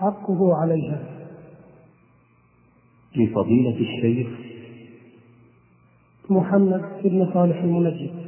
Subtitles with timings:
[0.00, 1.02] حقه عليها.
[3.16, 4.28] لفضيلة الشيخ.
[6.30, 8.26] محمد بن صالح المنجد.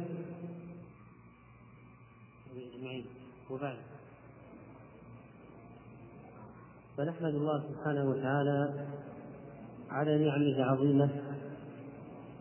[3.49, 3.77] وبعد
[6.97, 8.85] فنحمد الله سبحانه وتعالى
[9.89, 11.09] على نعمه العظيمه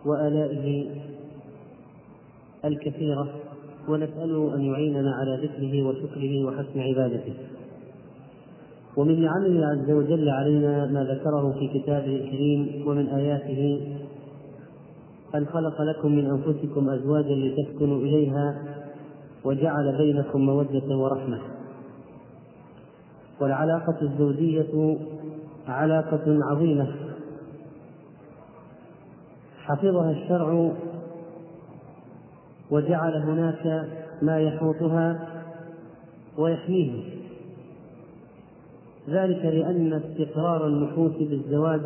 [0.04, 0.90] وآلائه
[2.64, 3.34] الكثيرة
[3.88, 7.57] ونسأله أن يعيننا على ذكره وشكره وحسن عبادته.
[8.98, 13.80] ومن نعمه عز وجل علينا ما ذكره في كتابه الكريم ومن آياته
[15.34, 18.62] أن خلق لكم من أنفسكم أزواجا لتسكنوا إليها
[19.44, 21.38] وجعل بينكم مودة ورحمة.
[23.40, 24.98] والعلاقة الزوجية
[25.68, 26.94] علاقة عظيمة.
[29.64, 30.72] حفظها الشرع
[32.70, 33.88] وجعل هناك
[34.22, 35.28] ما يحوطها
[36.38, 37.17] ويحميها.
[39.08, 41.80] ذلك لأن استقرار النفوس بالزواج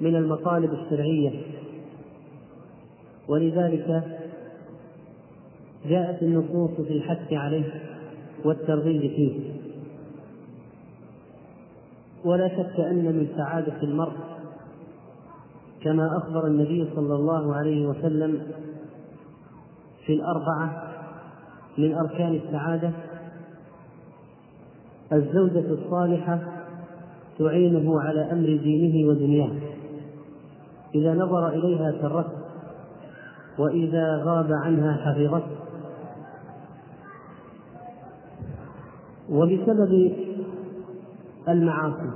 [0.00, 1.42] من المطالب الشرعية.
[3.28, 4.04] ولذلك
[5.86, 7.82] جاءت النصوص في الحث عليه
[8.44, 9.50] والترغيب فيه.
[12.24, 14.12] ولا شك أن من سعادة المرء
[15.82, 18.42] كما أخبر النبي صلى الله عليه وسلم
[20.06, 20.92] في الأربعة
[21.78, 22.92] من أركان السعادة
[25.12, 26.38] الزوجة الصالحة
[27.38, 29.50] تعينه على أمر دينه ودنياه.
[30.94, 32.32] إذا نظر إليها سرته
[33.58, 35.56] وإذا غاب عنها حفظته.
[39.30, 40.12] وبسبب
[41.48, 42.10] المعاصي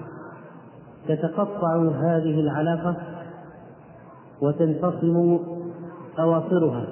[1.09, 2.97] تتقطع هذه العلاقة
[4.43, 5.41] وتنفصل
[6.19, 6.87] أواصرها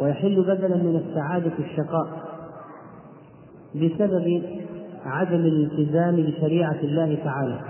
[0.00, 2.23] ويحل بدلا من السعادة الشقاء.
[3.74, 4.42] بسبب
[5.04, 7.60] عدم الالتزام بشريعة الله تعالى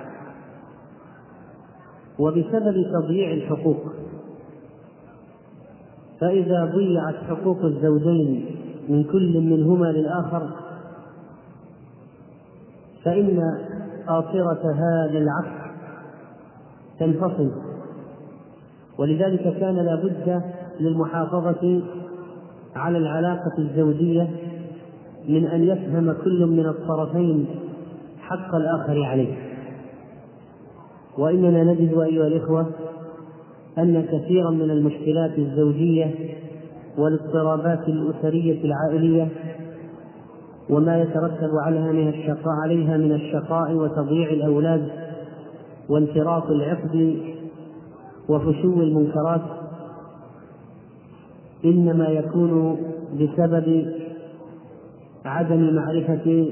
[2.19, 3.83] وبسبب تضييع الحقوق.
[6.20, 8.47] فإذا ضيعت حقوق الزوجين
[8.89, 10.51] من كل منهما للآخر
[13.05, 13.41] فإن
[14.09, 15.70] آخرة هذا العقد
[16.98, 17.51] تنفصل.
[18.98, 20.43] ولذلك كان لا بد
[20.81, 21.83] للمحافظة
[22.77, 24.31] على العلاقة الزوجية
[25.29, 27.46] من أن يفهم كل من الطرفين
[28.20, 29.36] حق الآخر عليه.
[31.18, 32.67] وإننا نجد أيها الإخوة
[33.79, 36.14] أن كثيرا من المشكلات الزوجية
[36.98, 39.29] والاضطرابات الأسرية العائلية
[40.70, 44.89] وما يترتب عليها من الشقاء عليها من الشقاء وتضييع الأولاد
[45.89, 47.18] وانفراط العقد
[48.29, 49.42] وفشو المنكرات
[51.64, 52.77] إنما يكون
[53.14, 53.86] بسبب
[55.24, 56.46] عدم معرفة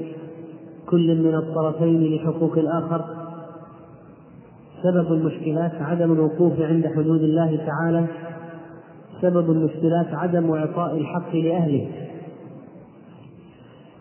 [0.85, 3.05] كل من الطرفين لحقوق الآخر
[4.83, 8.07] سبب المشكلات عدم الوقوف عند حدود الله تعالى
[9.21, 11.87] سبب المشكلات عدم إعطاء الحق لأهله.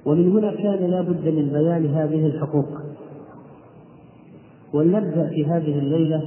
[0.06, 2.68] ومن هنا كان لا بد من بيان هذه الحقوق.
[4.72, 6.22] ولنبدأ في هذه الليلة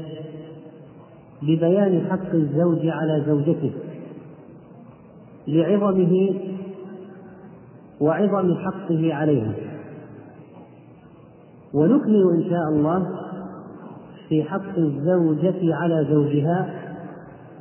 [1.42, 3.72] ببيان حق الزوج على زوجته
[5.48, 6.34] لعظمه
[8.02, 9.54] وعظم حقه عليها.
[11.74, 13.10] ونكمل إن شاء الله
[14.30, 16.82] في حق الزوجة على زوجها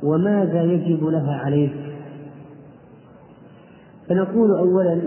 [0.03, 1.69] وماذا يجب لها عليه.
[4.09, 5.01] فنقول أولا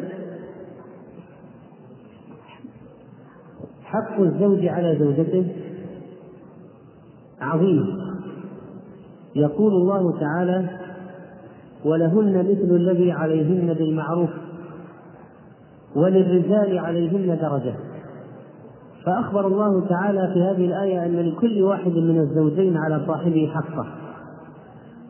[3.84, 5.46] حق الزوج على زوجته
[7.40, 8.08] عظيم.
[9.34, 10.68] يقول الله تعالى
[11.84, 14.30] ولهن مثل الذي عليهن بالمعروف
[15.96, 17.74] وللرجال عليهن درجة.
[19.06, 23.86] فأخبر الله تعالى في هذه الآية أن لكل واحد من الزوجين على صاحبه حقه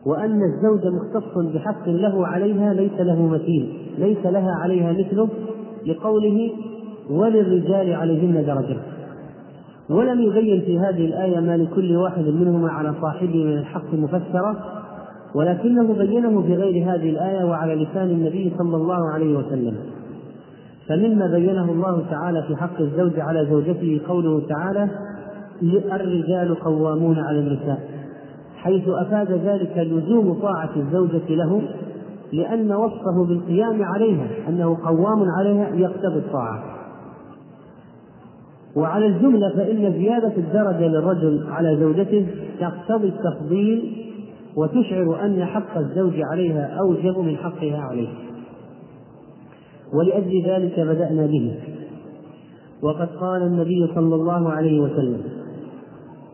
[0.05, 5.29] وأن الزوج مختص بحق له عليها ليس له مثيل ليس لها عليها مثله
[5.85, 6.51] لقوله
[7.09, 8.77] وللرجال عليهن درجة.
[9.89, 14.57] ولم يبين في هذه الآية ما لكل واحد منهما على صاحبه من الحق مفسرة
[15.35, 19.75] ولكنه بينه في غير هذه الآية وعلى لسان النبي صلى الله عليه وسلم.
[20.89, 24.89] فمما بينه الله تعالى في حق الزوج على زوجته قوله تعالى
[25.91, 27.79] الرجال قوامون على النساء
[28.57, 31.61] حيث أفاد ذلك لزوم طاعة الزوجة له
[32.33, 36.63] لأن وصفه بالقيام عليها أنه قوام عليها يقتضي الطاعة.
[38.75, 42.27] وعلى الجملة فإن زيادة الدرجة للرجل على زوجته
[42.59, 44.05] تقتضي التفضيل
[44.55, 48.28] وتشعر أن حق الزوج عليها أوجب من حقها عليه.
[49.93, 51.55] ولأجل ذلك بدأنا به.
[52.83, 55.21] وقد قال النبي صلى الله عليه وسلم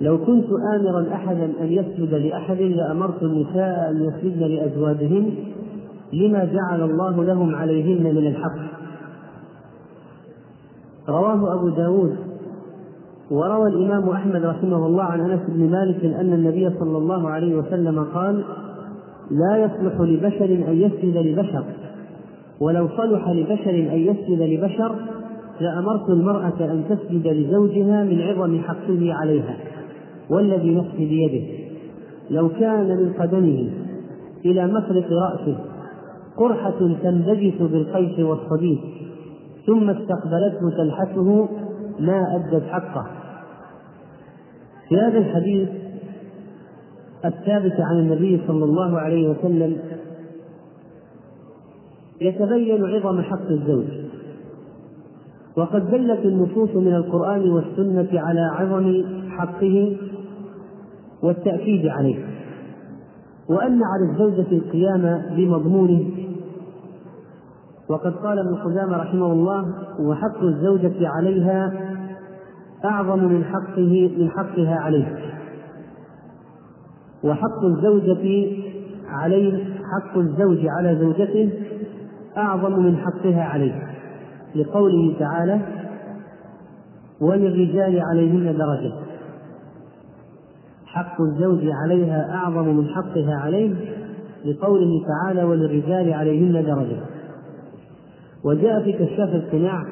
[0.01, 5.33] لو كنت آمرا أحدا أن يسجد لأحد لأمرت النساء أن يسجدن لأزواجهن
[6.13, 8.75] لما جعل الله لهم عليهن من الحق؟
[11.09, 12.15] رواه أبو داود
[13.31, 18.03] وروى الإمام أحمد رحمه الله عن أنس بن مالك أن النبي صلى الله عليه وسلم
[18.03, 18.43] قال
[19.31, 21.63] لا يصلح لبشر أن يسجد لبشر.
[22.61, 24.95] ولو صلح لبشر أن يسجد لبشر
[25.61, 29.57] لأمرت المرأة أن تسجد لزوجها من عظم حقه عليها
[30.29, 31.45] والذي نفسي بيده.
[32.29, 33.69] لو كان من قدمه
[34.45, 35.57] إلى مفرق رأسه
[36.37, 38.79] قرحة تنبجس بالقيس والصديد
[39.65, 41.49] ثم استقبلته تلحسه
[41.99, 43.07] ما أدت حقه.
[44.89, 45.69] في هذا الحديث
[47.25, 49.77] الثابت عن النبي صلى الله عليه وسلم
[52.21, 53.85] يتبين عظم حق الزوج.
[55.57, 59.97] وقد دلت النصوص من القرآن والسنة على عظم حقه
[61.23, 62.25] والتأكيد عليه.
[63.49, 66.05] وأن على الزوجة القيام بمضمونه
[67.89, 69.65] وقد قال ابن قدامة رحمه الله
[69.99, 71.73] وحق الزوجة عليها
[72.85, 75.15] أعظم من حقه من حقها عليه.
[77.23, 78.51] وحق الزوجة
[79.07, 81.51] عليه حق الزوج على زوجته
[82.37, 83.87] أعظم من حقها عليه
[84.55, 85.61] لقوله تعالى
[87.21, 88.93] وللرجال عليهن درجة.
[90.85, 93.73] حق الزوج عليها أعظم من حقها عليه
[94.45, 96.97] لقوله تعالى وللرجال عليهن درجة.
[98.43, 99.83] وجاء في كشاف القناع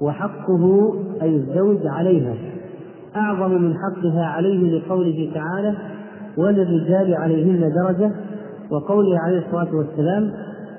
[0.00, 2.34] وحقه أي الزوج عليها
[3.16, 5.74] أعظم من حقها عليه لقوله تعالى
[6.36, 8.12] وللرجال عليهن درجة.
[8.70, 10.32] وقوله عليه الصلاة والسلام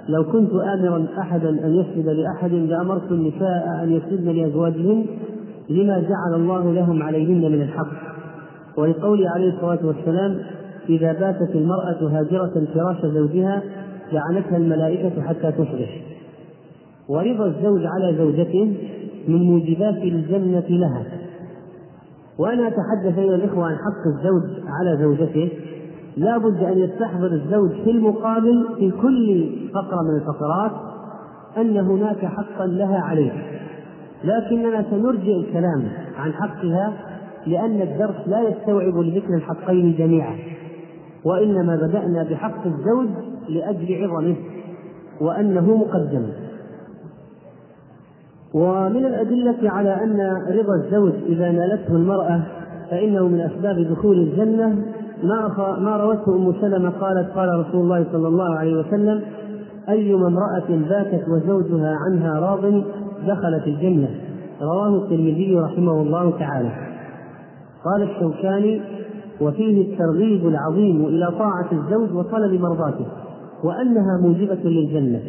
[0.07, 5.05] لو كنت آمرا أحدا أن يسجد لأحد لأمرت النساء أن يسجدن لأزواجهن
[5.69, 8.13] لما جعل الله لهم عليهن من الحق.
[8.77, 10.39] ولقوله عليه الصلاة والسلام
[10.89, 13.63] إذا باتت المرأة هاجرة فراش زوجها
[14.11, 16.01] لعنتها الملائكة حتى تصبح
[17.09, 18.77] ورضا الزوج على زوجته
[19.27, 21.03] من موجبات الجنة لها.
[22.39, 25.49] وأنا أتحدث أيها الإخوة عن حق الزوج على زوجته.
[26.17, 30.71] لا بد أن يستحضر الزوج في المقابل في كل فقرة من الفقرات
[31.57, 33.31] أن هناك حقا لها عليه.
[34.23, 35.83] لكننا سنرجئ الكلام
[36.17, 36.93] عن حقها
[37.47, 40.35] لأن الدرس لا يستوعب لذكر الحقين جميعا
[41.25, 43.07] وإنما بدأنا بحق الزوج
[43.49, 44.35] لأجل عظمه
[45.21, 46.25] وأنه مقدم.
[48.53, 52.41] ومن الأدلة على أن رضا الزوج إذا نالته المرأة
[52.91, 54.85] فإنه من أسباب دخول الجنة
[55.23, 59.21] ما ما روته أم سلمة قالت قال رسول الله صلى الله عليه وسلم
[59.89, 62.83] أيما امرأة باتت وزوجها عنها راض
[63.27, 64.09] دخلت الجنة.
[64.61, 66.69] رواه الترمذي رحمه الله تعالى.
[67.85, 68.81] قال الشوكاني
[69.41, 73.05] وفيه الترغيب العظيم إلى طاعة الزوج وطلب مرضاته
[73.63, 75.19] وأنها موجبة للجنة.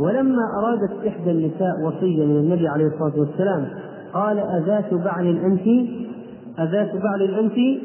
[0.00, 3.66] ولما أرادت إحدى النساء وصية من النبي عليه الصلاة والسلام
[4.12, 5.88] قال أذات بعل أنت؟
[6.58, 7.80] أذات بعل أنت؟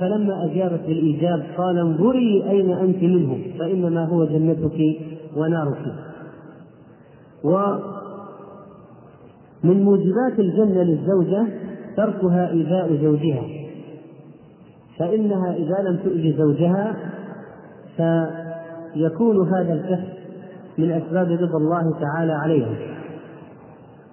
[0.00, 4.78] فلما أجابت بالإيجاب قال انظري أين أنت منه فإنما هو جنتك
[5.36, 5.94] ونارك.
[7.44, 7.82] ومن
[9.82, 11.46] موجبات الجنة للزوجة
[11.96, 13.44] تركها إيذاء زوجها.
[14.98, 16.96] فإنها إذا لم تؤذي زوجها
[17.96, 20.04] فيكون هذا الكف
[20.78, 22.74] من أسباب رضا الله تعالى عليها.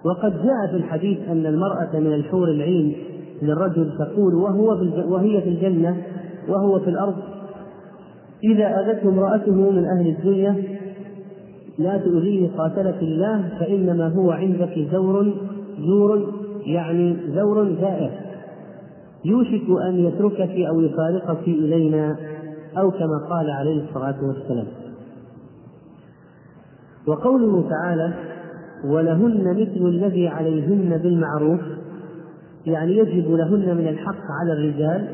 [0.04, 2.96] وقد جاء في الحديث أن المرأة من الحور العين
[3.42, 4.68] للرجل تقول وهو
[5.08, 5.96] وهي في الجنة
[6.48, 7.14] وهو في الأرض
[8.44, 10.62] إذا أذته امرأته من أهل الدنيا
[11.78, 15.34] لا تؤذيه قاتلك الله فإنما هو عندك زور
[15.78, 16.32] زور
[16.66, 18.10] يعني زور زائر.
[19.24, 22.16] يوشك أن يتركك أو يفارقك إلينا
[22.78, 24.66] أو كما قال عليه الصلاة والسلام.
[27.06, 28.14] وقوله تعالى
[28.84, 31.60] ولهن مثل الذي عليهن بالمعروف
[32.66, 35.08] يعني يجب لهن من الحق على الرجال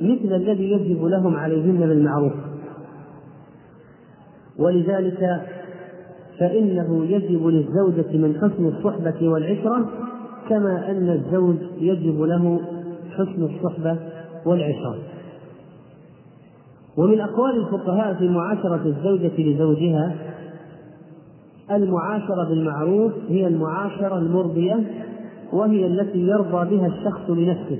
[0.00, 2.32] مثل الذي يجب لهم عليهن بالمعروف.
[4.58, 5.42] ولذلك
[6.38, 9.90] فإنه يجب للزوجة من حسن الصحبة والعشرة
[10.48, 12.60] كما أن الزوج يجب له
[13.10, 13.98] حسن الصحبة
[14.46, 14.98] والعشرة.
[16.96, 20.14] ومن أقوال الفقهاء في معاشرة الزوجة لزوجها
[21.70, 24.84] المعاشرة بالمعروف هي المعاشرة المرضية
[25.52, 27.78] وهي التي يرضى بها الشخص لنفسه.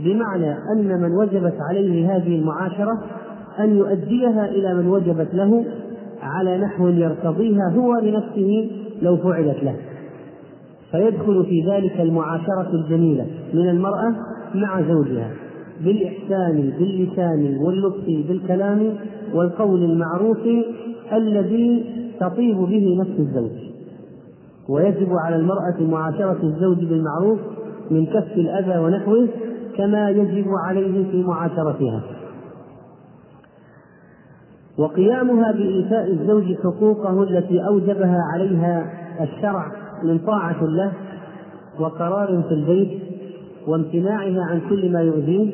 [0.00, 3.02] بمعنى أن من وجبت عليه هذه المعاشرة
[3.58, 5.64] أن يؤديها إلى من وجبت له
[6.22, 8.70] على نحو يرتضيها هو لنفسه
[9.02, 9.76] لو فعلت له.
[10.90, 14.14] فيدخل في ذلك المعاشرة الجميلة من المرأة
[14.54, 15.30] مع زوجها
[15.84, 18.94] بالإحسان باللسان واللطف بالكلام
[19.34, 20.38] والقول المعروف
[21.12, 21.84] الذي
[22.20, 23.50] تطيب به نفس الزوج.
[24.70, 27.38] ويجب على المرأة معاشرة الزوج بالمعروف
[27.90, 29.28] من كف الأذى ونحوه
[29.76, 32.02] كما يجب عليه في معاشرتها.
[34.78, 39.72] وقيامها بإيفاء الزوج حقوقه التي أوجبها عليها الشرع
[40.04, 40.92] من طاعة له
[41.80, 42.98] وقرار في البيت
[43.66, 45.50] وامتناعها عن كل ما يؤذيه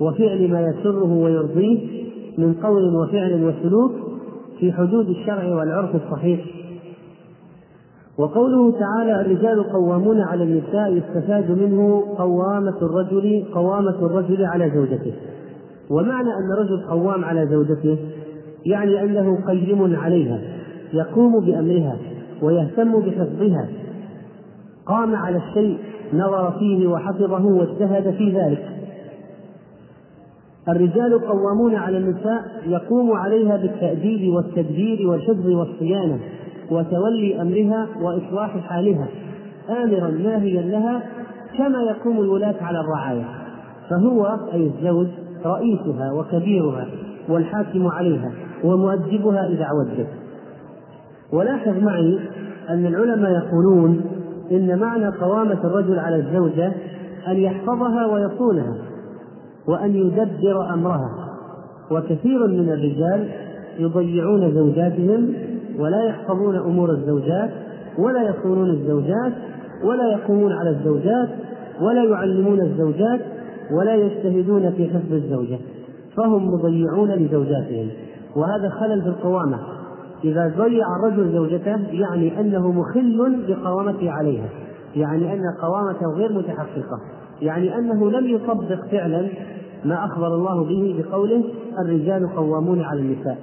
[0.00, 1.78] وفعل ما يسره ويرضيه
[2.38, 3.92] من قول وفعل وسلوك
[4.60, 6.40] في حدود الشرع والعرف الصحيح.
[8.18, 15.12] وقوله تعالى الرجال قوامون على النساء يستفاد منه قوامة الرجل قوامة الرجل على زوجته.
[15.90, 17.98] ومعنى أن الرجل قوام على زوجته
[18.66, 20.40] يعني أنه قيم عليها
[20.92, 21.96] يقوم بأمرها
[22.42, 23.68] ويهتم بحفظها.
[24.86, 25.78] قام على الشيء
[26.12, 28.68] نظر فيه وحفظه واجتهد في ذلك.
[30.68, 36.18] الرجال قوامون على النساء يقوم عليها بالتأديب والتدبير والحفظ والصيانة.
[36.70, 39.08] وتولي أمرها وإصلاح حالها.
[39.70, 41.02] آمرا ناهيا لها
[41.58, 43.24] كما يقوم الولاة على الرعاية.
[43.90, 45.06] فهو أي الزوج
[45.46, 46.86] رئيسها وكبيرها
[47.28, 48.32] والحاكم عليها
[48.64, 50.08] ومؤدبها إذا عوجت
[51.32, 52.18] ولاحظ معي
[52.70, 54.00] أن العلماء يقولون
[54.52, 56.72] إن معنى قوامة الرجل على الزوجة
[57.28, 58.74] أن يحفظها ويصونها
[59.68, 61.10] وأن يدبر أمرها.
[61.90, 63.28] وكثير من الرجال
[63.78, 65.34] يضيعون زوجاتهم
[65.78, 67.50] ولا يحفظون أمور الزوجات
[67.98, 69.32] ولا يصونون الزوجات
[69.84, 71.28] ولا يقومون على الزوجات
[71.80, 73.20] ولا يعلمون الزوجات
[73.78, 75.58] ولا يجتهدون في حفظ الزوجة
[76.16, 77.88] فهم مضيعون لزوجاتهم.
[78.36, 79.58] وهذا خلل في القوامة.
[80.24, 84.48] إذا ضيع الرجل زوجته يعني أنه مخل بقوامته عليها.
[84.96, 86.98] يعني أن قوامته غير متحققة.
[87.42, 89.28] يعني أنه لم يطبق فعلا
[89.84, 91.44] ما أخبر الله به بقوله
[91.84, 93.38] الرجال قوامون على النساء.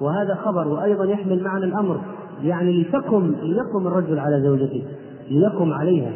[0.00, 2.00] وهذا خبر وأيضا يحمل معنى الأمر
[2.42, 4.82] يعني لتقم ليقم الرجل على زوجته
[5.30, 6.12] ليقم عليها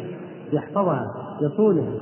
[0.53, 1.93] يحفظها يصونها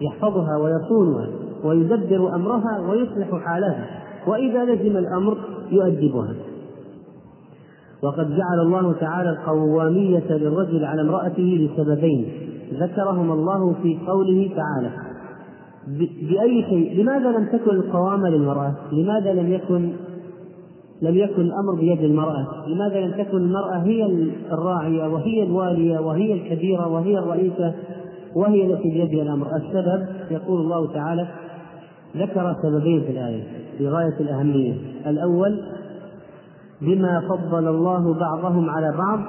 [0.00, 1.28] يحفظها ويصونها
[1.64, 3.86] ويدبر أمرها ويصلح حالها
[4.26, 5.38] وإذا لزم الأمر
[5.70, 6.34] يؤدبها.
[8.02, 12.26] وقد جعل الله تعالى القوامية للرجل على امرأته لسببين
[12.80, 14.90] ذكرهما الله في قوله تعالى
[16.28, 19.92] بأي شيء لماذا لم تكن القوامة للمرأة؟ لماذا لم يكن
[21.02, 22.46] لم يكن الأمر بيد المرأة.
[22.68, 24.06] لماذا لم تكن المرأة هي
[24.52, 27.74] الراعية وهي الوالية وهي الكبيرة وهي الرئيسة
[28.36, 31.28] وهي التي بيدها الأمر؟ السبب يقول الله تعالى
[32.16, 33.42] ذكر سببين في الآية
[33.78, 34.74] في غاية الأهمية.
[35.06, 35.60] الأول
[36.80, 39.20] بما فضل الله بعضهم على بعض.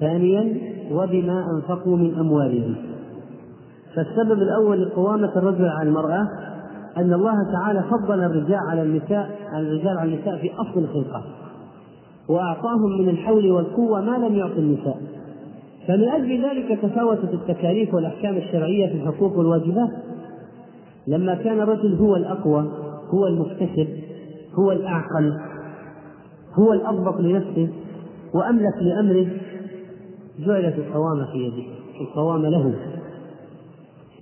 [0.00, 0.56] ثانيا
[0.92, 2.74] وبما أنفقوا من أموالهم.
[3.94, 6.28] فالسبب الأول لقوامة الرجل على المرأة
[6.96, 11.24] أن الله تعالى فضل الرجال على النساء الرجال على النساء في أصل الخلقة.
[12.28, 15.00] وأعطاهم من الحول والقوة ما لم يعط النساء.
[15.88, 19.90] فمن أجل ذلك تفاوتت التكاليف والأحكام الشرعية في الحقوق والواجبات.
[21.06, 22.64] لما كان الرجل هو الأقوى
[23.14, 23.88] هو المكتسب
[24.54, 25.38] هو الأعقل
[26.54, 27.68] هو الأضبط لنفسه
[28.34, 29.26] وأملك لأمره
[30.38, 31.64] جعلت القوامة في يده
[32.00, 32.74] القوامة له.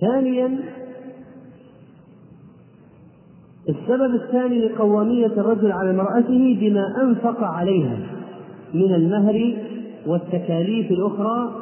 [0.01, 0.59] ثانيا
[3.69, 7.97] السبب الثاني لقوامية الرجل على امرأته بما أنفق عليها
[8.73, 9.57] من المهر
[10.07, 11.55] والتكاليف الأخرى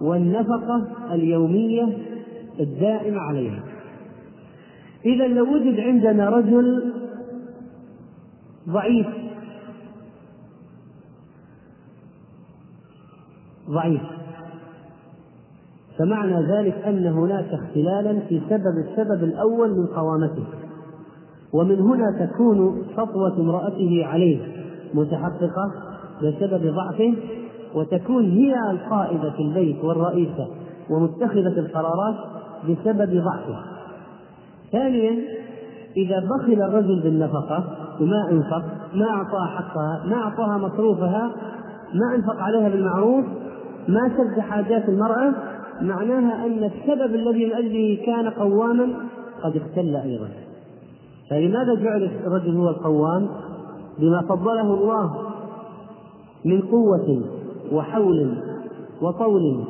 [0.00, 1.88] والنفقة اليومية
[2.60, 3.64] الدائمة عليها.
[5.04, 6.92] إذا لو وجد عندنا رجل
[8.68, 9.06] ضعيف
[13.70, 14.02] ضعيف.
[15.98, 20.44] فمعنى ذلك أن هناك اختلالا في سبب السبب الأول من قوامته.
[21.52, 24.38] ومن هنا تكون سطوة امرأته عليه
[24.94, 25.72] متحققة
[26.22, 27.14] بسبب ضعفه
[27.74, 30.48] وتكون هي القائدة في البيت والرئيسة
[30.90, 32.14] ومتخذة القرارات
[32.64, 33.58] بسبب ضعفه
[34.72, 35.18] ثانيا
[35.96, 37.64] إذا بخل الرجل بالنفقة
[38.00, 38.62] وما أنفق
[38.94, 41.30] ما أعطاها حقها ما أعطاها مصروفها
[41.94, 43.24] ما أنفق عليها بالمعروف
[43.88, 45.34] ما سد حاجات المرأة
[45.80, 48.88] معناها أن السبب الذي من أجله كان قواما
[49.42, 50.28] قد اختل أيضا.
[51.30, 53.28] فلماذا جعل الرجل هو القوام
[53.98, 55.28] بما فضله الله
[56.44, 57.22] من قوة
[57.72, 58.34] وحول
[59.02, 59.64] وطول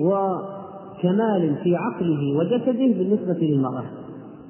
[0.00, 3.84] وكمال في عقله وجسده بالنسبة للمرأة؟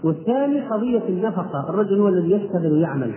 [0.05, 3.13] والثاني قضية النفقة الرجل هو الذي يشتغل ويعمل.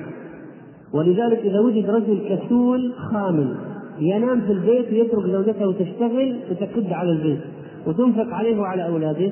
[0.93, 3.55] ولذلك إذا وجد رجل كسول خامل
[3.99, 7.39] ينام في البيت ويترك زوجته تشتغل وتكد على البيت
[7.87, 9.31] وتنفق عليه وعلى أولاده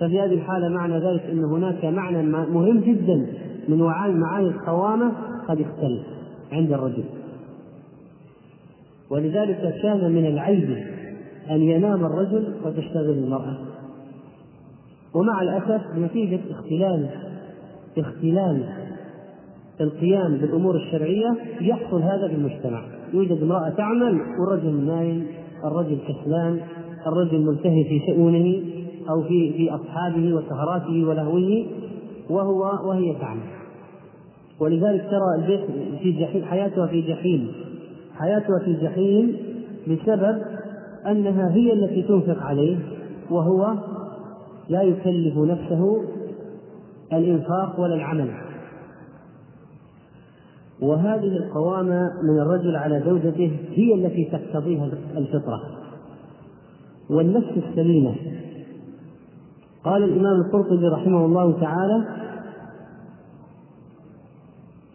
[0.00, 3.26] ففي هذه الحالة معنى ذلك أن هناك معنى مهم جدا
[3.68, 5.12] من معاني القوامة
[5.48, 6.02] قد اختل
[6.52, 7.04] عند الرجل.
[9.10, 10.76] ولذلك كان من العيب
[11.50, 13.58] أن ينام الرجل وتشتغل المرأة.
[15.14, 17.08] ومع الأسف نتيجة اختلال
[17.98, 18.64] اختلال
[19.80, 22.84] القيام بالأمور الشرعية يحصل هذا في المجتمع.
[23.14, 25.26] يوجد امرأة تعمل والرجل نايم
[25.64, 26.60] الرجل كسلان
[27.06, 28.79] الرجل ملتهي في شؤونه
[29.10, 31.66] أو في في أصحابه وسهراته ولهوه
[32.30, 33.60] وهو وهي تعمل
[34.60, 35.66] ولذلك ترى البيت
[36.02, 37.52] في جحيم حياتها في جحيم.
[38.14, 39.36] حياتها في جحيم
[39.88, 40.42] بسبب
[41.06, 42.78] أنها هي التي تنفق عليه
[43.30, 43.74] وهو
[44.68, 46.04] لا يكلف نفسه
[47.12, 48.30] الإنفاق ولا العمل.
[50.80, 55.60] وهذه القوامة من الرجل على زوجته هي التي تقتضيها الفطرة.
[57.10, 58.14] والنفس السليمة
[59.84, 62.04] قال الإمام القرطبي رحمه الله تعالى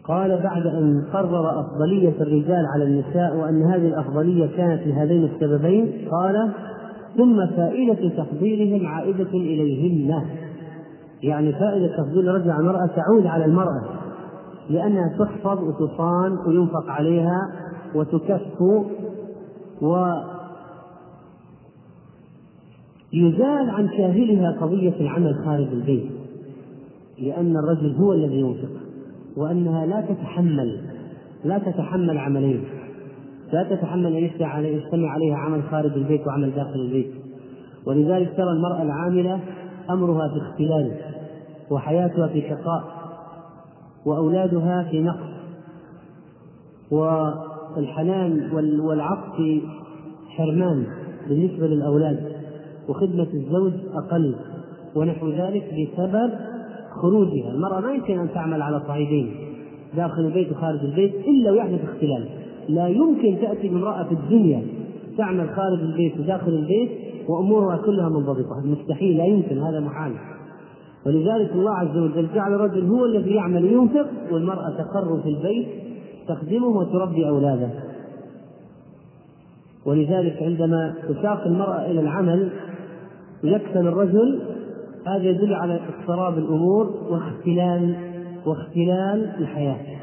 [0.04, 6.52] قال بعد أن قرر أفضلية الرجال على النساء وأن هذه الأفضلية كانت لهذين السببين قال
[7.16, 10.22] ثم فائدة تفضيلهم عائدة إليهن.
[11.22, 13.82] يعني فائدة تفضيل الرجل على المرأة تعود على المرأة
[14.70, 17.40] لأنها تحفظ وتصان وينفق عليها
[17.94, 18.62] وتكف
[19.82, 20.12] و
[23.12, 26.10] يزال عن كاهلها قضية العمل خارج البيت
[27.18, 28.70] لأن الرجل هو الذي ينفق
[29.36, 30.80] وأنها لا تتحمل
[31.44, 32.64] لا تتحمل عملين
[33.52, 34.24] لا تتحمل أن
[34.64, 37.10] يجتمع عليها عمل خارج البيت وعمل داخل البيت.
[37.86, 39.40] ولذلك ترى المرأة العاملة
[39.90, 40.92] أمرها في اختلال
[41.70, 42.84] وحياتها في شقاء
[44.06, 45.36] وأولادها في نقص.
[46.90, 49.62] والحنان والعطف في
[50.28, 50.86] حرمان
[51.28, 52.35] بالنسبة للأولاد.
[52.88, 54.34] وخدمة الزوج أقل
[54.94, 56.30] ونحو ذلك بسبب
[56.90, 57.50] خروجها.
[57.50, 59.36] المرأة ما يمكن أن تعمل على صعيدين
[59.96, 62.28] داخل البيت وخارج البيت إلا ويحدث اختلال.
[62.68, 64.62] لا يمكن تأتي بامرأة في الدنيا
[65.18, 66.90] تعمل خارج البيت وداخل البيت
[67.28, 68.60] وأمورها كلها منضبطة.
[68.64, 70.12] مستحيل لا يمكن هذا محال.
[71.06, 75.66] ولذلك الله عز وجل جعل الرجل هو الذي يعمل وينفق والمرأة تقر في البيت
[76.28, 77.70] تخدمه وتربي أولاده.
[79.86, 82.50] ولذلك عندما تساق المرأة إلى العمل
[83.48, 84.42] يكسل الرجل
[85.06, 87.96] هذا يدل على اضطراب الأمور واختلال
[88.46, 89.96] واختلال الحياة.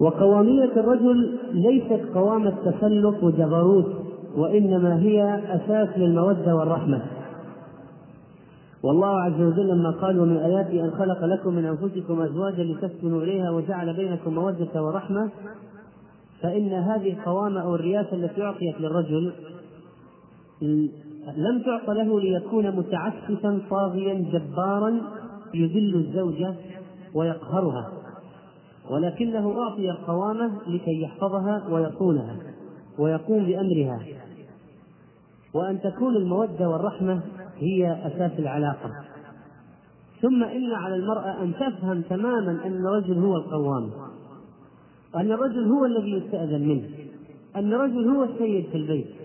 [0.00, 3.92] وقوامية الرجل ليست قوامة تسلط وجبروت
[4.36, 7.02] وإنما هي أساس للمودة والرحمة.
[8.82, 13.50] والله عز وجل لما قال ومن آياته أن خلق لكم من أنفسكم أزواجا لتسكنوا إليها
[13.50, 15.28] وجعل بينكم مودة ورحمة
[16.42, 19.32] فإن هذه القوامة أو الرياسة التي أعطيت للرجل
[21.36, 25.00] لم تعط له ليكون متعسفا طاغيا جبارا
[25.54, 26.54] يذل الزوجة
[27.14, 27.92] ويقهرها
[28.90, 32.36] ولكنه أعطي القوامة لكي يحفظها ويصونها
[32.98, 34.00] ويقوم بأمرها
[35.54, 37.22] وأن تكون المودة والرحمة
[37.58, 38.90] هي أساس العلاقة.
[40.22, 43.90] ثم إن على المرأة أن تفهم تماما أن الرجل هو القوام
[45.14, 46.88] وأن الرجل هو الذي يستأذن منه
[47.56, 49.19] أن الرجل هو السيد في البيت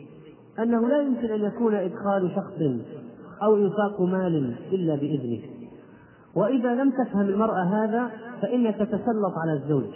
[0.60, 2.62] أنه لا يمكن أن يكون إدخال شخص
[3.44, 5.40] أو إنفاق مال إلا بإذنه.
[6.36, 9.90] وإذا لم تفهم المرأة هذا فإنك تتسلط على الزوج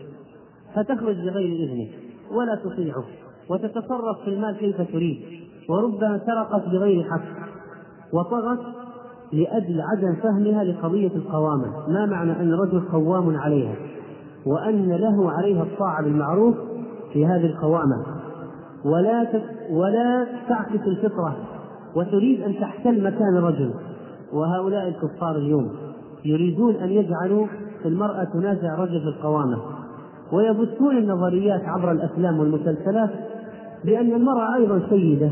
[0.75, 1.87] فتخرج بغير إذنه
[2.31, 3.03] ولا تطيعه
[3.49, 5.21] وتتصرف في المال كيف تريد.
[5.69, 7.49] وربما سرقت بغير حق
[8.13, 8.59] وطغت
[9.33, 11.87] لأجل عدم فهمها لقضية القوامة.
[11.87, 13.75] ما معنى أن الرجل قوام عليها؟
[14.45, 16.55] وأن له عليها الطاعة بالمعروف
[17.13, 18.05] في هذه القوامة.
[18.85, 19.23] ولا
[19.69, 21.37] ولا تعكس الفطرة
[21.95, 23.73] وتريد أن تحتل مكان الرجل.
[24.33, 25.71] وهؤلاء الكفار اليوم
[26.25, 27.47] يريدون أن يجعلوا
[27.85, 29.57] المرأة تنازع الرجل في القوامة
[30.31, 33.09] ويبثون النظريات عبر الأفلام والمسلسلات
[33.85, 35.29] بأن المرأة أيضا سيدة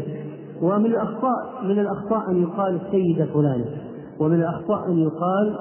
[0.62, 3.66] ومن الأخطاء من الأخطاء أن يقال السيدة فلانة
[4.20, 5.58] ومن الأخطاء أن يقال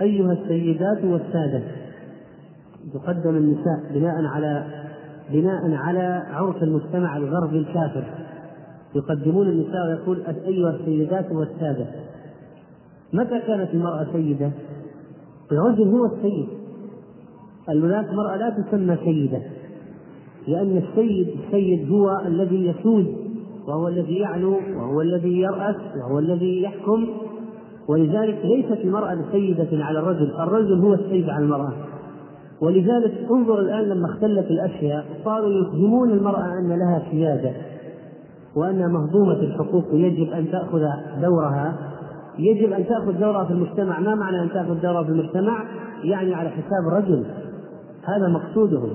[0.00, 1.62] أيها السيدات والسادة.
[2.94, 4.83] تقدم النساء بناء على
[5.32, 8.04] بناء على عرف المجتمع الغربي الكافر.
[8.94, 11.86] يقدمون النساء ويقول أيها السيدات والسادة
[13.12, 14.50] متى كانت المرأة سيدة؟
[15.52, 16.48] الرجل هو السيد.
[17.68, 19.42] المرأة لا تسمى سيدة
[20.48, 23.16] لأن السيد السيد هو الذي يسود
[23.66, 27.08] وهو الذي يعلو وهو الذي يرأس وهو الذي يحكم.
[27.88, 31.72] ولذلك ليست المرأة سيدة على الرجل الرجل هو السيد على المرأة.
[32.64, 37.52] ولذلك انظر الآن لما اختلت الأشياء صاروا يفهمون المرأة أن لها سيادة
[38.56, 40.80] وأنها مهضومة الحقوق ويجب أن تأخذ
[41.22, 41.74] دورها
[42.38, 44.00] يجب أن تأخذ دورها في المجتمع.
[44.00, 45.64] ما معنى أن تأخذ دورها في المجتمع؟
[46.04, 47.24] يعني على حساب رجل.
[48.04, 48.90] هذا مقصودهم.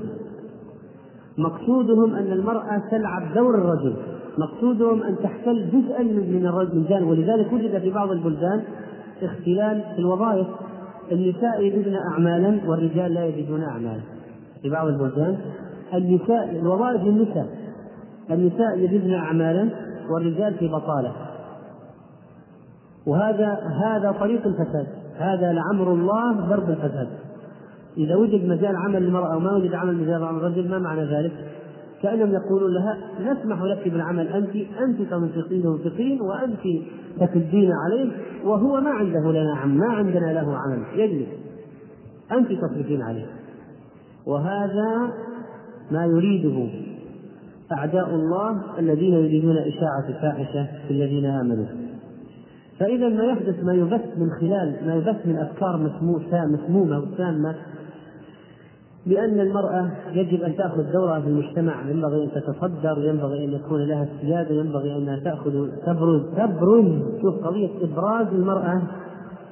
[1.38, 3.96] مقصودهم أن المرأة تلعب دور الرجل.
[4.38, 8.62] مقصودهم أن تحتل جزءا من الرجال ولذلك وجد في بعض البلدان
[9.22, 10.48] اختلال في الوظائف.
[11.12, 14.02] النساء يجدن أعمالا والرجال لا يجدون أعمالا.
[14.62, 15.38] في بعض البلدان
[15.94, 17.48] النساء الوظائف للنساء
[18.32, 19.70] النساء يجدن أعمالا
[20.10, 21.12] والرجال في بطالة.
[23.08, 24.88] وهذا هذا طريق الفساد.
[25.18, 27.08] هذا لعمر الله ضرب الفساد.
[27.98, 31.32] إذا وجد مجال عمل للمرأة وما وجد عمل مجال عمل الرجل ما معنى ذلك؟
[32.02, 34.28] كأنهم يقولون لها نسمح لك بالعمل.
[34.28, 36.60] أنت أنت تنفقين وتنفقين وأنت
[37.20, 38.12] تكدين عليه
[38.44, 40.84] وهو ما عنده لنا عمل ما عندنا له عمل.
[40.96, 41.28] يجلس.
[42.32, 43.26] أنت تصرفين عليه.
[44.28, 45.14] وهذا
[45.92, 46.68] ما يريده
[47.72, 51.66] أعداء الله الذين يريدون إشاعة الفاحشة في الذين آمنوا.
[52.80, 55.78] فإذا ما يحدث ما يبث من خلال ما يبث من أفكار
[56.48, 57.56] مسمومة وسامة
[59.06, 61.90] بأن المرأة يجب أن تأخذ دورها في المجتمع.
[61.90, 66.22] ينبغي أن تتصدر ينبغي أن يكون لها السيادة ينبغي أنها تأخذ تبرز.
[66.38, 67.22] تبرز!
[67.22, 68.82] شوف قضية إبراز المرأة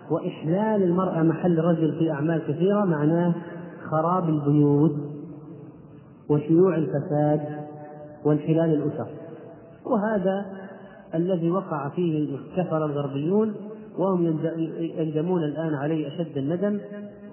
[0.09, 3.33] وإحلال المرأة محل الرجل في أعمال كثيرة معناه
[3.89, 4.95] خراب البيوت
[6.29, 7.41] وشيوع الفساد
[8.25, 9.07] وانحلال الأسر.
[9.85, 10.45] وهذا
[11.15, 13.53] الذي وقع فيه الكفر الغربيون
[13.97, 14.37] وهم
[14.79, 16.79] يندمون الآن عليه أشد الندم.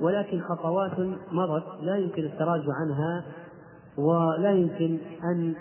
[0.05, 0.99] ولكن خطوات
[1.33, 3.25] مضت لا يمكن التراجع عنها
[3.97, 5.55] ولا يمكن أن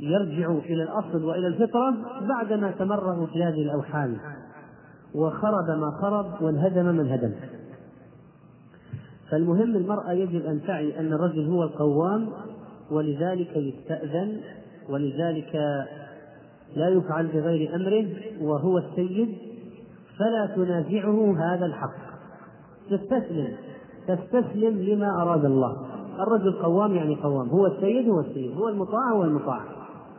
[0.00, 1.94] يرجعوا إلى الأصل وإلى الفطرة
[2.28, 4.16] بعدما تمرغوا في هذه الأوحال.
[5.14, 7.32] وخرب ما خرب وانهدم من هدم.
[9.30, 12.28] فالمهم المرأة يجب أن تعي أن الرجل هو القوام
[12.90, 14.40] ولذلك يستأذن
[14.88, 15.54] ولذلك
[16.76, 18.06] لا يفعل بغير أمره
[18.40, 19.38] وهو السيد
[20.18, 22.11] فلا تنازعه هذا الحق.
[22.90, 23.56] تستسلم
[24.08, 25.76] تستسلم لما أراد الله.
[26.20, 29.60] الرجل قوام يعني قوام هو السيد هو السيد هو المطاع هو المطاع.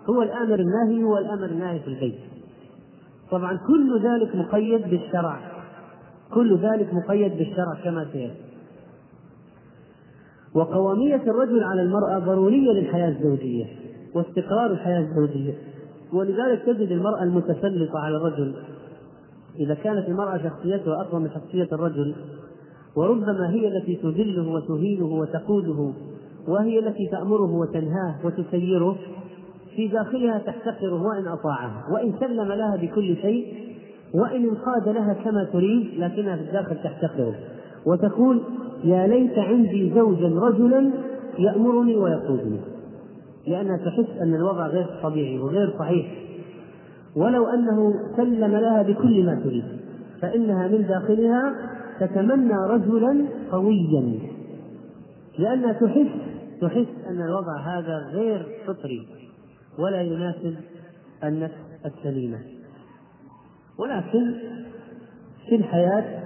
[0.09, 2.19] هو الآمر الناهي هو الأمر الناهي في البيت.
[3.31, 5.39] طبعا كل ذلك مقيد بالشرع.
[6.33, 8.35] كل ذلك مقيد بالشرع كما سيأتي.
[10.55, 13.65] وقوامية الرجل على المرأة ضرورية للحياة الزوجية
[14.15, 15.53] واستقرار الحياة الزوجية.
[16.13, 18.55] ولذلك تجد المرأة المتسلطة على الرجل.
[19.59, 22.15] إذا كانت المرأة شخصيتها أقوى من شخصية الرجل
[22.95, 25.93] وربما هي التي تذله وتهينه وتقوده
[26.47, 28.97] وهي التي تأمره وتنهاه وتسيره
[29.75, 33.53] في داخلها تحتقره وإن أطاعها وإن سلم لها بكل شيء
[34.13, 37.35] وإن انقاد لها كما تريد لكنها في الداخل تحتقره
[37.85, 38.41] وتقول
[38.83, 40.91] يا ليت عندي زوجا رجلا
[41.39, 42.59] يأمرني ويقودني.
[43.47, 46.05] لأنها تحس أن الوضع غير طبيعي وغير صحيح.
[47.15, 49.63] ولو أنه سلم لها بكل ما تريد
[50.21, 51.53] فإنها من داخلها
[51.99, 54.19] تتمنى رجلا قويا.
[55.39, 56.07] لأنها تحس
[56.61, 59.07] تحس أن الوضع هذا غير فطري
[59.79, 60.55] ولا يناسب
[61.23, 62.37] النفس السليمة.
[63.79, 64.35] ولكن
[65.49, 66.23] في الحياة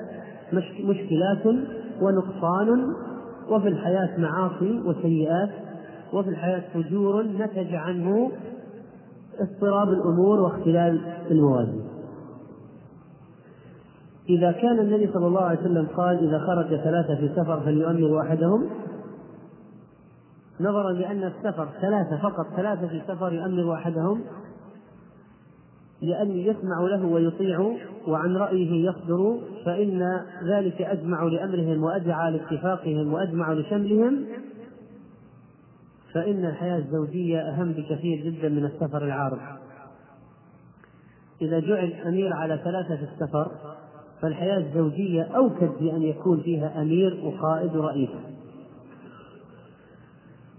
[0.83, 1.45] مشكلات
[2.01, 2.93] ونقصان
[3.49, 5.49] وفي الحياة معاصي وسيئات
[6.13, 8.31] وفي الحياة فجور نتج عنه
[9.39, 11.01] اضطراب الأمور واختلال
[11.31, 11.86] الموازين.
[14.29, 18.69] إذا كان النبي صلى الله عليه وسلم قال إذا خرج ثلاثة في سفر فليؤمن واحدهم
[20.59, 24.21] نظرا لأن السفر ثلاثة فقط ثلاثة في سفر يؤمن واحدهم
[26.01, 27.75] لأن يسمع له ويطيع
[28.07, 34.25] وعن رأيه يصدر فإن ذلك أجمع لأمرهم وأدعى لاتفاقهم وأجمع لشملهم
[36.13, 39.39] فإن الحياة الزوجية أهم بكثير جدا من السفر العارض.
[41.41, 43.51] إذا جعل أمير على ثلاثة في السفر
[44.21, 48.09] فالحياة الزوجية أوكد بأن يكون فيها أمير وقائد ورئيس.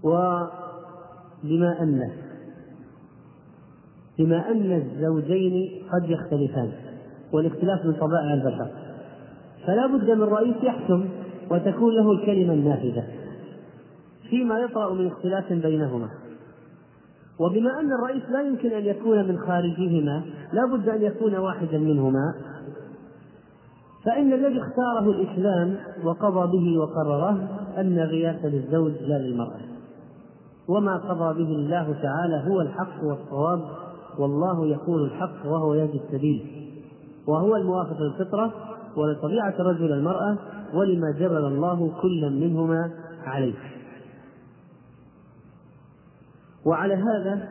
[0.03, 2.11] وبما أن؟
[4.19, 6.71] بما أن الزوجين قد يختلفان
[7.33, 8.67] والاختلاف من طبائع البشر.
[9.67, 11.09] فلا بد من رئيس يحكم
[11.51, 13.03] وتكون له الكلمة النافذة
[14.29, 16.09] فيما يطرأ من اختلاف بينهما.
[17.39, 22.33] وبما أن الرئيس لا يمكن أن يكون من خارجهما لا بد أن يكون واحدا منهما.
[24.09, 27.29] فإن الذي اختاره الإسلام وقضى به وقرره
[27.77, 29.59] أن الرياسة للزوج لا للمرأة.
[30.67, 33.61] وما قضى به الله تعالى هو الحق والصواب
[34.19, 36.69] والله يقول الحق وهو يهدي السبيل.
[37.27, 38.53] وهو الموافق للفطرة
[38.97, 40.37] ولطبيعة الرجل المرأة
[40.73, 42.91] ولما جبل الله كلا منهما
[43.23, 43.55] عليه.
[46.65, 47.49] وعلى هذا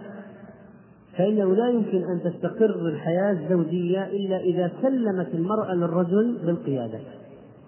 [1.18, 6.98] فإنه لا يمكن أن تستقر الحياة الزوجية إلا إذا سلمت المرأة للرجل بالقيادة.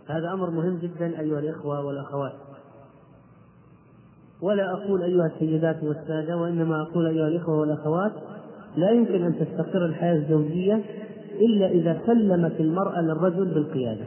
[0.07, 2.33] هذا أمر مهم جدا أيها الإخوة والأخوات.
[4.43, 8.13] ولا أقول أيها السيدات والسادة وإنما أقول أيها الإخوة والأخوات
[8.77, 10.83] لا يمكن أن تستقر الحياة الزوجية
[11.41, 14.05] إلا إذا سلمت المرأة للرجل بالقيادة.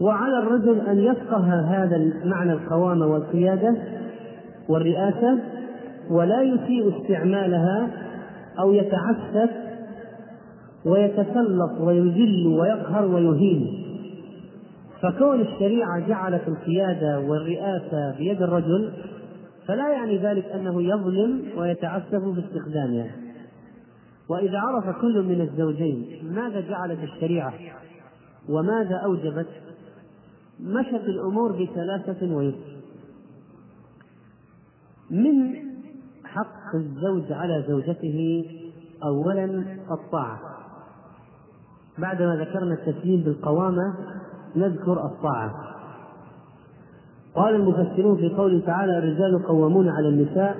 [0.00, 3.76] وعلى الرجل أن يفقه هذا معنى القوامة والقيادة
[4.68, 5.38] والرئاسة
[6.10, 7.90] ولا يسيء استعمالها
[8.58, 9.50] أو يتعسف
[10.84, 13.80] ويتسلط ويذل ويقهر ويهين.
[15.02, 18.92] فكون الشريعة جعلت القيادة والرئاسة بيد الرجل
[19.66, 23.10] فلا يعني ذلك أنه يظلم ويتعسف باستخدامها.
[24.28, 27.52] وإذا عرف كل من الزوجين ماذا جعلت الشريعة
[28.48, 29.48] وماذا أوجبت
[30.60, 32.80] مشت الأمور بسلاسة ويسر.
[35.10, 35.69] من
[36.34, 38.44] حق الزوج على زوجته
[39.04, 40.38] أولا الطاعة.
[41.98, 43.94] بعدما ذكرنا التسليم بالقوامة
[44.56, 45.54] نذكر الطاعة.
[47.34, 50.56] قال المفسرون في قوله تعالى الرجال قوامون على النساء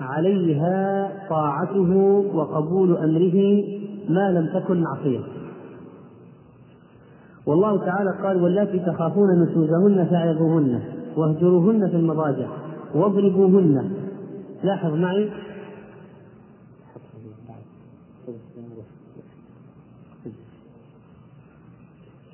[0.00, 1.94] عليها طاعته
[2.34, 3.64] وقبول أمره
[4.08, 5.20] ما لم تكن معصية.
[7.46, 10.80] والله تعالى قال واللاتي تخافون نشوزهن فاعظوهن
[11.16, 12.48] واهجروهن في المضاجع
[12.94, 13.99] واضربوهن
[14.62, 15.30] لاحظ معي؟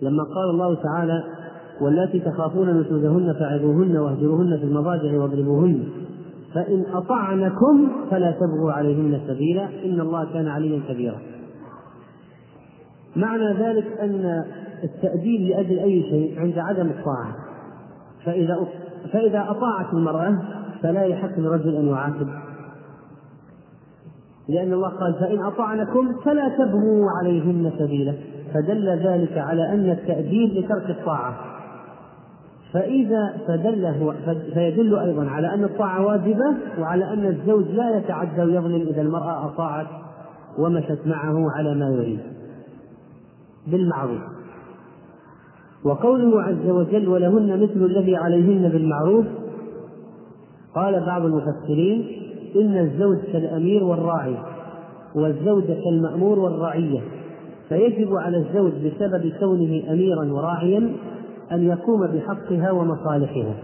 [0.02, 1.24] لما قال الله تعالى
[1.80, 5.88] واللاتي تخافون نشوزهن فعظوهن واهجروهن في المضاجع واضربوهن
[6.54, 11.18] فإن أطعنكم فلا تبغوا عليهن سبيلا إن الله كان عليا كبيرا.
[13.16, 14.44] معنى ذلك أن
[14.84, 17.36] التأديب لأجل أي شيء عند عدم الطاعة.
[18.24, 18.66] فإذا
[19.12, 20.38] فإذا أطاعت المرأة
[20.86, 22.28] فلا يحق للرجل أن يعاقب.
[24.48, 28.14] لأن الله قال فإن أطعنكم فلا تبغوا عليهن سبيلا.
[28.54, 31.34] فدل ذلك على أن التأديب لترك الطاعة.
[32.72, 34.14] فإذا فدل
[34.54, 39.86] فيدل أيضا على أن الطاعة واجبة وعلى أن الزوج لا يتعدى ويظلم إذا المرأة أطاعت
[40.58, 42.20] ومشت معه على ما يريد.
[43.66, 44.22] بالمعروف.
[45.84, 49.26] وقوله عز وجل ولهن مثل الذي عليهن بالمعروف
[50.76, 52.06] قال بعض المفسرين
[52.56, 54.36] إن الزوج كالأمير والراعي
[55.14, 57.00] والزوجة كالمأمور والرعية
[57.68, 60.92] فيجب على الزوج بسبب كونه أميرا وراعيا
[61.52, 63.54] أن يقوم بحقها ومصالحها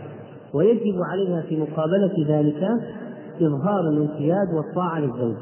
[0.55, 2.69] ويجب عليها في مقابلة ذلك
[3.41, 5.37] إظهار الانقياد والطاعة للزوج.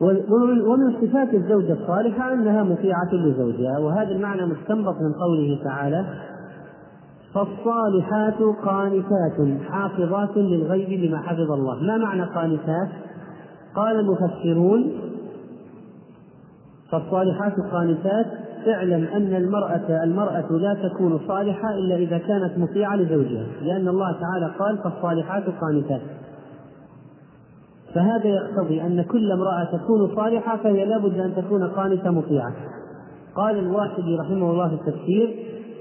[0.00, 6.04] ومن صفات الزوجة الصالحة أنها مطيعة لزوجها وهذا المعنى مستنبط من قوله تعالى
[7.34, 11.82] فالصالحات قانتات حافظات للغيب بما حفظ الله.
[11.82, 12.88] ما معنى قانتات؟
[13.74, 14.92] قال المفسرون
[16.90, 18.26] فالصالحات قانتات
[18.68, 24.54] اعلم أن المرأة المرأة لا تكون صالحة إلا إذا كانت مطيعة لزوجها لأن الله تعالى
[24.58, 26.00] قال فالصالحات قانتات.
[27.94, 32.52] فهذا يقتضي أن كل امرأة تكون صالحة فهي لابد أن تكون قانتة مطيعة.
[33.36, 35.36] قال الواحدي رحمه الله في التفسير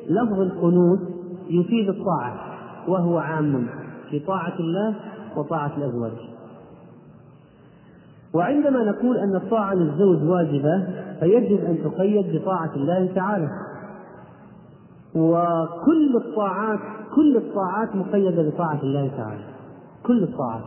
[0.09, 0.99] لفظ القنوت
[1.49, 2.35] يفيد الطاعة
[2.87, 3.67] وهو عام.
[4.09, 4.95] في طاعة الله
[5.35, 6.11] وطاعة الأزواج.
[8.33, 10.87] وعندما نقول أن الطاعة للزوج واجبة
[11.19, 13.49] فيجب أن تقيد بطاعة الله تعالى.
[15.15, 16.79] وكل الطاعات
[17.15, 19.43] كل الطاعات مقيدة بطاعة الله تعالى.
[20.03, 20.63] كل الطاعات.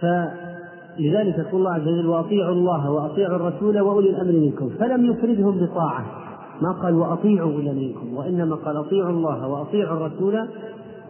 [0.00, 4.68] فلذلك يقول الله عز وجل وأطيعوا الله وأطيعوا الرسول وأولي الأمر منكم.
[4.68, 6.29] فلم يفردهم بطاعة.
[6.62, 10.48] ما قال وأطيعوا اولي منكم وإنما قال أطيعوا الله وأطيعوا الرسول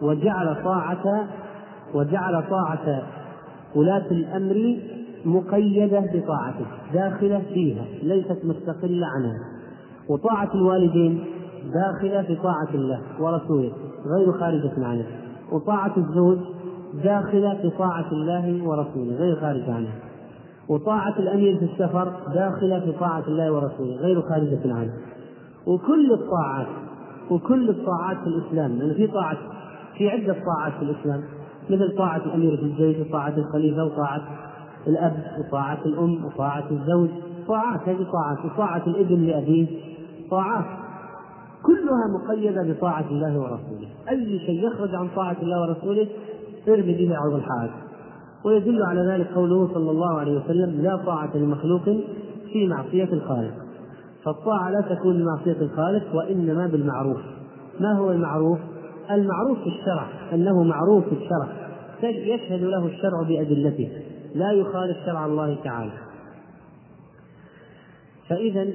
[0.01, 1.27] وجعل طاعه
[1.93, 3.03] وجعل طاعة
[3.75, 4.77] ولاة الأمر
[5.25, 9.39] مقيدة بطاعته داخلة فيها ليست مستقلة عنها.
[10.09, 11.23] وطاعة الوالدين
[11.73, 13.71] داخلة في طاعة الله ورسوله
[14.05, 15.05] غير خارجة عنه.
[15.51, 16.37] وطاعة الزوج
[17.03, 19.89] داخلة في طاعة الله ورسوله غير خارجة عنه.
[20.69, 24.93] وطاعة الأمير في السفر داخلة في طاعة الله ورسوله غير خارجة عنه.
[25.65, 26.67] وكل الطاعات
[27.31, 29.37] وكل الطاعات في الإسلام لأن في طاعة
[29.97, 31.23] في عدة طاعات في الإسلام
[31.69, 34.21] مثل طاعة الأمير في الجيش وطاعة الخليفة وطاعة
[34.87, 37.09] الأب وطاعة الأم وطاعة الزوج
[37.47, 39.67] طاعات هذه طاعات وطاعة الإبن لأبيه
[40.31, 40.65] طاعات
[41.63, 43.87] كلها مقيدة بطاعة الله ورسوله.
[44.09, 46.07] أي شيء يخرج عن طاعة الله ورسوله
[46.67, 47.71] ارمي به عرض الحائط
[48.45, 51.83] ويدل على ذلك قوله صلى الله عليه وسلم لا طاعة لمخلوق
[52.53, 53.53] في معصية الخالق.
[54.25, 57.21] فالطاعة لا تكون بمعصية الخالق وإنما بالمعروف.
[57.79, 58.59] ما هو المعروف؟
[59.11, 61.47] المعروف في الشرع أنه معروف في الشرع.
[62.03, 63.89] يشهد له الشرع بأدلته.
[64.35, 65.91] لا يخالف شرع الله تعالى.
[68.29, 68.67] فإذا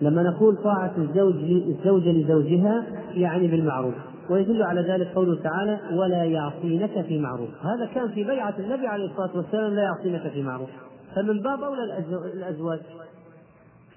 [0.00, 3.94] لما نقول طاعة الزوج الزوجة لزوجها يعني بالمعروف.
[4.30, 9.04] ويدل على ذلك قوله تعالى ولا يعصينك في معروف هذا كان في بيعة النبي عليه
[9.04, 10.68] الصلاة والسلام لا يعصينك في معروف
[11.14, 11.98] فمن باب أولى
[12.34, 12.80] الأزواج.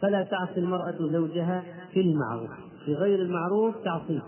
[0.02, 2.50] فلا تعصي المرأة زوجها في المعروف
[2.86, 4.22] في غير المعروف تعصيه.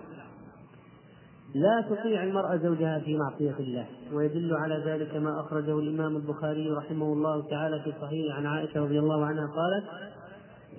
[1.55, 3.86] لا تطيع المرأة زوجها في معصية الله.
[4.13, 8.99] ويدل على ذلك ما أخرجه الإمام البخاري رحمه الله تعالى في صحيح عن عائشة رضي
[8.99, 10.13] الله عنها قالت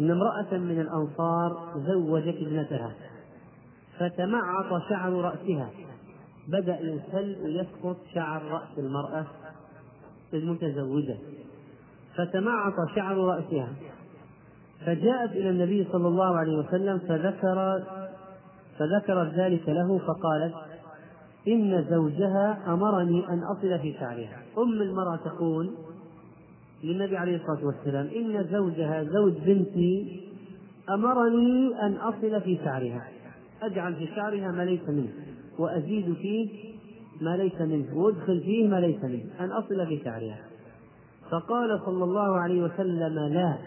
[0.01, 2.93] إن امرأة من الأنصار زوجت ابنتها
[3.99, 5.71] فتمعط شعر رأسها.
[6.49, 9.27] بدأ ينسل ويسقط شعر رأس المرأة
[10.35, 11.17] المتزوجة
[12.17, 13.69] فتمعط شعر رأسها.
[14.87, 17.83] فجاءت إلى النبي صلى الله عليه وسلم فذكر
[18.79, 20.55] فذكرت ذلك له فقالت
[21.49, 24.43] إن زوجها أمرني أن أصل في شعرها.
[24.59, 25.71] أم المرأة تقول
[26.85, 30.23] للنبي عليه الصلاة والسلام إن زوجها زوج بنتي
[30.91, 33.09] أمرني أن أصل في شعرها.
[33.63, 35.13] أجعل في شعرها ما ليس منه
[35.59, 36.49] وأزيد فيه
[37.21, 40.39] ما ليس منه وأدخل فيه ما ليس منه أن أصل في شعرها.
[41.31, 43.59] فقال صلى الله عليه وسلم لا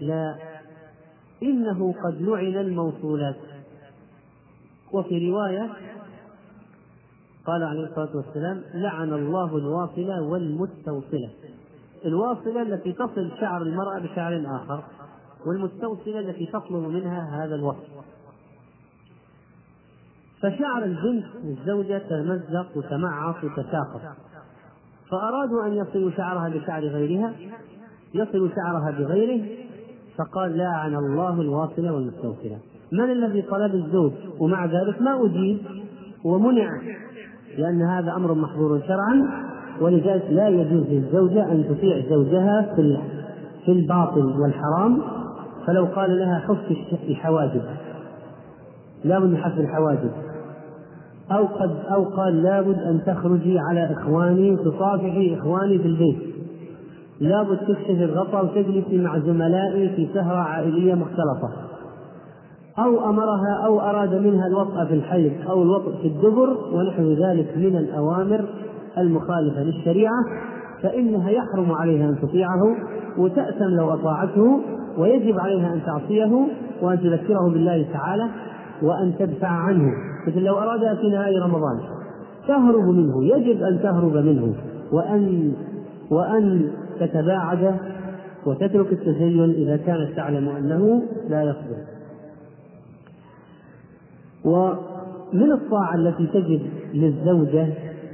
[0.00, 0.34] لا.
[1.42, 3.36] إنه قد لعن الموصولات.
[4.92, 5.70] وفي رواية
[7.46, 11.30] قال عليه الصلاة والسلام لعن الله الواصلة والمستوصلة
[12.04, 14.84] الواصلة التي تصل شعر المرأة بشعر آخر
[15.46, 17.86] والمستوصلة التي تطلب منها هذا الوصف
[20.42, 24.00] فشعر البنت الزوجة تمزق وتمعص وتساقط.
[25.10, 27.34] فأرادوا أن يصلوا شعرها بشعر غيرها
[28.14, 29.65] يصل شعرها بغيره
[30.18, 32.58] فقال لعن الله الواصلة والمستوصلة.
[32.92, 35.58] من الذي طلب الزوج ومع ذلك ما أجيب؟
[36.24, 36.80] ومنع.
[37.58, 39.44] لأن هذا أمر محظور شرعا
[39.80, 42.98] ولذلك لا يجوز للزوجة أن تطيع زوجها في
[43.64, 45.02] في الباطل والحرام.
[45.66, 46.72] فلو قال لها حف
[47.08, 47.62] الحواجب.
[49.04, 50.10] لا بد من حف الحواجب.
[51.30, 56.25] أو قد أو قال لابد أن تخرجي على إخواني تصافحي إخواني في البيت.
[57.20, 61.50] لابد تكشفي الغطاء وتجلسي مع زملائي في سهرة عائلية مختلطة.
[62.78, 67.76] أو أمرها أو أراد منها الوطأ في الحيض أو الوطأ في الدبر ونحو ذلك من
[67.76, 68.44] الأوامر
[68.98, 70.24] المخالفة للشريعة
[70.82, 72.76] فإنها يحرم عليها أن تطيعه
[73.18, 74.60] وتأثم لو أطاعته
[74.98, 76.46] ويجب عليها أن تعصيه
[76.82, 78.28] وأن تذكره بالله تعالى
[78.82, 79.92] وأن تدفع عنه.
[80.26, 81.80] مثل لو أرادها في نهاية رمضان
[82.48, 84.54] تهرب منه يجب أن تهرب منه.
[84.92, 85.52] وأن
[86.10, 87.74] وأن تتباعد
[88.46, 91.96] وتترك التزين إذا كانت تعلم أنه لا يصبر
[94.44, 96.60] ومن الطاعة التي تجب
[96.94, 97.68] للزوجة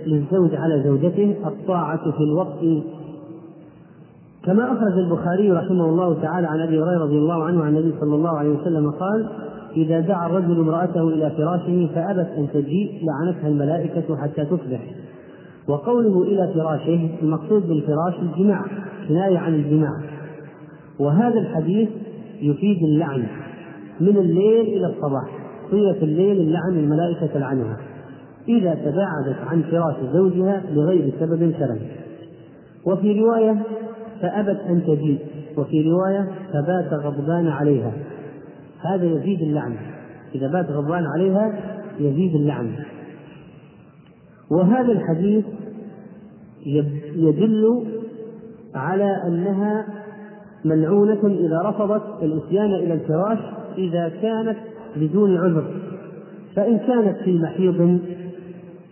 [0.06, 2.84] للزوج على زوجته الطاعة في الوقت.
[4.44, 8.14] كما أخرج البخاري رحمه الله تعالى عن أبي هريرة رضي الله عنه عن النبي صلى
[8.14, 9.28] الله عليه وسلم قال
[9.76, 14.80] إذا دعا الرجل امرأته إلى فراشه فأبت أن تجيء لعنتها الملائكة حتى تصبح
[15.68, 18.64] وقوله إلى فراشه المقصود بالفراش الجماع
[19.08, 20.00] كناية عن الجماع.
[20.98, 21.88] وهذا الحديث
[22.40, 23.26] يفيد اللعن
[24.00, 27.76] من الليل إلى الصباح طيلة الليل اللعن الملائكة تلعنها.
[28.48, 31.80] إذا تباعدت عن فراش زوجها لغير سبب شرعي.
[32.86, 33.62] وفي رواية
[34.22, 35.18] فأبت أن تجيء
[35.56, 37.92] وفي رواية فبات غضبان عليها.
[38.80, 39.76] هذا يزيد اللعن.
[40.34, 41.52] إذا بات غضبان عليها
[42.00, 42.72] يزيد اللعن.
[44.52, 45.44] وهذا الحديث
[47.16, 47.86] يدل
[48.74, 49.86] على أنها
[50.64, 53.38] ملعونة إذا رفضت الإتيان إلى الفراش
[53.78, 54.56] إذا كانت
[54.96, 55.64] بدون عذر.
[56.56, 57.98] فإن كانت في محيض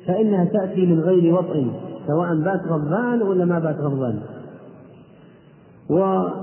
[0.06, 1.66] فإنها تأتي من غير وطء
[2.06, 4.20] سواء بات غضبان ولا ما بات غضبان.
[5.90, 6.40] وهذه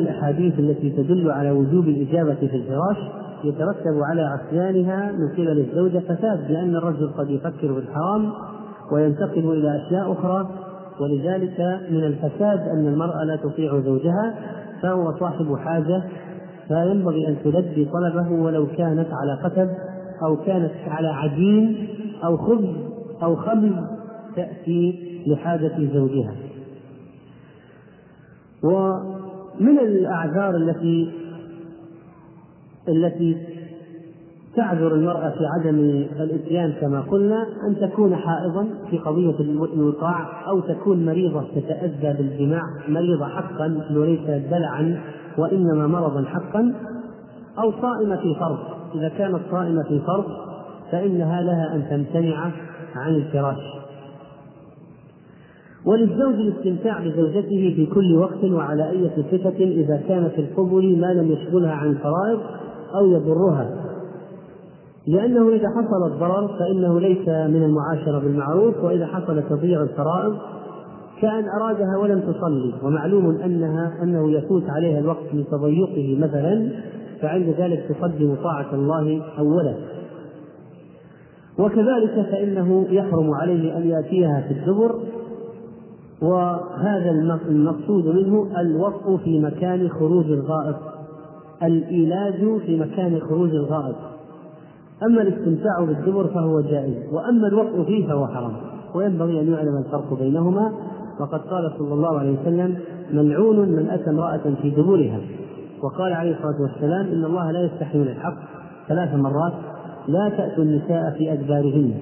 [0.00, 6.50] الأحاديث التي تدل على وجوب الإجابة في الفراش يترتب على عصيانها من قبل الزوجة فساد
[6.50, 8.32] لأن الرجل قد يفكر في الحرام
[8.92, 10.48] وينتقل إلى أشياء أخرى
[11.00, 11.60] ولذلك
[11.90, 14.34] من الفساد أن المرأة لا تطيع زوجها
[14.82, 16.02] فهو صاحب حاجة
[16.68, 19.68] فينبغي أن تلبي طلبه ولو كانت على قتب
[20.22, 21.88] أو كانت على عجين
[22.24, 22.68] أو خبز
[23.22, 23.72] أو خبز
[24.36, 26.34] تأتي لحاجة زوجها.
[28.62, 31.19] ومن الأعذار التي
[32.88, 33.36] التي
[34.56, 35.78] تعذر المرأة في عدم
[36.20, 39.40] الإتيان كما قلنا أن تكون حائضا في قضية
[39.74, 44.20] الوقاع أو تكون مريضة تتأذى بالجماع مريضة حقا وليس
[44.50, 45.00] دلعا
[45.38, 46.74] وإنما مرضا حقا
[47.58, 48.58] أو صائمة في فرض.
[48.94, 50.24] إذا كانت صائمة في فرض
[50.92, 52.50] فإنها لها أن تمتنع
[52.96, 53.80] عن الفراش.
[55.84, 61.32] وللزوج الاستمتاع بزوجته في كل وقت وعلى أي صفة إذا كان في القبل ما لم
[61.32, 62.40] يشغلها عن الفرائض
[62.94, 63.70] أو يضرها.
[65.06, 70.36] لأنه إذا حصل الضرر فإنه ليس من المعاشرة بالمعروف وإذا حصل تضييع الفرائض
[71.20, 72.74] كأن أرادها ولم تصلي.
[72.82, 76.70] ومعلوم أنها أنه يفوت عليها الوقت من تضيقه مثلا
[77.22, 79.74] فعند ذلك تقدم طاعة الله أولا.
[81.58, 85.00] وكذلك فإنه يحرم عليه أن يأتيها في الدبر
[86.22, 87.10] وهذا
[87.48, 90.76] المقصود منه الوطء في مكان خروج الغائط.
[91.62, 93.96] الإيلاج في مكان خروج الغائط
[95.02, 98.52] أما الاستمتاع بالدبر فهو جائز وأما الوطء فيه فهو حرام
[98.94, 100.72] وينبغي أن يعلم الفرق بينهما.
[101.20, 102.78] وقد قال صلى الله عليه وسلم
[103.12, 105.20] ملعون من أتى امرأة في دبرها.
[105.82, 108.36] وقال عليه الصلاة والسلام إن الله لا يستحي من الحق
[108.88, 109.52] ثلاث مرات
[110.08, 111.94] لا تأتوا النساء في أدبارهن.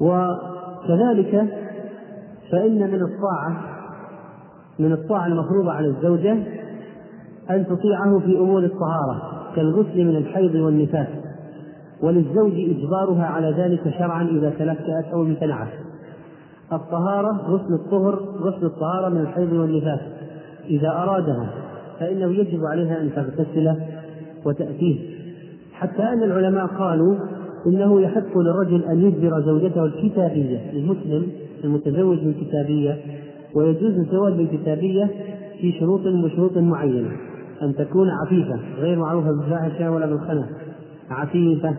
[0.00, 1.48] وكذلك
[2.52, 3.56] فإن من الطاعة
[4.78, 6.36] من الطاعة المفروضة على الزوجة
[7.50, 9.22] أن تطيعه في أمور الطهارة
[9.56, 11.06] كالغسل من الحيض والنفاس.
[12.02, 15.68] وللزوج إجبارها على ذلك شرعا إذا تلكأت أو امتنعت.
[16.72, 20.00] الطهارة غسل الطهر غسل الطهارة من الحيض والنفاس.
[20.70, 21.50] إذا أرادها
[22.00, 23.74] فإنه يجب عليها أن تغتسل
[24.44, 25.12] وتأتيه.
[25.72, 27.16] حتى أن العلماء قالوا
[27.66, 31.26] إنه يحق للرجل أن يجبر زوجته الكتابية المسلم
[31.64, 32.96] المتزوج بالكتابية
[33.54, 35.10] ويجوز الزواج بالكتابية
[35.60, 37.10] في شروط وشروط معينة.
[37.62, 40.46] أن تكون عفيفة غير معروفة بالفاحشة ولا بالخنا
[41.10, 41.74] عفيفة.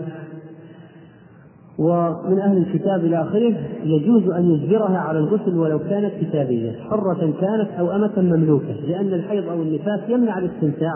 [1.80, 7.70] ومن أهل الكتاب إلى آخره يجوز أن يجبرها على الغسل ولو كانت كتابية حرة كانت
[7.80, 10.92] أو أمة مملوكة لأن الحيض أو النفاس يمنع الاستمتاع.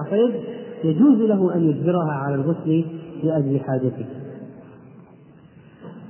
[0.82, 2.86] فيجوز له أن يجبرها على الغسل
[3.23, 4.05] لأجل حاجته.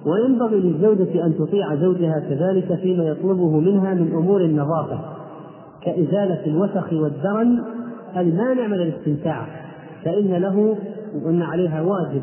[0.06, 5.00] وينبغي للزوجة أن تطيع زوجها كذلك فيما يطلبه منها من أمور النظافة
[5.82, 7.64] كإزالة الوسخ والدرن
[8.22, 9.48] المانع من الاستمتاع؟
[10.04, 10.78] فإن له
[11.24, 12.22] وأن عليها واجب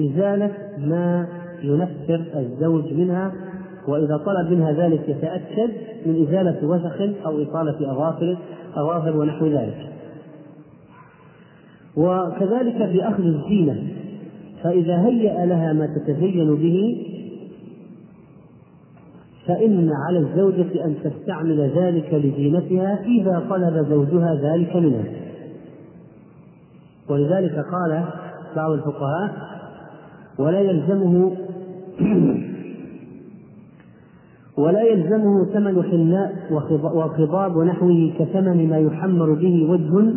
[0.00, 1.26] إزالة ما
[1.62, 3.32] ينفر الزوج منها
[3.88, 5.70] وإذا طلب منها ذلك يتأكد
[6.06, 8.36] من إزالة وسخ أو إطالة أظافر
[8.74, 9.88] أظافر ونحو ذلك.
[11.96, 13.82] وكذلك في أخذ الزينة
[14.62, 17.07] فإذا هيأ لها ما تتزين به
[19.48, 25.04] فإن على الزوجة أن تستعمل ذلك لزينتها إذا طلب زوجها ذلك منها
[27.08, 28.04] ولذلك قال
[28.56, 29.30] بعض الفقهاء
[30.38, 31.32] ولا يلزمه
[34.62, 36.32] ولا يلزمه ثمن حناء
[36.94, 40.14] وخضاب ونحوه كثمن ما يحمر به وجه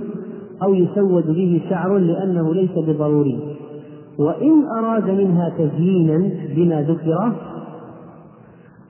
[0.64, 3.58] أو يسود به شعر لأنه ليس بضروري.
[4.20, 7.34] وإن أراد منها تزيينا بما ذكر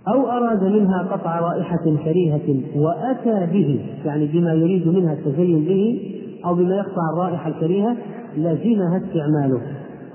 [0.08, 6.12] أو أراد منها قطع رائحة كريهة وأتى به يعني بما يريد منها التزين به
[6.46, 7.98] أو بما يقطع الرائحة الكريهة
[8.38, 9.62] لزمها استعماله.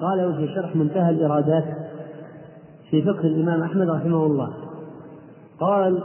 [0.00, 1.64] قال في شرح منتهى الإرادات
[2.90, 4.48] في فقه الإمام أحمد رحمه الله.
[5.60, 6.02] قال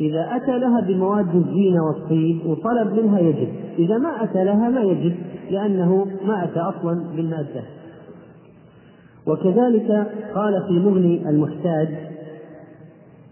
[0.00, 3.48] إذا أتى لها بمواد الزينة والطيب وطلب منها يجب.
[3.78, 5.14] إذا ما أتى لها ما يجب
[5.50, 7.62] لأنه ما أتى أصلا بالمادة.
[9.26, 11.88] وكذلك قال في مغني المحتاج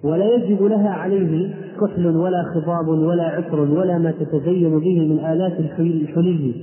[0.04, 5.60] ولا يجب لها عليه كحل ولا خضاب ولا عطر ولا ما تتزين به من آلات
[5.60, 6.54] الحلي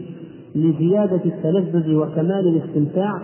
[0.56, 3.22] لزيادة التلذذ وكمال الاستمتاع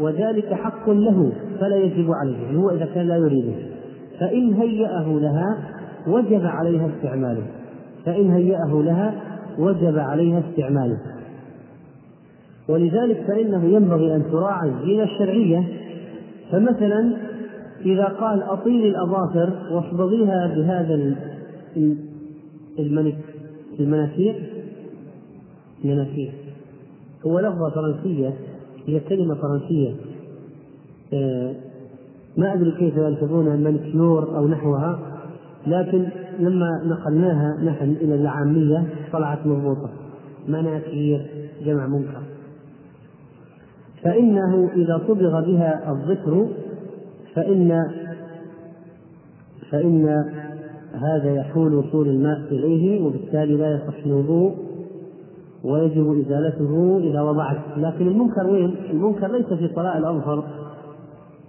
[0.00, 3.52] وذلك حق له فلا يجب عليه يعني هو إذا كان لا يريده.
[4.20, 5.58] فإن هيأه لها
[6.08, 7.42] وجب عليها استعماله.
[8.06, 9.14] فإن هيأه لها
[9.58, 10.98] وجب عليها استعماله.
[12.68, 15.64] ولذلك فإنه ينبغي أن تراعى الزينة الشرعية.
[16.52, 17.16] فمثلا
[17.86, 21.16] إذا قال أطيل الأظافر واصبغيها بهذا
[22.78, 23.18] المنك
[23.80, 24.52] المناكير
[25.84, 26.32] المناكير
[27.26, 28.34] هو لفظة فرنسية
[28.86, 29.94] هي كلمة فرنسية.
[31.12, 31.54] آه،
[32.36, 34.98] ما أدري كيف يلفظونها المنكيور أو نحوها
[35.66, 36.08] لكن
[36.38, 39.90] لما نقلناها نحن إلى العامية طلعت مضبوطة.
[40.48, 41.26] مناكير
[41.64, 42.22] جمع منكر.
[44.02, 46.48] فإنه إذا صبغ بها الظفر
[47.36, 47.90] فإن
[49.70, 50.24] فإن
[50.92, 54.54] هذا يحول وصول الماء إليه وبالتالي لا يصح الوضوء
[55.64, 57.58] ويجب إزالته إذا وضعت.
[57.76, 60.44] لكن المنكر وين؟ المنكر ليس في طلاء الأظفر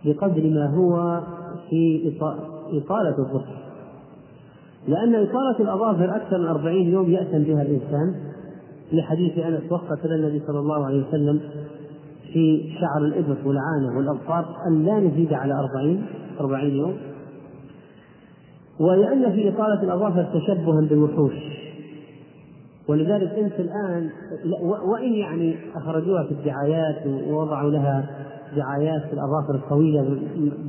[0.06, 1.22] بقدر ما هو
[1.70, 2.14] في
[2.72, 3.58] إطالة الظفر
[4.88, 8.16] لأن إطالة الأظافر أكثر من أربعين يوم يأتم بها الإنسان.
[8.92, 11.40] لحديث أنس وقت النبي صلى الله عليه وسلم
[12.34, 16.06] في شعر الإبط والعانة والأظفار أن لا نزيد على أربعين
[16.40, 16.98] أربعين يوم.
[18.80, 21.34] ولأن في إطالة الأظافر تشبها بالوحوش.
[22.88, 24.10] ولذلك أنت الآن
[24.62, 28.10] وإن يعني أخرجوها في الدعايات ووضعوا لها
[28.56, 30.20] دعايات في الأظافر الطويلة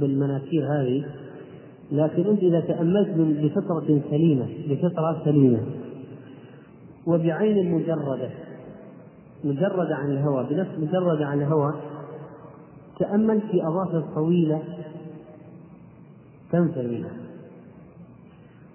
[0.01, 1.05] بالمناكير هذه
[1.93, 5.61] لكن أنت إذا تأملت بفطرة سليمة بفطرة سليمة
[7.07, 8.31] وبعين مجردة
[9.45, 11.75] مجردة عن الهوى بنفس مجردة عن الهوى
[12.99, 14.63] تأمل في أظافر طويلة
[16.53, 17.11] تنفر منها.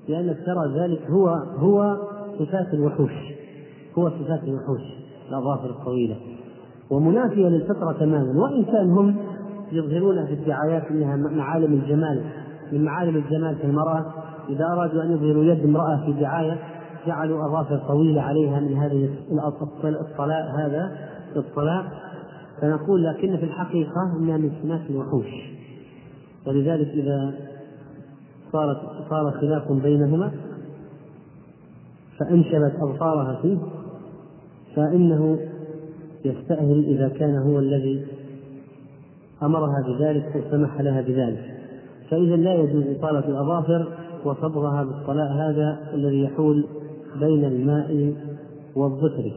[0.07, 1.97] لأنك ترى ذلك هو هو
[2.39, 3.11] صفات الوحوش
[3.97, 4.81] هو صفات الوحوش
[5.29, 6.15] الأظافر الطويلة.
[6.89, 8.41] ومنافية للفطرة تماما.
[8.41, 9.15] وإن كان هم
[9.71, 12.23] يظهرون في الدعايات أنها معالم الجمال
[12.71, 14.05] من معالم الجمال في المرأة.
[14.49, 16.59] إذا أرادوا أن يظهروا يد امرأة في دعاية
[17.07, 19.09] جعلوا أظافر طويلة عليها من هذه
[19.83, 20.97] الطلاء هذا
[21.35, 21.85] الطلاء
[22.61, 25.53] فنقول لكن في الحقيقة أنها من سمات الوحوش
[26.47, 27.33] ولذلك إذا
[28.51, 28.77] صارت
[29.09, 30.31] صار خلاف بينهما
[32.19, 33.57] فأنشبت أظفارها فيه
[34.75, 35.39] فإنه
[36.25, 38.05] يستأهل إذا كان هو الذي
[39.43, 41.53] أمرها بذلك وسمح لها بذلك.
[42.09, 43.87] فإذا لا يجوز إطالة الأظافر
[44.25, 46.65] وصبغها بالطلاء هذا الذي يحول
[47.19, 48.13] بين الماء
[48.75, 49.31] والظفر.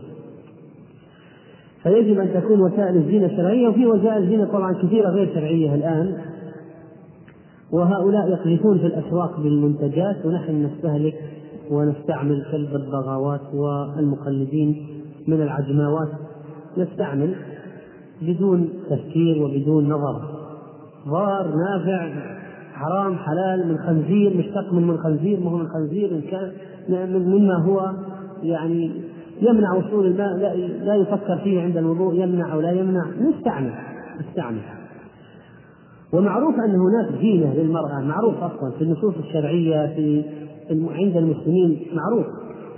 [1.83, 6.17] فيجب أن تكون وسائل الزينة شرعية وفي وسائل زينة طبعا كثيرة غير شرعية الآن.
[7.73, 11.15] وهؤلاء يقذفون في الأسواق بالمنتجات ونحن نستهلك
[11.71, 14.87] ونستعمل كلب البغاوات والمقلدين
[15.27, 16.09] من العجماوات.
[16.77, 17.35] نستعمل
[18.23, 20.23] بدون تفكير وبدون نظر.
[21.09, 22.37] ضار نافع.
[22.77, 26.53] حرام حلال من خنزير مشتق من من خنزير ما هو من خنزير إن كان
[27.13, 27.93] مما هو
[28.43, 28.91] يعني
[29.43, 30.55] يمنع وصول الماء لا,
[30.85, 33.05] لا يفكر فيه عند الوضوء يمنع أو لا يمنع.
[33.21, 33.73] نستعمل
[34.21, 34.61] نستعمل.
[36.13, 40.25] ومعروف أن هناك زينه للمرأة معروف أصلا في النصوص الشرعية في
[40.71, 42.27] عند المسلمين معروف.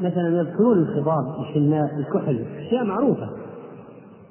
[0.01, 3.28] مثلا يذكرون الخضاب الشناء الكحل أشياء معروفة.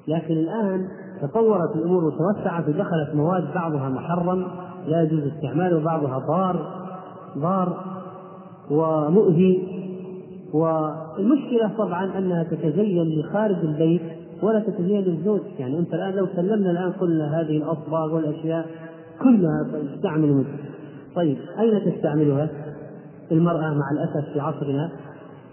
[0.08, 0.88] لكن الآن
[1.22, 4.44] تطورت الأمور وتوسعت ودخلت مواد بعضها محرم.
[4.88, 6.66] لا يجوز استعماله وبعضها ضار
[7.38, 7.84] ضار
[8.70, 9.78] ومؤذي.
[10.52, 14.02] والمشكلة طبعا أنها تتزين لخارج البيت
[14.42, 15.40] ولا تتزين للزوج.
[15.58, 18.66] يعني أنت الآن لو سلمنا الآن كل هذه الأصباغ والأشياء
[19.22, 20.44] كلها تستعمل
[21.14, 22.48] طيب أين تستعملها؟
[23.32, 24.90] المرأة مع الأسف في عصرنا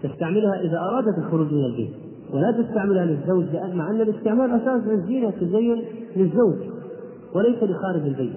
[0.02, 1.90] تستعملها إذا أرادت الخروج من البيت
[2.32, 5.84] ولا تستعملها للزوج لأن مع أن الاستعمال أساسا الزينة تزين
[6.16, 6.56] للزوج
[7.34, 8.32] وليس لخارج البيت.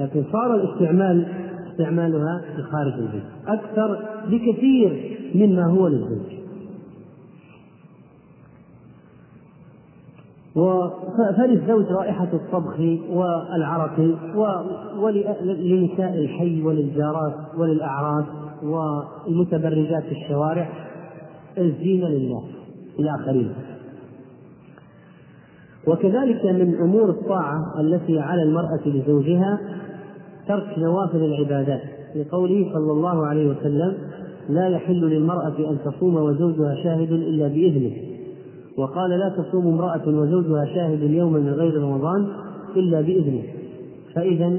[0.00, 1.26] لكن صار الاستعمال
[1.70, 3.22] استعمالها في خارج البيت.
[3.46, 6.36] أكثر بكثير مما هو للزوج.
[11.36, 12.80] فللزوج رائحة الطبخ
[13.10, 14.00] والعرق
[14.98, 18.24] ولنساء الحي وللجارات وللأعراس
[18.62, 20.68] والمتبرجات في الشوارع
[21.58, 22.44] الزينة لله
[22.98, 23.52] الآخرين
[25.86, 29.58] وكذلك من أمور الطاعة التي على المرأة لزوجها
[30.48, 31.80] ترك نوافل العبادات
[32.16, 33.94] لقوله صلى الله عليه وسلم
[34.48, 37.92] لا يحل للمرأة أن تصوم وزوجها شاهد إلا بإذنه.
[38.78, 42.26] وقال لا تصوم امرأة وزوجها شاهد يوما من غير رمضان
[42.76, 43.42] إلا بإذنه.
[44.14, 44.56] فإذا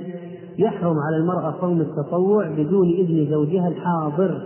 [0.58, 4.42] يحرم على المرأة صوم التطوع بدون إذن زوجها الحاضر.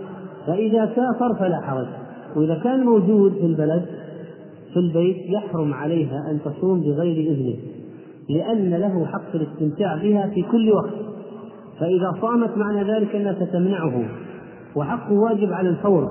[0.46, 1.86] فإذا سافر فلا حرج.
[2.36, 3.86] وإذا كان موجود في البلد
[4.72, 7.56] في البيت يحرم عليها أن تصوم بغير إذنه
[8.28, 11.11] لأن له حق الاستمتاع بها في كل وقت.
[11.82, 14.04] فإذا صامت معنى ذلك أنها ستمنعه
[14.76, 16.10] وحقه واجب على الفور.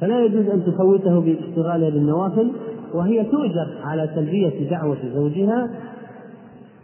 [0.00, 2.52] فلا يجوز أن تفوته باشتغالها بالنوافل
[2.94, 5.70] وهي تؤجر على تلبية دعوة زوجها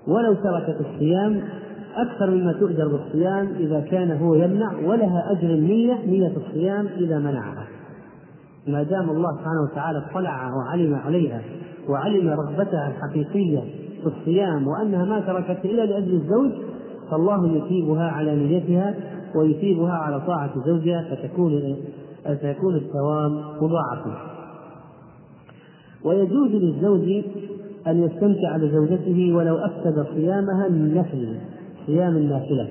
[0.07, 1.41] ولو تركت الصيام
[1.97, 7.67] أكثر مما تؤجر بالصيام إذا كان هو يمنع ولها أجر النية نية الصيام إذا منعها.
[8.67, 11.41] ما دام الله سبحانه وتعالى اطلع وعلم عليها
[11.89, 13.61] وعلم رغبتها الحقيقية
[14.03, 16.76] في الصيام وأنها ما تركت إلا لأجل الزوج
[17.11, 18.95] فالله يثيبها على نيتها
[19.35, 21.77] ويثيبها على طاعة زوجها فتكون
[22.41, 23.31] فيكون الثواب
[23.63, 24.17] مضاعفا
[26.05, 27.25] ويجوز للزوج
[27.87, 31.37] أن يستمتع بزوجته ولو أفسد صيامها من نفل
[31.87, 32.69] صيام النافلة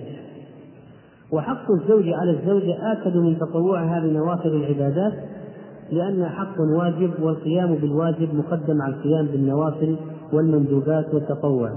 [1.32, 5.14] وحق الزوج على الزوجة آكد من تطوعها بنوافل العبادات
[5.92, 9.96] لأنها حق واجب والقيام بالواجب مقدم على القيام بالنوافل
[10.34, 11.72] والمندوبات والتطوع.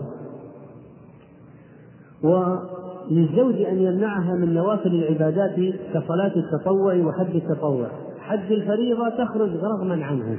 [2.23, 5.55] وللزوج أن يمنعها من نوافل العبادات
[5.95, 7.87] كصلاة التطوع وحد التطوع.
[8.21, 10.39] حد الفريضة تخرج رغما عنه.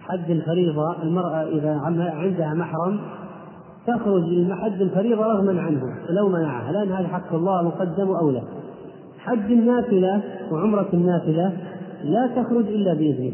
[0.00, 3.00] حد الفريضة المرأة إذا عندها محرم
[3.86, 8.42] تخرج لحد الفريضة رغما عنه لو منعها لأن هذا حق الله مقدم أولى
[9.18, 11.52] حج النافلة وعمرة النافلة
[12.04, 13.32] لا تخرج إلا بإذنه.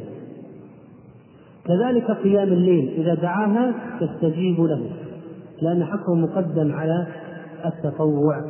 [1.65, 4.91] كذلك قيام الليل إذا دعاها تستجيب له
[5.63, 7.07] لأن حقه مقدم على
[7.65, 8.45] التطوع.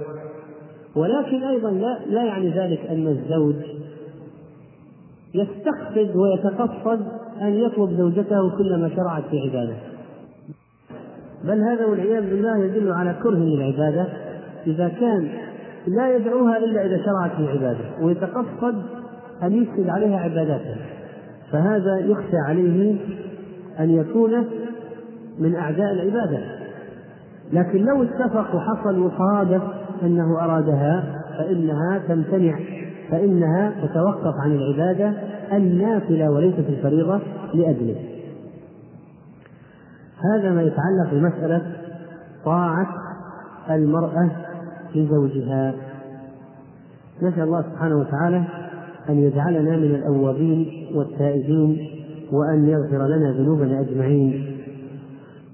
[0.97, 3.57] ولكن أيضا لا, لا يعني ذلك أن الزوج
[5.35, 7.07] يستقصد ويتقصد
[7.43, 9.77] أن يطلب زوجته كلما شرعت في عبادة
[11.45, 14.07] بل هذا والعياذ بالله يدل على كره للعبادة.
[14.67, 15.29] إذا كان
[15.87, 18.83] لا يدعوها إلا إذا شرعت في عبادة ويتقصد
[19.43, 20.77] أن يفسد عليها عباداتها
[21.53, 22.97] فهذا يخشى عليه
[23.81, 24.47] أن يكون
[25.39, 26.56] من أعداء العبادة.
[27.53, 29.63] لكن لو اتفق وحصل وصادف
[30.03, 32.59] أنه أرادها فإنها تمتنع
[33.11, 35.13] فإنها تتوقف عن العبادة
[35.53, 37.21] النافلة وليست الفريضة
[37.55, 37.97] لأجله.
[40.35, 41.63] هذا ما يتعلق بمسألة
[42.45, 42.87] طاعة
[43.71, 44.31] المرأة
[44.95, 45.75] لزوجها
[47.23, 48.45] نسأل الله سبحانه وتعالى
[49.09, 51.79] أن يجعلنا من الأوابين والتائبين
[52.33, 54.56] وأن يغفر لنا ذنوبنا أجمعين.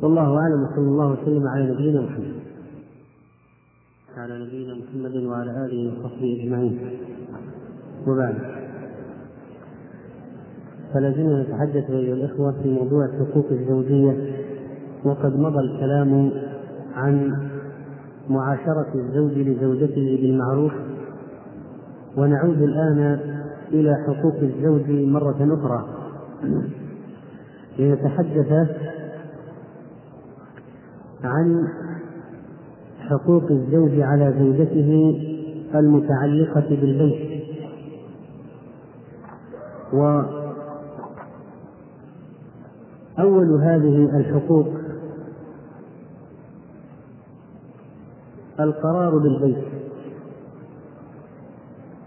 [0.03, 2.35] والله أعلم وصلى الله وسلم على نبينا محمد.
[4.17, 6.79] على نبينا محمد وعلى آله وصحبه أجمعين.
[8.07, 8.35] وبعد.
[10.95, 14.33] فلا زلنا نتحدث أيها الإخوة في موضوع الحقوق الزوجية
[15.05, 16.31] وقد مضى الكلام
[16.95, 17.37] عن
[18.31, 20.73] معاشرة الزوج لزوجته بالمعروف
[22.17, 23.21] ونعود الآن
[23.73, 25.89] إلى حقوق الزوج مرة أخرى.
[27.79, 28.69] لنتحدث
[31.25, 31.68] عن
[33.01, 35.20] حقوق الزوج على زوجته
[35.75, 37.43] المتعلقة بالبيت.
[39.93, 40.43] وأول
[43.62, 44.66] هذه الحقوق
[48.61, 49.64] القرار بالبيت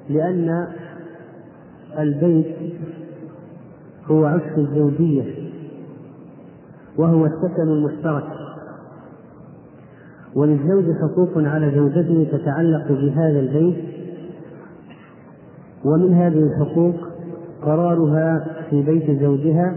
[0.10, 0.68] لأن
[2.00, 2.56] البيت
[4.06, 5.52] هو عشق الزوجية
[6.98, 8.45] وهو السكن المشترك.
[10.36, 13.76] وللزوج حقوق على زوجته تتعلق بهذا البيت
[15.86, 16.96] ومن هذه الحقوق
[17.62, 19.76] قرارها في بيت زوجها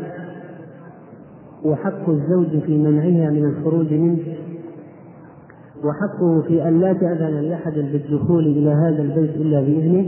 [1.64, 4.18] وحق الزوج في منعها من الخروج منه
[5.84, 10.06] وحقه في أن لا تأذن لأحد بالدخول إلى هذا البيت إلا بإذنه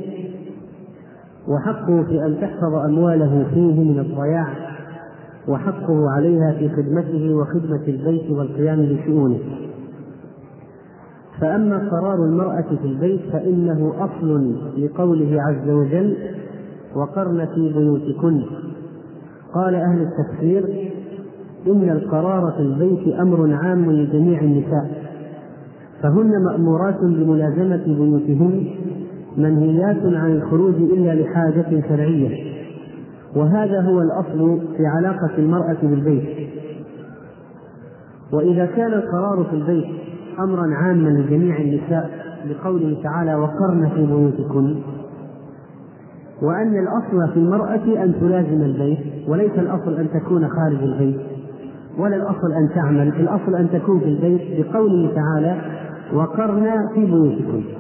[1.48, 4.48] وحقه في أن تحفظ أمواله فيه من الضياع
[5.48, 9.38] وحقه عليها في خدمته وخدمة البيت والقيام بشؤونه.
[11.40, 16.16] فأما قرار المرأة في البيت فإنه أصل لقوله عز وجل
[16.94, 18.42] وقرن في بيوتكن.
[19.54, 20.90] قال أهل التفسير
[21.66, 24.90] إن القرار في البيت أمر عام لجميع النساء
[26.02, 28.64] فهن مأمورات بملازمة بيوتهن
[29.36, 32.50] منهيات عن الخروج إلا لحاجة شرعية
[33.36, 36.48] وهذا هو الأصل في علاقة المرأة بالبيت.
[38.32, 39.99] وإذا كان القرار في البيت
[40.44, 42.10] أمرا عاما لجميع النساء
[42.50, 44.76] لقوله تعالى وقرن في بيوتكن.
[46.42, 51.20] وأن الأصل في المرأة أن تلازم البيت وليس الأصل أن تكون خارج البيت
[51.98, 55.56] ولا الأصل أن تعمل الأصل أن تكون في البيت بقوله تعالى
[56.12, 57.79] وقرن في بيوتكن.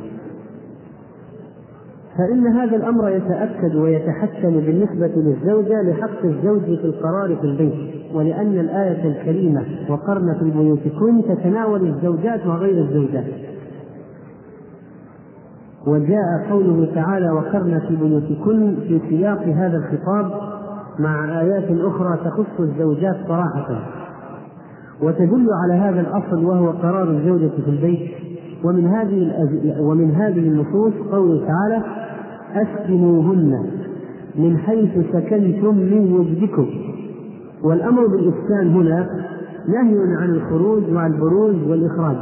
[2.18, 7.74] فإن هذا الأمر يتأكد ويتحسن بالنسبة للزوجة لحق الزوج في القرار في البيت
[8.14, 13.24] ولأن الآية الكريمة وقرن في بيوتكن تتناول الزوجات وغير الزوجات.
[15.86, 20.30] وجاء قوله تعالى وقرن في بيوتكن في سياق هذا الخطاب
[20.98, 23.86] مع آيات أخرى تخص الزوجات صراحة.
[25.02, 28.19] وتدل على هذا الأصل وهو قرار الزوجة في البيت
[28.64, 29.32] ومن هذه
[29.80, 31.82] ومن هذه النصوص قوله تعالى
[32.54, 33.66] أسكنوهن
[34.36, 36.66] من حيث سكنتم من وجدكم.
[37.64, 39.06] والأمر بالإسكان هنا
[39.68, 42.16] نهي عن الخروج مع البروز والإخراج.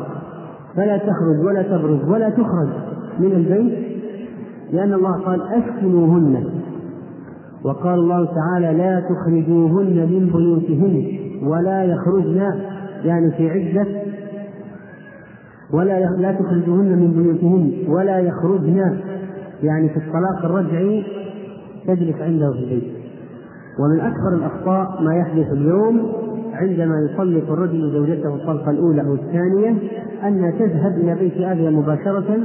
[0.77, 2.69] فلا تخرج ولا تبرز ولا تخرج
[3.19, 3.79] من البيت
[4.73, 6.45] لأن الله قال أسكنوهن.
[7.65, 12.53] وقال الله تعالى لا تخرجوهن من بيوتهن ولا يخرجن
[13.05, 13.87] يعني في عدة
[15.73, 18.99] ولا لا تخرجوهن من بيوتهن ولا يخرجن
[19.63, 21.05] يعني في الطلاق الرجعي
[21.87, 22.85] تجلس عنده في البيت.
[23.79, 26.13] ومن أكبر الأخطاء ما يحدث اليوم
[26.53, 29.71] عندما يطلق الرجل زوجته الطلقة الأولى أو الثانية
[30.25, 32.39] أن تذهب إلى بيت أهلها مباشرة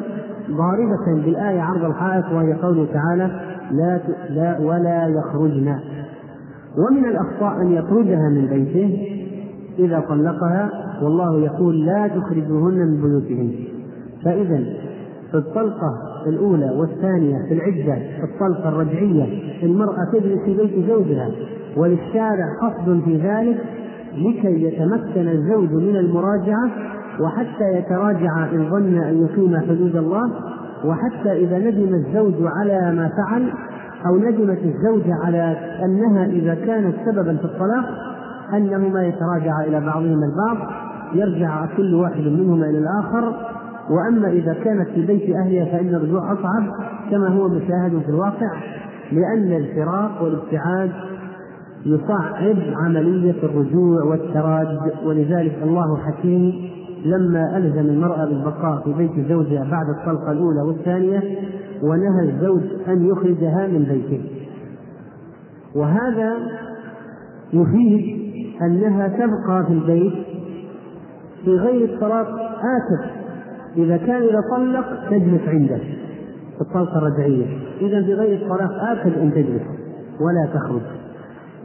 [0.52, 3.32] ضاربة بالآية عرض الحائط وهي قوله تعالى
[3.72, 4.00] لا,
[4.30, 5.80] لا ولا يخرجن.
[6.78, 9.13] ومن الأخطاء أن يطردها من بيته
[9.80, 10.70] إذا طلقها
[11.02, 13.54] والله يقول لا تخرجوهن من بيوتهن.
[14.24, 14.64] فإذا
[15.32, 15.94] في الطلقة
[16.28, 19.26] الأولى والثانية في العدة الطلقة الرجعية
[19.64, 21.30] المرأة تجلس في بيت زوجها
[21.78, 23.58] وللشارع قصد في ذلك
[24.18, 26.70] لكي يتمكن الزوج من المراجعة
[27.20, 30.32] وحتى يتراجع إن ظن أن يقيم حدود الله
[30.86, 33.52] وحتى إذا ندم الزوج على ما فعل
[34.06, 38.13] أو ندمت الزوجة على أنها إذا كانت سببا في الطلاق
[38.54, 40.58] أنهما يتراجعا إلى بعضهما البعض
[41.14, 43.34] يرجع كل واحد منهما إلى الآخر.
[43.90, 46.68] وأما إذا كانت في بيت أهلها فإن الرجوع أصعب
[47.12, 48.52] كما هو مشاهد في الواقع
[49.12, 50.92] لأن الفراق والابتعاد
[51.86, 54.92] يصعب عملية الرجوع والتراد.
[55.06, 56.54] ولذلك الله حكيم
[57.06, 61.22] لما ألزم المرأة بالبقاء في بيت زوجها بعد الطلقة الأولى والثانية
[61.84, 64.24] ونهى الزوج أن يخرجها من بيته.
[65.76, 66.38] وهذا
[67.54, 68.23] يفيد
[68.66, 70.14] أنها تبقى في البيت
[71.46, 72.28] في غير الطلاق
[72.60, 73.10] آكد
[73.78, 75.78] إذا كان إذا طلق تجلس عنده
[76.58, 77.46] في الطلقة الرجعية.
[77.82, 79.62] إذا في غير الطلاق آكد أن تجلس
[80.22, 80.82] ولا تخرج.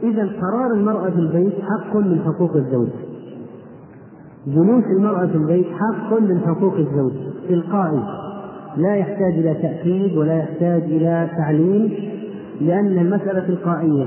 [0.03, 2.87] إذا قرار المرأة في البيت حق من حقوق الزوج.
[4.47, 7.11] جلوس المرأة في البيت حق من حقوق الزوج.
[7.49, 8.03] تلقائي.
[8.77, 11.93] لا يحتاج إلى تأكيد ولا يحتاج إلى تعليم
[12.61, 14.05] لأن المسألة تلقائية.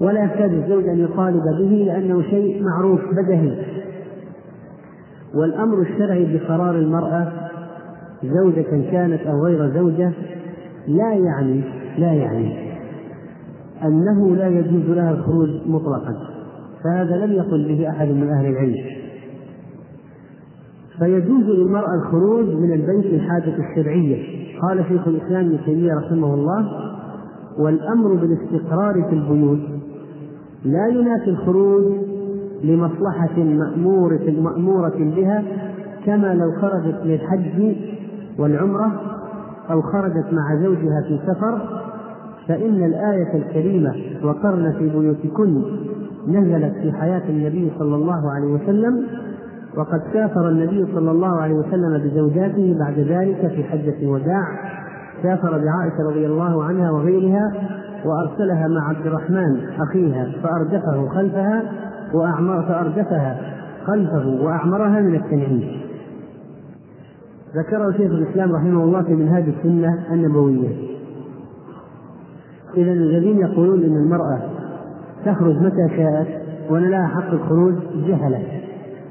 [0.00, 3.56] ولا يحتاج الزوج أن يطالب به لأنه شيء معروف بدهي.
[5.34, 7.32] والأمر الشرعي بقرار المرأة
[8.24, 10.12] زوجة كانت أو غير زوجة
[10.88, 11.62] لا يعني
[11.98, 12.74] لا يعني
[13.84, 16.16] أنه لا يجوز لها الخروج مطلقا
[16.84, 18.84] فهذا لم يقل به أحد من أهل العلم.
[20.98, 24.44] فيجوز للمرأة الخروج من البيت الحاجة الشرعية.
[24.62, 26.68] قال شيخ الإسلام ابن تيمية رحمه الله
[27.58, 29.73] والأمر بالاستقرار في البيوت
[30.64, 31.84] لا ينافي الخروج
[32.64, 35.42] لمصلحة مأمورة مأمورة بها
[36.06, 37.76] كما لو خرجت للحج
[38.38, 38.92] والعمرة
[39.70, 41.82] أو خرجت مع زوجها في سفر
[42.48, 43.94] فإن الآية الكريمة
[44.24, 45.62] وقرن في بيوتكن
[46.28, 49.06] نزلت في حياة النبي صلى الله عليه وسلم
[49.76, 54.44] وقد سافر النبي صلى الله عليه وسلم بزوجاته بعد ذلك في حجة الوداع
[55.22, 57.52] سافر بعائشة رضي الله عنها وغيرها
[58.04, 61.62] وأرسلها مع عبد الرحمن أخيها فأردفه خلفها
[62.14, 63.40] وأعمر فأردفها
[63.86, 65.80] خلفه وأعمرها من التنعيم.
[67.56, 70.68] ذكره شيخ الإسلام رحمه الله في منهاج السنة النبوية.
[72.76, 74.40] إذا الذين يقولون إن المرأة
[75.24, 76.26] تخرج متى شاءت
[76.70, 77.74] وأن لها حق الخروج
[78.06, 78.42] جهلة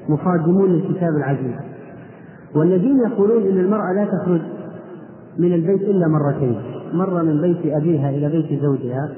[0.09, 1.55] مصادمون للكتاب العزيز.
[2.55, 4.41] والذين يقولون إن المرأة لا تخرج
[5.37, 6.72] من البيت إلا مرتين.
[6.93, 9.09] مرة من بيت أبيها إلى بيت زوجها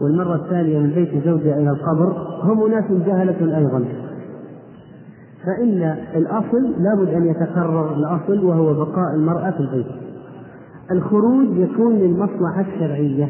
[0.00, 3.84] والمرة الثانية من بيت زوجها إلى القبر هم أناس جهلة أيضا.
[5.44, 9.86] فإن الأصل لابد أن يتكرر الأصل وهو بقاء المرأة في البيت.
[10.90, 13.28] الخروج يكون للمصلحة الشرعية.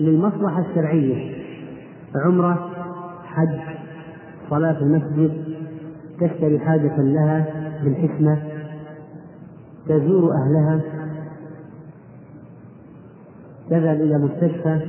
[0.00, 1.34] للمصلحة الشرعية.
[2.16, 2.70] عمرة
[3.24, 3.58] حج
[4.50, 5.32] صلاة في المسجد
[6.20, 7.46] تشتري حاجة لها
[7.84, 8.38] بالحكمة
[9.88, 10.80] تزور أهلها.
[13.70, 14.80] تذهب إلى مستشفى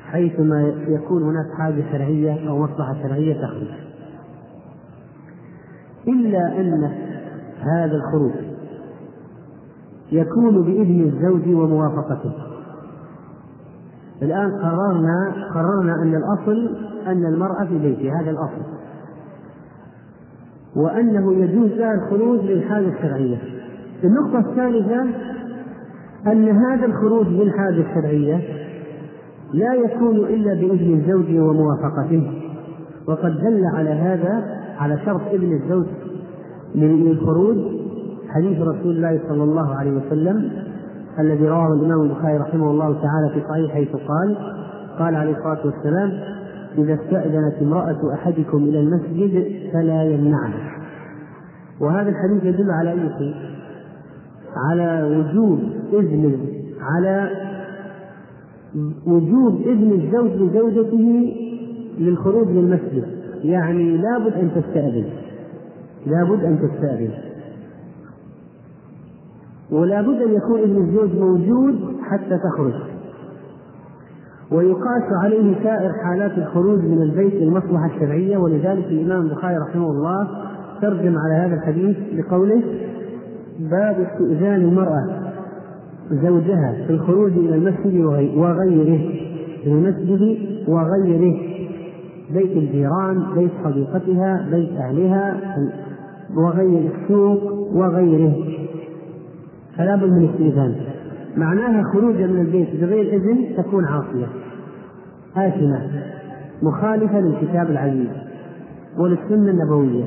[0.00, 3.68] حيثما يكون هناك حاجة شرعية أو مصلحة شرعية تخرج.
[6.08, 6.92] إلا أن
[7.58, 8.32] هذا الخروج
[10.12, 12.32] يكون بإذن الزوج وموافقته.
[14.22, 18.62] الآن قررنا قررنا أن الأصل أن المرأة في بيتها هذا الأصل.
[20.76, 23.38] وأنه يجوز لها الخروج للحاجة الشرعية.
[24.04, 25.06] النقطة الثالثة
[26.26, 28.40] أن هذا الخروج للحاجة الشرعية
[29.52, 32.32] لا يكون إلا بإذن الزوج وموافقته
[33.06, 34.44] وقد دل على هذا
[34.78, 35.86] على شرط إذن الزوج
[36.74, 37.56] للخروج
[38.28, 40.50] حديث رسول الله صلى الله عليه وسلم
[41.18, 44.36] الذي رواه الإمام البخاري رحمه الله تعالى في صحيح حيث قال
[44.98, 46.12] قال عليه الصلاة والسلام
[46.78, 50.72] إذا استأذنت امرأة أحدكم إلى المسجد فلا يمنعها
[51.80, 53.34] وهذا الحديث يدل على أي شيء؟
[54.56, 55.60] على وجوب
[55.92, 56.38] إذن
[56.80, 57.30] على
[59.06, 61.34] وجوب إذن الزوج لزوجته
[61.98, 63.06] للخروج من المسجد.
[63.44, 65.04] يعني لابد أن تستأذن.
[66.06, 67.10] لابد أن تستأذن.
[69.70, 72.72] ولا بد أن يكون إذن الزوج موجود حتى تخرج.
[74.52, 80.28] ويقاس عليه سائر حالات الخروج من البيت للمصلحة الشرعية ولذلك الإمام البخاري رحمه الله
[80.82, 82.62] ترجم على هذا الحديث بقوله
[83.70, 85.06] باب استئذان المرأة
[86.10, 88.00] زوجها في الخروج إلى المسجد
[88.36, 89.00] وغيره
[89.66, 90.38] المسجد
[90.68, 91.36] وغيره.
[92.30, 95.36] بيت الجيران بيت صديقتها بيت أهلها
[96.36, 98.34] وغير السوق وغيره.
[99.76, 100.74] فلا بد من استئذان.
[101.36, 104.26] معناها خروجا من البيت بغير إذن تكون عاصية
[105.36, 105.80] آثمة
[106.62, 108.08] مخالفة للكتاب العزيز
[108.98, 110.04] وللسنة النبوية.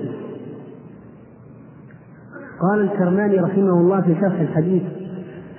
[2.62, 4.84] قال الكرماني رحمه الله في شرح الحديث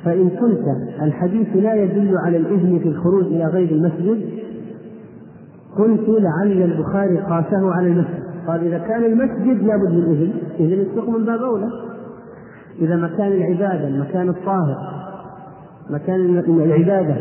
[0.05, 0.65] فإن كنت
[1.03, 4.29] الحديث لا يدل على الإذن في الخروج إلى غير المسجد
[5.79, 8.27] قلت لعل البخاري قاسه على المسجد.
[8.47, 11.69] قال إذا كان المسجد لابد من إذن إذن السوق من باب أولى.
[12.81, 14.77] إذا مكان العبادة المكان الطاهر
[15.91, 17.17] مكان العبادة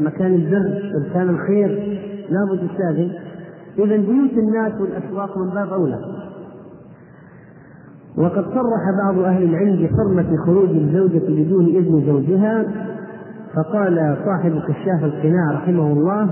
[0.00, 1.98] مكان البر مكان الخير
[2.30, 3.10] لابد يستأذن.
[3.78, 6.21] إذا بيوت الناس والأسواق من باب أولى.
[8.16, 12.64] وقد صرح بعض أهل العلم بحرمة خروج الزوجة بدون إذن زوجها
[13.54, 16.30] فقال صاحب كشاف القناع رحمه الله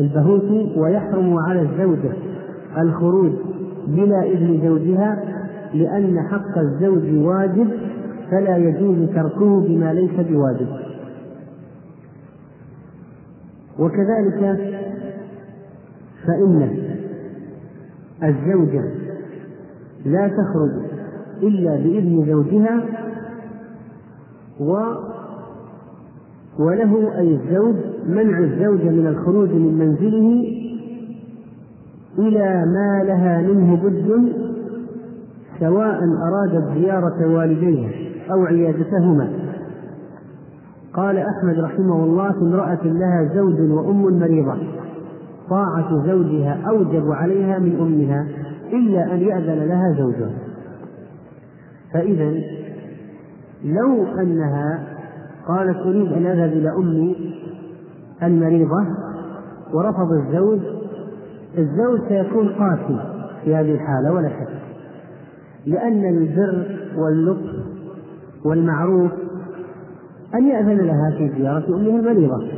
[0.00, 2.12] البهوتي ويحرم على الزوجة
[2.78, 3.32] الخروج
[3.86, 5.24] بلا إذن زوجها
[5.74, 7.68] لأن حق الزوج واجب
[8.30, 10.68] فلا يجوز تركه بما ليس بواجب.
[13.78, 14.58] وكذلك
[16.26, 16.78] فإن
[18.22, 19.03] الزوجة
[20.04, 20.70] لا تخرج
[21.42, 22.80] إلا بإذن زوجها
[24.60, 24.94] و
[26.58, 27.74] وله أي الزوج
[28.06, 30.44] منع الزوجة من الخروج من منزله
[32.18, 34.32] إلى ما لها منه بد
[35.60, 35.98] سواء
[36.28, 37.90] أرادت زيارة والديها
[38.32, 39.28] أو عيادتهما.
[40.94, 44.56] قال أحمد رحمه الله في امرأة لها زوج وأم مريضة
[45.50, 48.43] طاعة زوجها أوجب عليها من أمها.
[48.74, 50.38] إلا أن يأذن لها زوجها.
[51.92, 52.32] فإذا
[53.64, 54.84] لو أنها
[55.48, 57.34] قالت أريد أن أذهب إلى أمي
[58.22, 58.86] المريضة
[59.72, 60.60] ورفض الزوج
[61.58, 63.00] الزوج سيكون قاسي
[63.44, 64.48] في هذه الحالة ولا شك.
[65.66, 67.54] لأن البر واللطف
[68.44, 69.10] والمعروف
[70.34, 72.48] أن يأذن لها في زيارة أمها المريضة.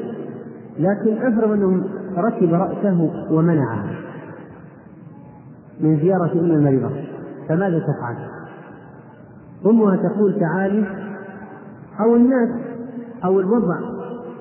[0.79, 1.85] لكن افرض أنه
[2.17, 3.95] ركب رأسه ومنعها.
[5.81, 6.91] من زيارة أم المريضة
[7.49, 8.16] فماذا تفعل؟
[9.66, 10.85] أمها تقول تعالي
[12.01, 12.49] أو الناس
[13.24, 13.79] أو الوضع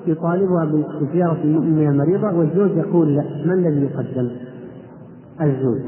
[0.06, 0.64] يطالبها
[1.00, 4.30] بزيارة أمها المريضة والزوج يقول لا من الذي يقدم؟
[5.40, 5.80] الزوج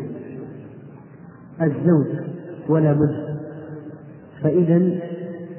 [1.62, 2.06] الزوج
[2.68, 3.38] ولا بد
[4.42, 4.78] فإذا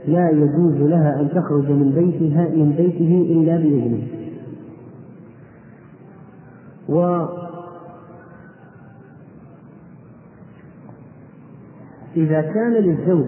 [0.08, 4.08] لا يجوز لها أن تخرج من بيتها من بيته إلا بإذنه
[12.18, 13.28] إذا كان للزوج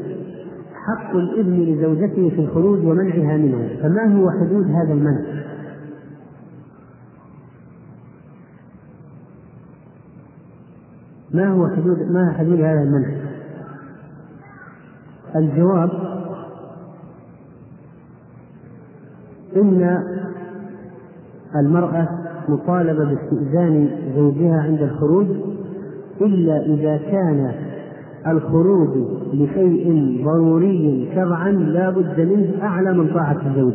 [0.73, 5.41] حق الإذن لزوجته في الخروج ومنعها منه فما هو حدود هذا المنع؟
[11.33, 13.07] ما هو حدود ما حدود هذا المنع؟
[15.35, 15.89] الجواب
[19.55, 20.03] إن
[21.55, 22.07] المرأة
[22.49, 25.27] مطالبة باستئذان زوجها عند الخروج
[26.21, 27.70] إلا إذا كان
[28.27, 28.97] الخروج
[29.33, 33.73] لشيء ضروري شرعا لا بد منه أعلى من طاعة الزوج.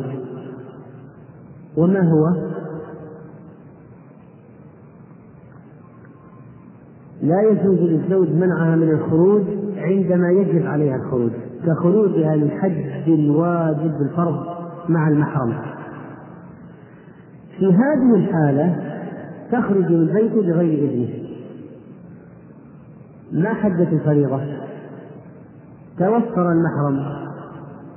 [1.77, 2.47] وما هو؟
[7.21, 9.43] لا يجوز للزوج منعها من الخروج
[9.77, 11.31] عندما يجب عليها الخروج.
[11.65, 14.45] كخروجها للحج الواجب الفرض
[14.89, 15.53] مع المحرم.
[17.59, 18.75] في هذه الحالة
[19.51, 21.16] تخرج من بيته بغير إذنه.
[23.37, 24.41] ما حجت الفريضة.
[25.97, 27.27] توفر المحرم.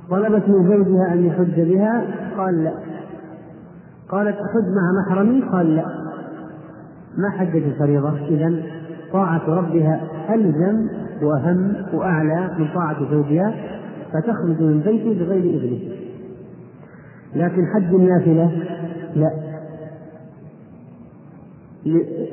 [0.09, 2.03] طلبت من زوجها أن يحج بها؟
[2.37, 2.73] قال لا.
[4.09, 5.85] قالت أحج مع محرمي؟ قال لا.
[7.17, 8.27] ما حجت الفريضة.
[8.27, 8.63] إذا
[9.13, 10.87] طاعة ربها ألزم
[11.21, 13.53] وأهم وأعلى من طاعة زوجها
[14.13, 15.95] فتخرج من بيته بغير إذنه.
[17.35, 18.51] لكن حج النافلة
[19.15, 19.31] لا.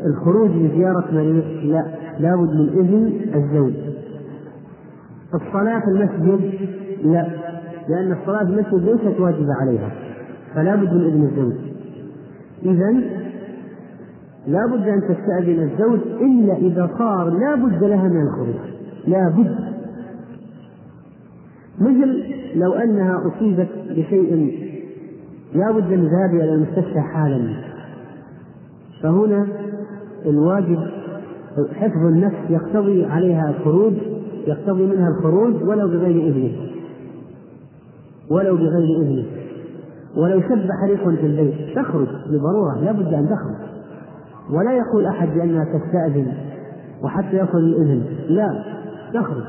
[0.06, 1.97] الخروج لزيارة مريض لا.
[2.20, 3.72] لابد من إذن الزوج.
[5.34, 6.52] الصلاة في المسجد
[7.04, 7.26] لا
[7.88, 9.90] لأن الصلاة في المسجد ليست واجبة عليها
[10.54, 11.52] فلا بد من إذن الزوج.
[12.64, 12.90] إذا
[14.46, 18.56] لا بد أن تستأذن الزوج إلا إذا صار لا بد لها من الخروج.
[19.06, 19.68] لا بد.
[21.80, 24.58] مثل لو أنها أصيبت بشيء
[25.54, 27.54] لا بد من ذهابها إلى المستشفى حالا
[29.02, 29.46] فهنا
[30.26, 30.97] الواجب
[31.74, 33.92] حفظ النفس يقتضي عليها الخروج
[34.46, 36.52] يقتضي منها الخروج ولو بغير إذنه.
[38.30, 39.24] ولو بغير إذنه.
[40.16, 41.54] ولو شب حريق في البيت.
[41.76, 43.68] تخرج بضرورة لا بد أن تخرج.
[44.50, 46.32] ولا يقول أحد بأنها تستأذن
[47.02, 48.02] وحتى يصل الإذن.
[48.28, 48.64] لا
[49.14, 49.44] تخرج.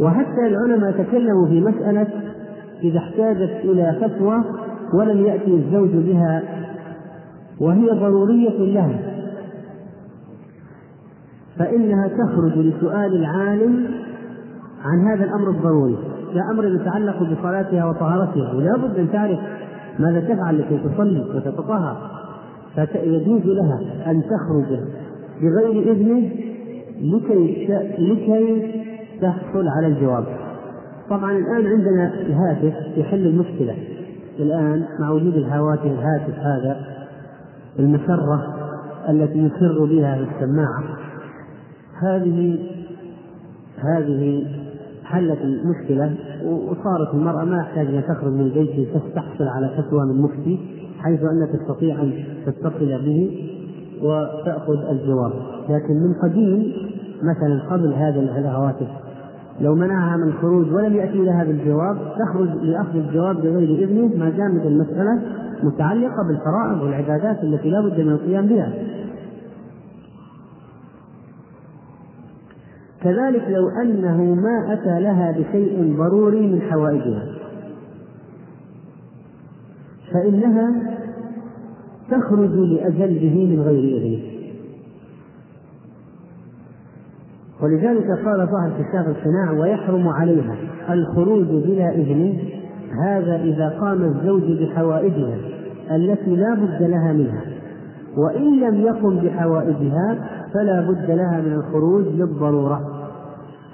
[0.00, 2.06] وحتى العلماء تكلموا في مسألة
[2.82, 4.44] إذا احتاجت إلى فتوى
[4.94, 6.42] ولم يأتي الزوج بها
[7.60, 9.19] وهي ضرورية لها
[11.60, 13.86] فإنها تخرج لسؤال العالم
[14.84, 15.96] عن هذا الأمر الضروري
[16.34, 19.38] لا أمر يتعلق بصلاتها وطهارتها ولا بد أن تعرف
[19.98, 21.96] ماذا تفعل لكي تصلي وتتطهر
[22.74, 24.78] فيجوز لها أن تخرج
[25.42, 26.30] بغير إذنه
[27.00, 27.66] لكي
[27.98, 28.72] لكي
[29.22, 30.24] تحصل على الجواب.
[31.10, 33.74] طبعا الآن عندنا الهاتف يحل المشكلة.
[34.38, 36.76] الآن مع وجود الهواتف الهاتف هذا
[37.78, 38.54] المسرة
[39.08, 40.82] التي يسر بها السماعة
[42.00, 42.58] هذه
[43.78, 44.46] هذه
[45.04, 50.58] حلت المشكلة وصارت المرأة ما يحتاج أن تخرج من بيتها تحصل على فتوى من مفتي
[50.98, 52.12] حيث أنها تستطيع أن
[52.46, 53.48] تتصل به
[54.02, 55.32] وتأخذ الجواب.
[55.68, 56.72] لكن من قديم
[57.22, 58.88] مثلا قبل هذا الهواتف
[59.60, 64.66] لو منعها من الخروج ولم يأتي لها بالجواب تخرج لأخذ الجواب بغير إذنه ما دامت
[64.66, 65.22] المسألة
[65.62, 68.72] متعلقة بالفرائض والعبادات التي لا بد من القيام بها.
[73.02, 77.26] كذلك لو أنه ما أتى لها بشيء ضروري من حوائجها.
[80.12, 80.96] فإنها
[82.10, 84.30] تخرج لأجله من غير إذنه.
[87.62, 90.56] ولذلك قال صاحب كتاب القناع ويحرم عليها
[90.90, 92.38] الخروج بلا إذن
[93.04, 95.36] هذا إذا قام الزوج بحوائجها
[95.90, 97.44] التي لا بد لها منها.
[98.16, 102.80] وإن لم يقم بحوائجها فلا بد لها من الخروج للضرورة.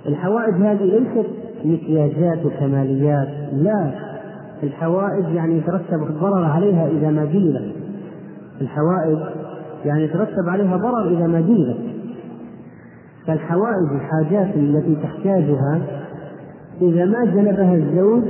[0.06, 1.28] الحوائج هذه ليست
[1.64, 3.90] مكياجات وكماليات لا.
[4.62, 7.72] الحوائج يعني يترتب الضرر عليها إذا ما جلبت
[8.60, 9.18] الحوائج
[9.84, 11.96] يعني يترتب عليها ضرر إذا ما جلبت
[13.26, 15.80] فالحوائج الحاجات التي تحتاجها
[16.82, 18.22] إذا ما جلبها الزوج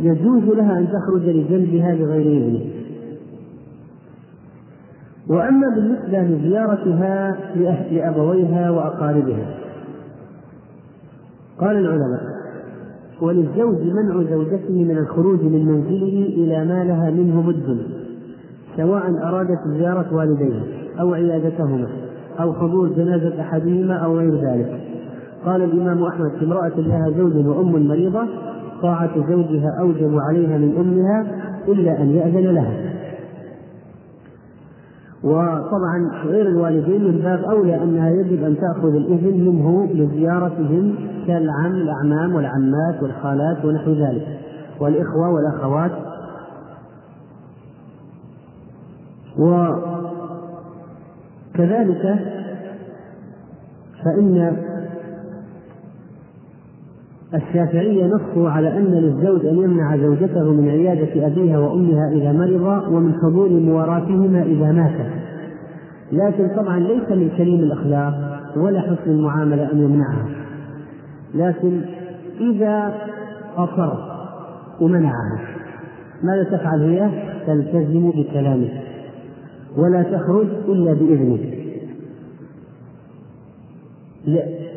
[0.00, 2.69] يجوز لها أن تخرج لجلبها بغير إذنه.
[5.28, 7.36] وأما بالنسبة لزيارتها
[7.90, 9.46] لأبويها وأقاربها.
[11.60, 12.20] قال العلماء
[13.20, 17.78] وللزوج منع زوجته من الخروج من منزله إلى ما لها منه بد
[18.76, 20.62] سواء أرادت زيارة والديها
[21.00, 21.88] أو عيادتهما
[22.40, 24.80] أو حضور جنازة أحدهما أو غير ذلك.
[25.44, 28.22] قال الإمام أحمد امرأة لها زوج وأم مريضة
[28.82, 31.26] طاعة زوجها أوجب عليها من أمها
[31.68, 32.89] إلا أن يأذن لها.
[35.24, 40.94] وطبعا غير الوالدين من باب أولى أنها يجب أن تأخذ الإذن منه لزيارتهم
[41.26, 44.40] كالعم الأعمام والعمات والخالات ونحو ذلك.
[44.80, 45.90] والإخوة والأخوات.
[51.54, 52.18] وكذلك
[54.04, 54.56] فإن
[57.34, 63.14] الشافعية نصوا على أن للزوج أن يمنع زوجته من عيادة أبيها وأمها إذا مرضا ومن
[63.14, 65.10] حضور مواراتهما إذا ماتا
[66.12, 68.14] لكن طبعا ليس من كريم الأخلاق
[68.56, 70.26] ولا حسن المعاملة أن يمنعها.
[71.34, 71.80] لكن
[72.40, 72.94] إذا
[73.56, 73.92] أصر
[74.80, 75.40] ومنعها
[76.22, 77.10] ماذا تفعل هي؟
[77.46, 78.68] تلتزم بكلامه.
[79.76, 81.38] ولا تخرج إلا بإذنه.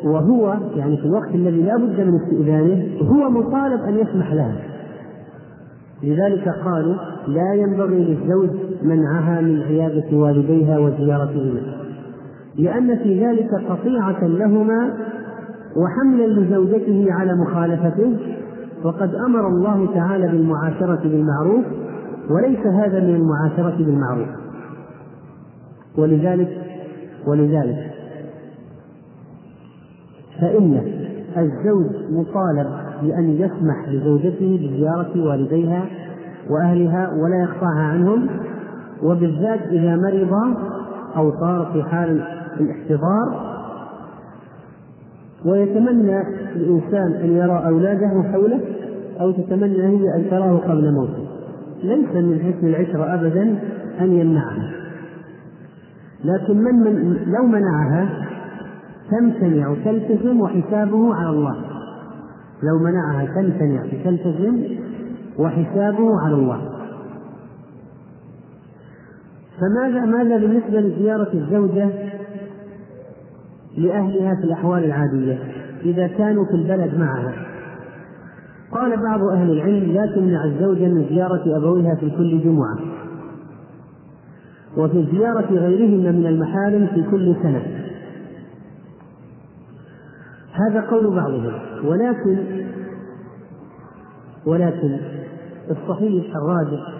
[0.04, 4.56] وهو يعني في الوقت الذي لا بد من استئذانه هو مطالب أن يسمح لها.
[6.02, 6.94] لذلك قالوا
[7.28, 8.50] لا ينبغي للزوج
[8.82, 11.60] منعها من عيادة والديها وزيارتهما
[12.58, 14.94] لأن في ذلك قطيعة لهما
[15.76, 18.16] وحملا لزوجته على مخالفته
[18.84, 21.64] وقد أمر الله تعالى بالمعاشرة بالمعروف
[22.30, 24.28] وليس هذا من المعاشرة بالمعروف.
[25.98, 26.48] ولذلك
[27.26, 27.83] ولذلك
[30.40, 30.80] فإن
[31.36, 32.66] الزوج مطالب
[33.02, 35.86] بأن يسمح لزوجته بزيارة والديها
[36.50, 38.26] وأهلها ولا يقطعها عنهم
[39.02, 40.56] وبالذات إذا مرض
[41.16, 42.22] أو صار في حال
[42.60, 43.54] الاحتضار
[45.44, 46.20] ويتمنى
[46.56, 48.60] الإنسان أن يرى أولاده حوله
[49.20, 51.24] أو تتمنى هي أن تراه قبل موته.
[51.82, 53.58] ليس من حسن العشرة أبدا
[54.00, 54.72] أن يمنعها.
[56.24, 58.08] لكن من, من لو منعها
[59.10, 61.56] تمتنع وتلتزم وحسابه على الله.
[62.62, 64.62] لو منعها تمتنع وتلتزم
[65.38, 66.60] وحسابه على الله.
[69.60, 71.88] فماذا ماذا بالنسبة لزيارة الزوجة
[73.76, 75.38] لأهلها في الأحوال العادية؟
[75.84, 77.32] إذا كانوا في البلد معها.
[78.72, 82.78] قال بعض أهل العلم لا تمنع الزوجة من زيارة أبويها في كل جمعة.
[84.76, 87.83] وفي زيارة غيرهن من المحارم في كل سنة.
[90.54, 91.52] هذا قول بعضهم.
[91.84, 92.38] ولكن
[94.46, 94.98] ولكن
[95.70, 96.94] الصحيح الراجح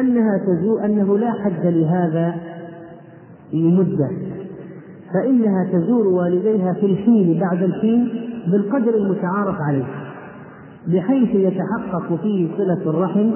[0.00, 2.34] أنها تزو أنه لا حد لهذا
[3.52, 4.10] لمدة.
[5.14, 8.08] فإنها تزور والديها في الحين بعد الحين
[8.46, 9.84] بالقدر المتعارف عليه.
[10.86, 13.30] بحيث يتحقق فيه صلة الرحم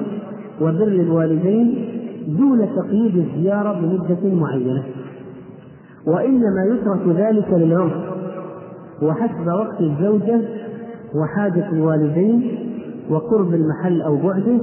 [0.61, 1.89] وبر الوالدين
[2.27, 4.83] دون تقييد الزيارة بمدة معينة.
[6.07, 8.08] وإنما يترك ذلك للعرف.
[9.01, 10.41] وحسب وقت الزوجة
[11.15, 12.59] وحاجة الوالدين
[13.09, 14.59] وقرب المحل أو بعده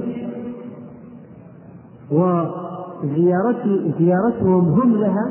[2.11, 5.29] وزيارته زيارتهم هم لها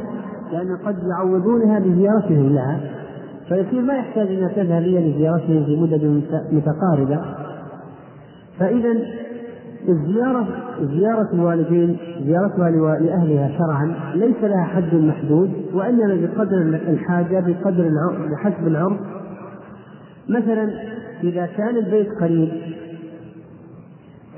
[0.53, 2.81] لأن قد يعوضونها بزيارتهم لها.
[3.49, 7.21] فيصير ما يحتاج أن تذهب هي لزيارتهم في مدد متقاربة.
[8.59, 8.97] فإذا
[9.89, 10.47] الزيارة
[10.81, 11.97] زيارة الوالدين
[12.27, 12.71] زيارتها
[13.01, 13.95] لأهلها شرعا.
[14.15, 16.57] ليس لها حد محدود وإنما بقدر
[16.89, 17.91] الحاجة بقدر
[18.31, 19.01] بحسب العرف
[20.29, 20.71] مثلا
[21.23, 22.49] إذا كان البيت قريب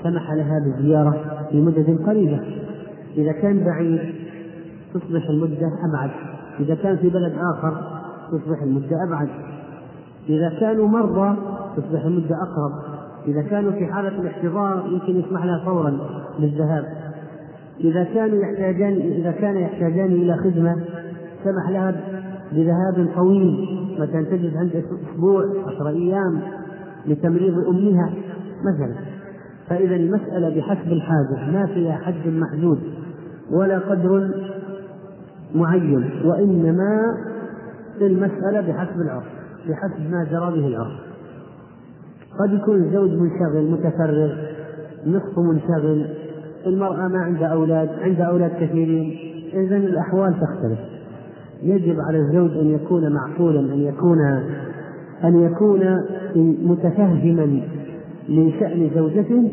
[0.03, 2.41] سمح لها بالزيارة في مدة قريبة.
[3.17, 4.01] إذا كان بعيد
[4.95, 6.11] تصبح المدة أبعد.
[6.61, 7.75] إذا كان في بلد آخر
[8.33, 9.29] تصبح المدة أبعد.
[10.29, 11.37] إذا كانوا مرضى
[11.77, 12.73] تصبح المدة أقرب.
[13.29, 15.99] إذا كانوا في حالة الاحتضار يمكن يسمح لها فورا
[16.39, 16.85] بالذهاب.
[17.81, 20.77] إذا كانوا يحتاجان إذا كان يحتاجان إلى خدمة
[21.45, 21.95] سمح لها
[22.53, 23.67] بذهاب طويل
[23.99, 26.41] مثلا تجد عند أسبوع عشر أيام
[27.07, 28.13] لتمريض أمها
[28.65, 28.95] مثلا.
[29.69, 32.79] فإذا المسألة بحسب الحاجة ما فيها حد محدود
[33.51, 34.31] ولا قدر
[35.55, 37.17] معين وإنما
[38.01, 39.25] المسألة بحسب العرف
[39.69, 41.01] بحسب ما جرى به العرف
[42.41, 44.33] قد يكون الزوج منشغل متفرغ
[45.07, 46.07] نصف منشغل
[46.67, 49.17] المرأة ما عندها أولاد عندها أولاد كثيرين.
[49.55, 50.79] إذا الأحوال تختلف.
[51.63, 54.19] يجب على الزوج أن يكون معقولا أن يكون
[55.25, 55.81] أن يكون
[56.65, 57.61] متفهما
[58.29, 59.53] لشأن زوجته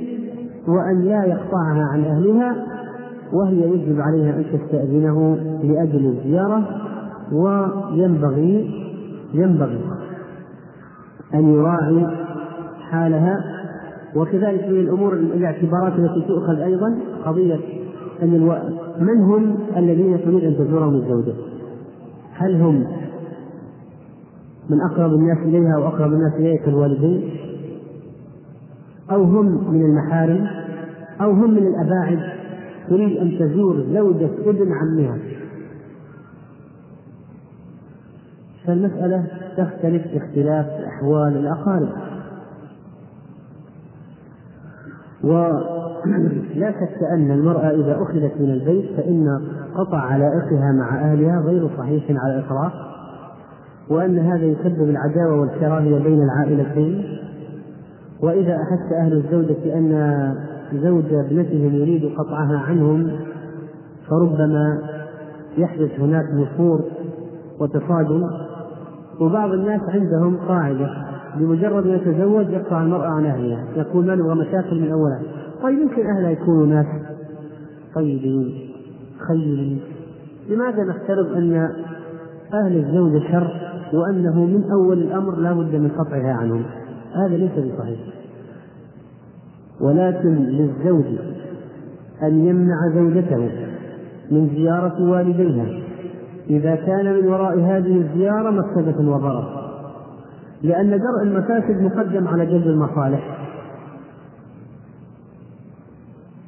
[0.68, 2.56] وأن لا يقطعها عن أهلها
[3.34, 6.68] وهي يجب عليها أن تستأذنه لأجل الزيارة
[7.32, 8.72] وينبغي
[9.34, 9.82] ينبغي
[11.34, 12.08] أن يراعي
[12.92, 13.55] حالها
[14.16, 17.60] وكذلك من الأمور الاعتبارات التي تؤخذ أيضا قضية
[18.22, 18.56] أن ألو...
[19.00, 21.34] من هم الذين تريد أن تزورهم الزوجة؟
[22.34, 22.88] هل هم
[24.70, 27.30] من أقرب الناس إليها وأقرب الناس إليها كالوالدين؟
[29.12, 30.48] أو هم من المحارم؟
[31.22, 32.20] أو هم من الأباعد؟
[32.90, 35.20] تريد أن تزور زوجة ابن عمها.
[38.68, 39.26] فالمسألة
[39.58, 42.15] تختلف باختلاف أحوال الأقارب.
[45.26, 45.76] ولا
[46.56, 49.42] شك أن المرأة إذا أخذت من البيت فإن
[49.76, 52.74] قطع علاقتها مع أهلها غير صحيح على الإطلاق
[53.90, 57.18] وأن هذا يسبب العداوة والكراهية بين العائلتين.
[58.22, 60.36] وإذا أحس أهل الزوجة أن
[60.74, 63.12] زوج ابنتهم يريد قطعها عنهم
[64.10, 64.82] فربما
[65.58, 66.82] يحدث هناك نفور
[67.60, 68.30] وتصادم.
[69.20, 71.05] وبعض الناس عندهم قاعدة
[71.40, 73.66] بمجرد أن يتزوج يقطع المرأة عن أهلها.
[73.76, 75.22] يقول ما نبغى مشاكل من أولها.
[75.64, 76.86] طيب يمكن أهلها يكونوا ناس
[77.96, 78.54] طيبين
[79.28, 79.80] خيرين.
[80.50, 81.70] لماذا نفترض أن
[82.54, 83.52] أهل الزوجة شر
[83.94, 86.64] وأنه من أول الأمر لا بد من قطعها عنهم؟
[87.16, 88.00] هذا ليس بصحيح.
[89.82, 91.06] ولكن للزوج
[92.24, 93.50] أن يمنع زوجته
[94.32, 95.66] من زيارة والديها.
[96.50, 99.65] إذا كان من وراء هذه الزيارة مفسدة وضرر
[100.66, 103.38] لأن درء المفاسد مقدم على جلب المصالح.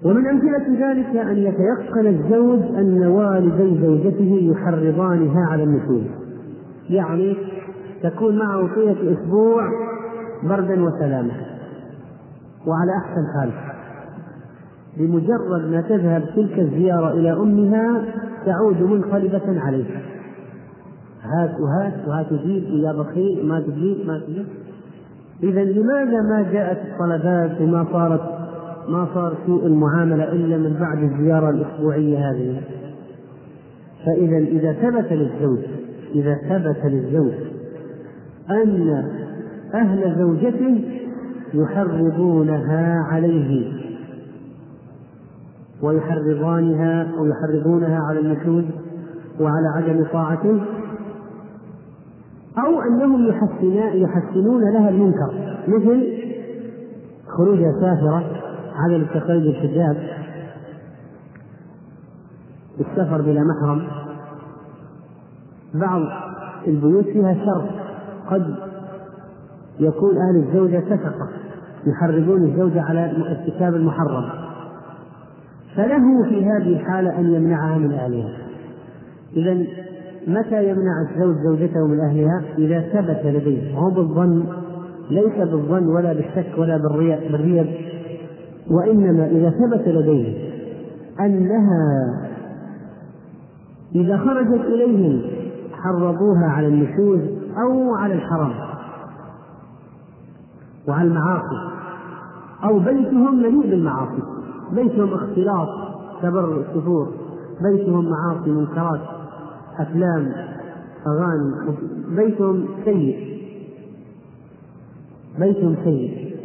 [0.05, 6.03] ومن أمثلة ذلك أن يتيقن الزوج أن والدي زوجته يحرضانها على النشوز
[6.89, 7.37] يعني
[8.03, 9.69] تكون معه طيلة أسبوع
[10.43, 11.33] بردا وسلاما.
[12.67, 13.51] وعلى أحسن حال
[14.97, 18.05] بمجرد ما تذهب تلك الزيارة إلى أمها
[18.45, 20.16] تعود منقلبة عليها.
[21.33, 24.45] هات وهات وهات تجيب يا بخيل ما تجيب ما تجيب.
[25.43, 28.21] إذا لماذا ما جاءت الطلبات وما صارت
[28.89, 32.61] ما صار سوء المعاملة إلا من بعد الزيارة الأسبوعية هذه؟
[34.05, 35.59] فإذا إذا ثبت للزوج
[36.15, 37.33] إذا ثبت للزوج
[38.49, 39.03] أن
[39.73, 40.83] أهل زوجته
[41.53, 43.73] يحرضونها عليه
[45.81, 48.63] ويحرضانها أو يحرضونها على النشوز
[49.39, 50.61] وعلى عدم طاعته
[52.65, 53.27] أو أنهم
[53.93, 55.57] يحسنون لها المنكر.
[55.67, 56.07] مثل
[57.37, 58.23] خروجها سافرة
[58.75, 59.97] عدم التقيد الحجاب
[62.77, 63.87] بالسفر بلا محرم.
[65.73, 66.01] بعض
[66.67, 67.69] البيوت فيها شر.
[68.29, 68.55] قد
[69.79, 71.29] يكون أهل الزوجة سفقة.
[71.85, 74.29] يحرضون الزوجة على ارتكاب المحرم.
[75.75, 78.37] فله في هذه الحالة أن يمنعها من أهلها.
[79.35, 79.86] إذا
[80.27, 84.43] متى يمنع الزوج زوجته من أهلها؟ إذا ثبت لديه هو بالظن
[85.09, 87.67] ليس بالظن ولا بالشك ولا بالريب.
[88.71, 90.47] وإنما إذا ثبت لديه
[91.19, 92.13] أنها
[93.95, 95.21] إذا خرجت إليهم
[95.73, 97.19] حرضوها على النشوز
[97.57, 98.53] أو على الحرام
[100.87, 101.71] وعلى المعاصي
[102.63, 104.23] أو بيتهم مليء بالمعاصي.
[104.71, 105.67] بيتهم اختلاط
[106.21, 107.07] تبر سفور
[107.61, 109.16] بيتهم معاصي منكرات.
[109.79, 110.31] أفلام
[111.07, 111.77] أغاني
[112.15, 113.37] بيتهم سيء.
[115.39, 116.35] بيتهم سيء.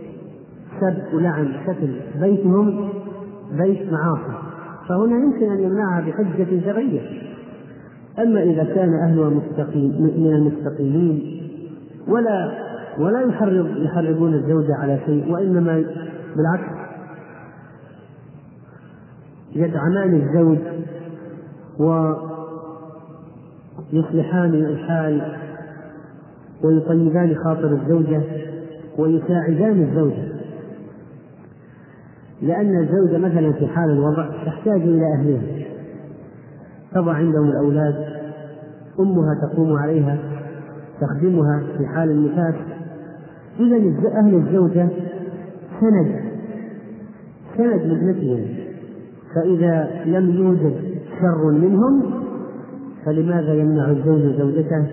[0.81, 1.89] سب ولعن شكل
[2.21, 2.89] بيتهم
[3.53, 4.43] بيت معاصي.
[4.89, 7.01] فهنا يمكن أن يمنعها بحجة شرعية.
[8.19, 11.43] أما إذا كان أهلها مستقيم من المستقيمين
[12.09, 12.53] ولا
[12.99, 15.85] ولا يحرض يحرضون الزوجة على شيء وإنما
[16.37, 16.83] بالعكس.
[19.55, 20.59] يدعمان الزوج
[23.93, 25.36] ويصلحان الحال
[26.64, 28.23] ويطيبان خاطر الزوجة
[28.98, 30.32] ويساعدان الزوجة.
[32.43, 35.66] لأن الزوجة مثلا في حال الوضع تحتاج إلى أهلها.
[36.94, 37.94] تضع عندهم الأولاد
[39.01, 40.19] أمها تقوم عليها
[41.01, 42.55] تخدمها في حال النفاس.
[43.60, 43.77] إذا
[44.19, 44.89] أهل الزوجة
[45.81, 46.20] سند
[47.56, 48.47] سند لابنتهم
[49.35, 50.74] فإذا لم يوجد
[51.20, 52.22] شر منهم
[53.05, 54.87] فلماذا يمنع الزوج زوجته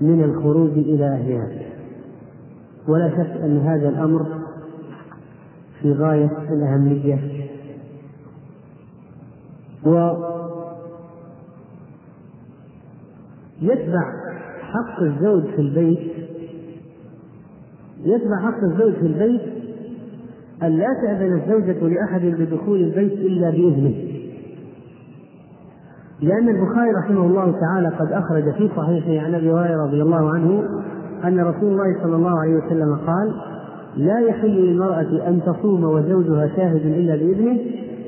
[0.00, 1.48] من الخروج إلى أهلها؟
[2.88, 4.26] ولا شك أن هذا الأمر
[5.82, 7.18] في غاية الأهمية.
[9.86, 10.12] و
[13.62, 14.12] يتبع
[14.60, 16.10] حق الزوج في البيت
[18.04, 19.40] يتبع حق الزوج في البيت
[20.62, 24.09] أن لا تأذن الزوجة لأحد بدخول البيت إلا بإذنه.
[26.22, 30.62] لأن البخاري رحمه الله تعالى قد أخرج في صحيحه عن أبي هريرة رضي الله عنه
[31.24, 33.34] أن رسول الله صلى الله عليه وسلم قال
[33.96, 37.58] لا يحل للمرأة أن تصوم وزوجها شاهد إلا بإذنه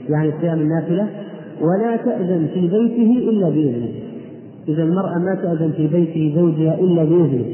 [0.08, 1.08] يعني صيام النافلة
[1.60, 3.88] ولا تأذن في بيته إلا بإذنه
[4.68, 7.44] إذا المرأة ما تأذن في بيت زوجها إلا بإذنه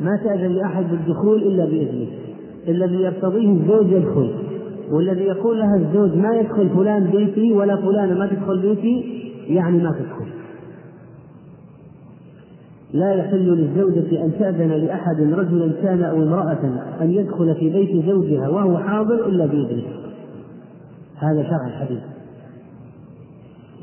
[0.00, 2.06] ما تأذن لأحد بالدخول إلا بإذنه
[2.68, 4.30] الذي يرتضيه الزوج يدخل
[4.92, 9.15] والذي يقول لها الزوج ما يدخل فلان بيتي ولا فلانة ما تدخل بيتي
[9.48, 10.26] يعني ما تدخل.
[12.92, 16.58] لا يحل للزوجة أن تأذن لأحد رجلا كان أو امرأة
[17.00, 19.82] أن يدخل في بيت زوجها وهو حاضر إلا بإذنه.
[21.16, 22.02] هذا شرع الحديث.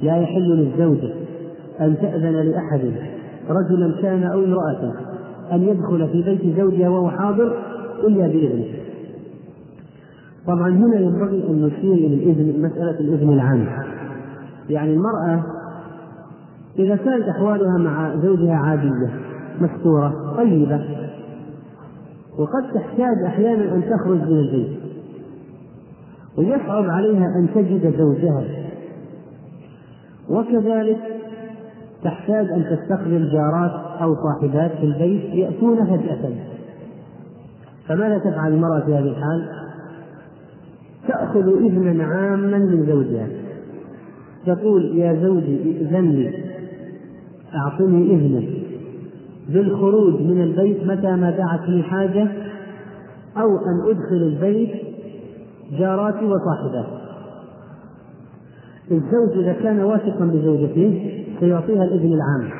[0.01, 1.13] لا يحل للزوجة
[1.81, 2.93] أن تأذن لأحد
[3.49, 4.93] رجلا كان أو امرأة
[5.51, 7.57] أن يدخل في بيت زوجها وهو حاضر
[8.07, 8.65] إلا بإذنه.
[10.47, 13.67] طبعا هنا ينبغي أن نشير إلى الإذن مسألة الإذن العام.
[14.69, 15.43] يعني المرأة
[16.79, 19.11] إذا كانت أحوالها مع زوجها عادية
[19.61, 20.85] مستورة طيبة
[22.37, 24.77] وقد تحتاج أحيانا أن تخرج من البيت
[26.37, 28.43] ويصعب عليها أن تجد زوجها.
[30.29, 30.97] وكذلك
[32.03, 33.71] تحتاج أن تستقبل جارات
[34.01, 36.29] أو صاحبات في البيت يأتون فجأة
[37.87, 39.49] فماذا تفعل المرأة في هذه الحال؟
[41.07, 43.27] تأخذ إذنا عاما من زوجها.
[44.45, 46.42] تقول يا زوجي ائذن لي.
[47.55, 48.43] أعطني إذنا
[49.49, 52.27] بالخروج من البيت متى ما دعت لي حاجة
[53.37, 54.69] أو أن أدخل البيت
[55.79, 57.03] جاراتي وصاحباتي
[58.91, 62.51] الزوج إذا كان واثقا بزوجته سيعطيها الإذن العام.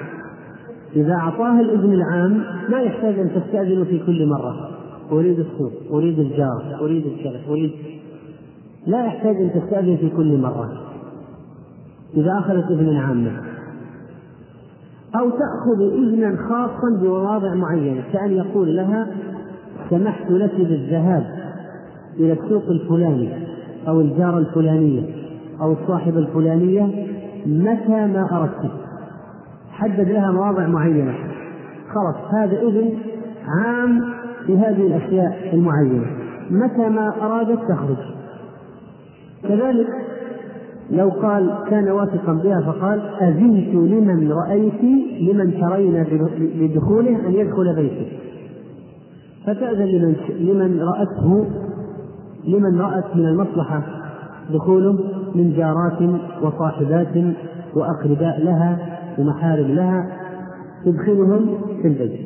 [0.95, 4.69] إذا أعطاها الإذن العام ما يحتاج أن تستأذن في كل مرة.
[5.11, 7.71] أريد السوق أريد الجار أريد الشرف أريد.
[8.87, 10.71] لا يحتاج أن تستأذن في كل مرة.
[12.17, 13.52] إذا أخذت إذنا عاما
[15.15, 19.07] أو تأخذ إذنا خاصا بمواضع معينة كأن يقول لها
[19.89, 21.25] سمحت لك بالذهاب
[22.19, 23.29] إلى السوق الفلاني
[23.87, 25.03] أو الجارة الفلانية
[25.61, 27.07] أو الصاحبة الفلانية
[27.45, 28.71] متى ما أردت.
[29.71, 31.13] حدد لها مواضع معينة.
[31.93, 32.97] خلاص هذا إذن
[33.47, 34.01] عام
[34.45, 36.05] في هذه الأشياء المعينة.
[36.49, 37.97] متى ما أرادت تخرج.
[39.43, 39.87] كذلك
[40.91, 44.83] لو قال كان واثقا بها فقال أذنت لمن رأيت
[45.21, 46.05] لمن ترين
[46.39, 48.07] بدخوله أن يدخل بيته.
[49.45, 51.45] فتأذن لمن لمن رأته
[52.47, 53.81] لمن رأت من المصلحة
[54.53, 54.99] دخوله
[55.35, 57.35] من جارات وصاحبات
[57.75, 60.17] وأقرباء لها ومحارم لها
[60.85, 62.19] تدخلهم في البيت.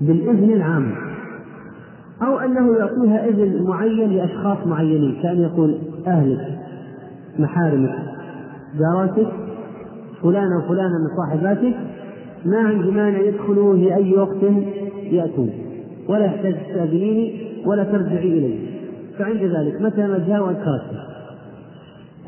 [0.00, 0.92] بالإذن العام.
[2.22, 6.58] أو أنه يعطيها إذن معين لأشخاص معينين كأن يقول أهلك.
[7.38, 7.94] محارمك
[8.78, 9.28] جاراتك
[10.22, 11.74] فلان وفلانة من صاحباتك
[12.44, 14.42] ما عندي مانع يدخلوا في أي وقت
[15.02, 15.50] يأتون
[16.08, 18.58] ولا يحتاج تستأذنيني ولا ترجعي إلي
[19.18, 20.98] فعند ذلك متى ما جاء وأنكرته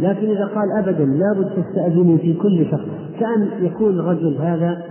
[0.01, 2.87] لكن إذا قال أبدا لابد تستأذني في كل شخص.
[3.21, 4.83] كأن يكون الرجل هذا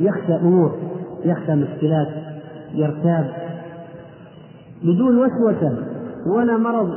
[0.00, 0.72] يخشى أمور
[1.24, 2.08] يخشى مشكلات
[2.74, 3.32] يرتاب
[4.82, 5.78] بدون وسوسة
[6.26, 6.90] ولا مرض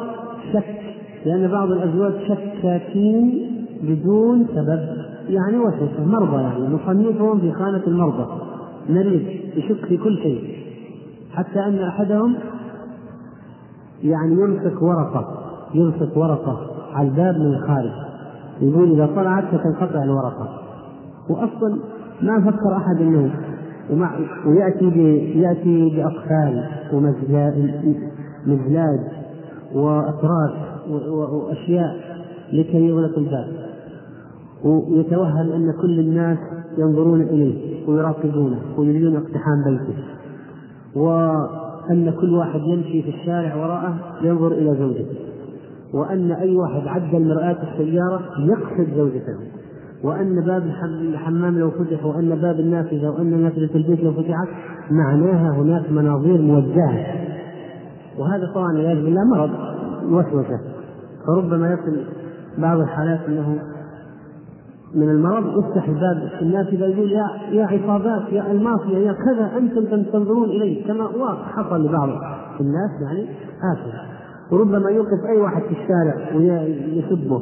[0.54, 0.89] شك
[1.26, 3.50] لأن بعض الأزواج شكاكين
[3.84, 4.80] بدون سبب
[5.30, 8.28] يعني وسوسة مرضى يعني نصنفهم في خانة المرضى
[8.90, 9.22] مريض
[9.56, 10.44] يشك في كل شيء
[11.32, 12.36] حتى أن أحدهم
[14.04, 15.28] يعني يمسك ورقة
[15.74, 16.60] يمسك ورقة
[16.94, 17.92] على الباب من الخارج
[18.62, 20.50] يقول إذا طلعت ستنقطع الورقة.
[21.30, 21.80] وأصلا
[22.22, 23.32] ما فكر أحد أنه
[24.46, 24.86] ويأتي
[25.36, 26.64] يأتي بأقفال
[26.94, 27.80] ومزلاج
[29.76, 30.52] وأطراف
[31.10, 31.96] وأشياء
[32.54, 33.48] لكي يغلق الباب.
[34.64, 36.38] ويتوهم أن كل الناس
[36.78, 40.04] ينظرون إليه ويراقبونه ويريدون اقتحام بيته.
[40.96, 45.18] وأن كل واحد يمشي في الشارع وراءه ينظر إلى زوجته.
[45.94, 49.38] وأن أي واحد عدل مرآة السيارة يقصد زوجته.
[50.04, 54.48] وأن باب الحمام لو فتح وأن باب النافذة وأن نافذة البيت لو فتحت
[54.92, 57.06] معناها هناك مناظير موجهة.
[58.20, 59.50] وهذا طبعا والعياذ بالله مرض
[60.04, 60.60] وسوسة
[61.28, 62.04] فربما يصل
[62.58, 63.60] بعض الحالات أنه
[64.96, 70.50] من المرض يفتح الباب النافذة يقول يا يا عصابات يا المافيا يا كذا أنتم تنظرون
[70.50, 70.84] إلي.
[70.88, 71.08] كما
[71.56, 72.10] حصل لبعض
[72.60, 73.26] الناس يعني
[73.62, 74.02] هكذا.
[74.52, 77.42] وربما يوقف أي واحد في الشارع ويسبه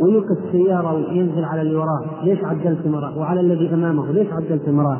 [0.00, 2.24] ويوقف سيارة وينزل على اللي وراه.
[2.24, 4.12] ليش عدلت المرأة وعلى الذي أمامه.
[4.12, 4.98] ليش عدلت المرأة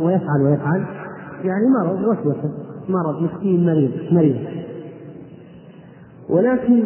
[0.00, 0.84] ويفعل ويفعل.
[1.44, 2.50] يعني مرض وسوسة.
[2.88, 4.36] مرض مسكين مريض مريض.
[6.28, 6.82] ولكن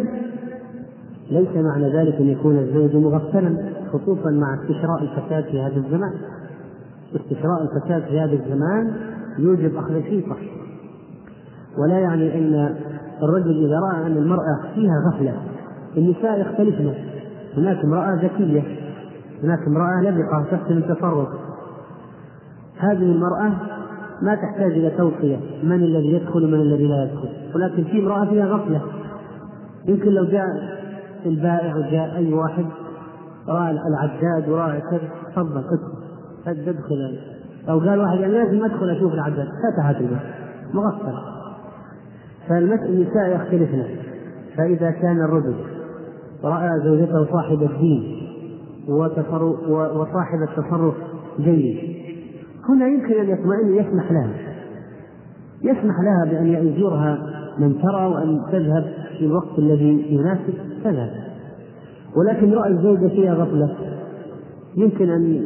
[1.31, 3.57] ليس معنى ذلك أن يكون الزوج مغفلا
[3.93, 6.13] خصوصا مع استشراء الفساد في هذا الزمان.
[7.15, 8.93] استشراء الفساد في هذا الزمان
[9.39, 10.37] يوجب أخذ الشيطة
[11.79, 12.77] ولا يعني أن
[13.23, 15.35] الرجل إذا رأى أن المرأة فيها غفلة
[15.97, 16.95] النساء يختلفن.
[17.57, 18.63] هناك امرأة ذكية
[19.43, 21.29] هناك امرأة لبقة تحسن التصرف
[22.79, 23.53] هذه المرأة
[24.23, 25.37] ما تحتاج إلى توصية.
[25.63, 27.29] من الذي يدخل ومن الذي لا يدخل.
[27.55, 28.83] ولكن في امرأة فيها غفلة.
[29.89, 30.47] يمكن لو جاء
[31.27, 32.65] البائع وجاء أي واحد
[33.49, 35.65] رأى العداد ورأى كذا تفضل
[36.47, 37.19] ادخل ادخل
[37.69, 40.21] أو قال واحد يعني لازم أدخل أشوف العداد فتحت الباب
[40.75, 41.19] مغفل.
[42.49, 43.85] فالنساء يختلفن.
[44.57, 45.55] فإذا كان الرجل
[46.45, 48.17] رأى زوجته صاحب الدين
[49.69, 50.95] وصاحب التصرف
[51.39, 51.96] جيد
[52.69, 54.31] هنا يمكن أن يطمئن يسمح لها.
[55.63, 57.19] يسمح لها بأن يزورها
[57.59, 58.85] من ترى وأن تذهب
[59.19, 61.11] في الوقت الذي يناسب تذهب.
[62.17, 63.77] ولكن رأى الزوجة فيها غفلة.
[64.77, 65.43] يمكن أن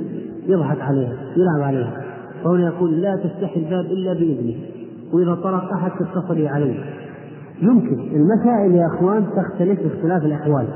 [0.46, 2.02] يضحك عليها يلعب عليها.
[2.44, 4.54] فهنا يقول لا تفتحي الباب إلا بإذنه.
[5.12, 6.84] وإذا طرق أحد تتصلي عليه.
[7.62, 8.00] يمكن.
[8.00, 10.66] المسائل يا أخوان تختلف باختلاف الأحوال.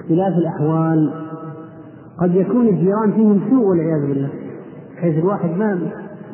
[0.00, 1.10] اختلاف الأحوال
[2.20, 4.45] قد يكون الجيران فيهم سوء والعياذ بالله.
[4.96, 5.78] حيث الواحد ما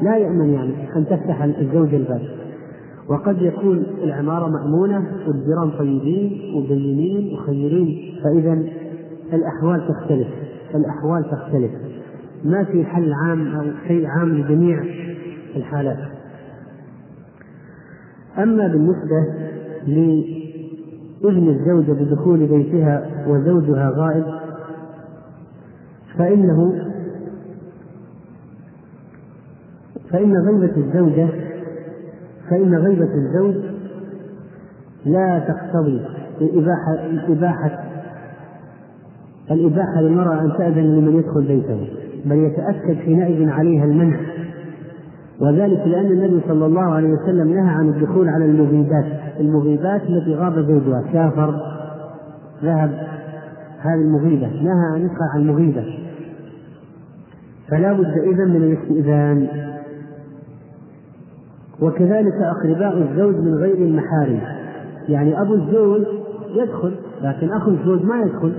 [0.02, 2.22] لا يأمن يعني أن تفتح الزوجة الباب.
[3.08, 8.62] وقد يكون العمارة مأمونة والجيران طيبين وبينين وخيرين فإذا
[9.32, 10.28] الأحوال تختلف
[10.74, 11.70] الأحوال تختلف.
[12.44, 14.84] ما في حل عام أو شيء عام لجميع
[15.56, 15.98] الحالات.
[18.38, 19.26] أما بالنسبة
[19.86, 24.24] لإذن الزوجة بدخول بيتها وزوجها غائب
[26.18, 26.91] فإنه
[30.12, 31.28] فإن غيبة الزوجة
[32.50, 33.54] فإن غيبة الزوج
[35.06, 36.00] لا تقتضي
[36.40, 37.84] الإباحة الإباحة
[39.50, 41.88] الإباحة للمرأة أن تأذن لمن يدخل بيته
[42.24, 44.20] بل يتأكد حينئذ عليها المنع
[45.40, 49.04] وذلك لأن النبي صلى الله عليه وسلم نهى عن الدخول على المغيبات
[49.40, 51.54] المغيبات التي غاب زوجها سافر
[52.62, 52.90] ذهب
[53.80, 55.84] هذه المغيبة نهى يقع عن المغيبة.
[57.68, 59.48] فلا بد إذا من الاستئذان.
[61.82, 64.40] وكذلك أقرباء الزوج من غير المحارم.
[65.08, 66.02] يعني أبو الزوج
[66.54, 68.52] يدخل لكن أخو الزوج ما يدخل.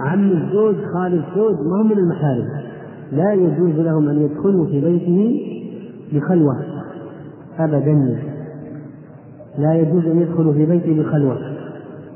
[0.00, 2.48] عم الزوج خال الزوج ما هم من المحارم.
[3.12, 5.40] لا يجوز لهم أن يدخلوا في بيته
[6.12, 6.56] بخلوة.
[7.58, 8.18] أبدا.
[9.58, 11.38] لا يجوز أن يدخلوا في بيته بخلوة.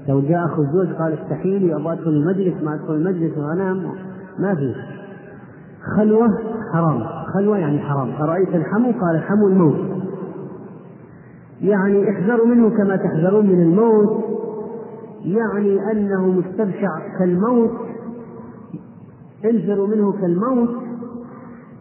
[0.09, 3.83] لو جاء أخو الزوج قال استحي لي أبغى أدخل المجلس ما أدخل المجلس وأنام
[4.39, 4.75] ما في.
[5.97, 6.29] خلوة
[6.73, 7.03] حرام.
[7.35, 8.11] خلوة يعني حرام.
[8.21, 9.77] أرأيت الحمو؟ قال الحمو الموت.
[11.61, 14.25] يعني احذروا منه كما تحذرون من الموت.
[15.25, 17.71] يعني أنه مستبشع كالموت.
[19.45, 20.71] انفروا منه كالموت.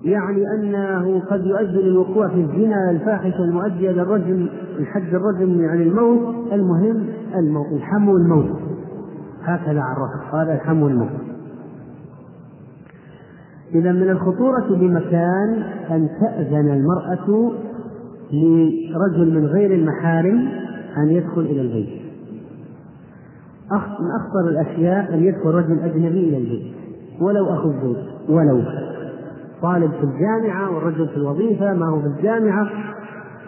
[0.03, 4.47] يعني أنه قد يؤدي للوقوع في الزنا الفاحشة المؤدية للرجم
[4.79, 6.35] الحد الرجم يعني الموت.
[6.53, 7.05] المهم
[7.35, 7.67] الموت.
[7.71, 8.59] الحم والموت
[9.43, 11.28] هكذا عرفه قال الحم والموت
[13.75, 17.51] إذا من الخطورة بمكان أن تأذن المرأة
[18.33, 20.47] لرجل من غير المحارم
[20.97, 21.89] أن يدخل إلى البيت.
[23.71, 26.73] من أخطر الأشياء أن يدخل رجل أجنبي إلى البيت.
[27.21, 27.97] ولو أخو الزوج
[28.29, 28.61] ولو.
[29.61, 32.69] طالب في الجامعة والرجل في الوظيفة ما هو في الجامعة؟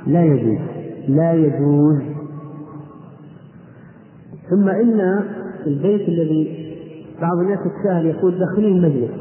[0.07, 0.60] لا يجوز.
[1.07, 1.98] لا يجوز.
[4.49, 5.23] ثم إن
[5.68, 6.72] البيت الذي
[7.22, 9.20] بعض الناس يتساهل يقول داخلين المجلس.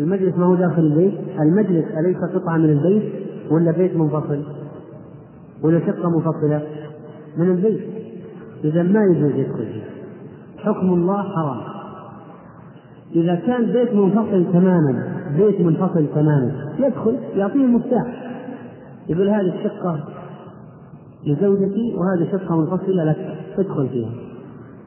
[0.00, 3.12] المجلس ما هو داخل البيت؟ المجلس أليس قطعة من البيت
[3.50, 4.42] ولا بيت منفصل؟
[5.62, 6.62] ولا شقة منفصلة؟
[7.36, 7.80] من البيت.
[8.64, 9.84] إذا ما يجوز يدخل فيه.
[10.58, 11.60] حكم الله حرام.
[13.14, 18.36] إذا كان بيت منفصل تماما بيت منفصل تماما يدخل يعطيه المفتاح.
[19.08, 20.04] يقول هذه الشقة
[21.26, 24.10] لزوجتي وهذه شقة منفصلة لك ادخل فيها.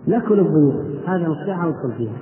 [0.08, 0.76] لك وللضيوف
[1.06, 2.14] هذا مفتاح ادخل فيها.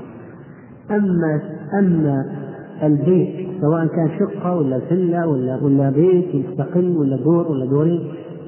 [0.92, 1.42] أما
[1.80, 2.47] أما
[2.84, 8.04] البيت سواء كان شقة ولا فيلا ولا ولا بيت مستقل ولا دور ولا دورين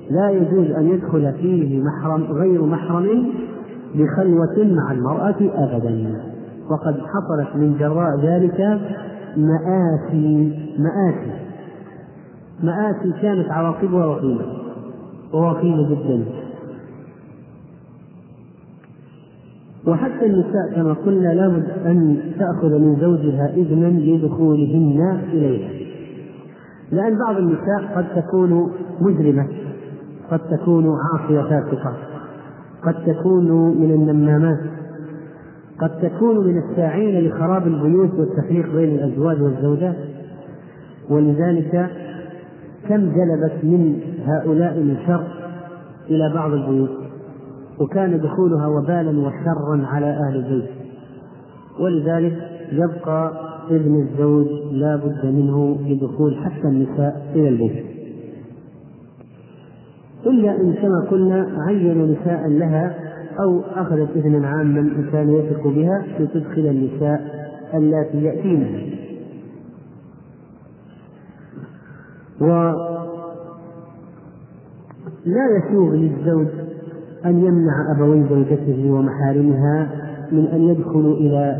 [0.09, 3.29] لا يجوز أن يدخل فيه محرم غير محرم
[3.95, 6.21] بخلوة مع المرأة أبدا.
[6.69, 8.79] وقد حصلت من جراء ذلك
[9.37, 11.31] مآسي مآسي.
[12.63, 14.45] مآسي كانت عواقبها وخيمة
[15.33, 16.25] ووخيمة جدا.
[19.87, 25.69] وحتى النساء كما قلنا لابد أن تأخذ من زوجها إذنا لدخولهن إليها.
[26.91, 29.47] لأن بعض النساء قد تكون مجرمة
[30.31, 31.93] قد تكون عاصية فاسقة
[32.83, 33.51] قد تكون
[33.81, 34.59] من النمامات
[35.79, 39.95] قد تكون من الساعين لخراب البيوت والتفريق بين الأزواج والزوجات.
[41.09, 41.89] ولذلك
[42.89, 45.23] كم جلبت من هؤلاء الشر
[46.09, 47.08] إلى بعض البيوت.
[47.79, 50.69] وكان دخولها وبالا وشرا على أهل البيت.
[51.79, 52.37] ولذلك
[52.71, 57.85] يبقى ابن الزوج لا بد منه بدخول حتى النساء إلى البيت.
[60.25, 62.95] إلا إن كما قلنا عينوا نساء لها
[63.39, 67.21] أو أخذت إذنا عاما كان يثق بها لتدخل النساء
[67.73, 68.81] اللاتي يأتينها.
[72.41, 72.73] ولا
[75.57, 76.47] يسوغ للزوج
[77.25, 79.87] أن يمنع أبوي زوجته ومحارمها
[80.31, 81.57] من أن يدخلوا إلى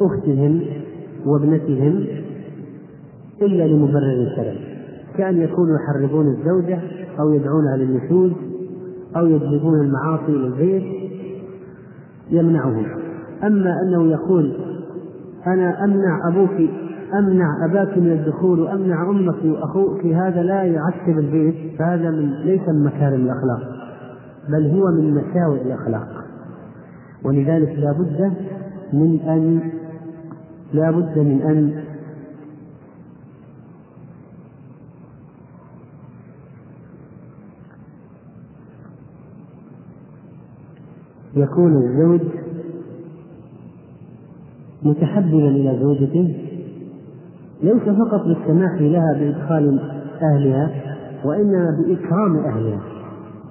[0.00, 0.60] أختهم
[1.26, 2.04] وابنتهم
[3.42, 4.58] إلا لمبرر شرعي
[5.18, 6.78] كأن يكونوا يحرضون الزوجة
[7.20, 8.32] أو يدعونها للنشوز
[9.16, 10.82] أو يجلبون المعاصي إلى البيت
[12.30, 12.86] يمنعهم.
[13.44, 14.52] أما أنه يقول
[15.46, 16.70] أنا أمنع أبوك
[17.18, 22.84] أمنع أباك من الدخول وأمنع أمك وأخوك هذا لا يعتب البيت فهذا من ليس من
[22.84, 23.71] مكارم الأخلاق.
[24.48, 26.24] بل هو من مساوئ الأخلاق.
[27.24, 28.32] ولذلك لا بد
[28.92, 29.70] من أن
[30.72, 31.82] لا بد من أن
[41.36, 42.20] يكون الزوج
[44.82, 46.36] متحببا إلى زوجته
[47.62, 49.80] ليس فقط بالسماح لها بإدخال
[50.22, 50.70] أهلها
[51.24, 52.91] وإنما بإكرام أهلها.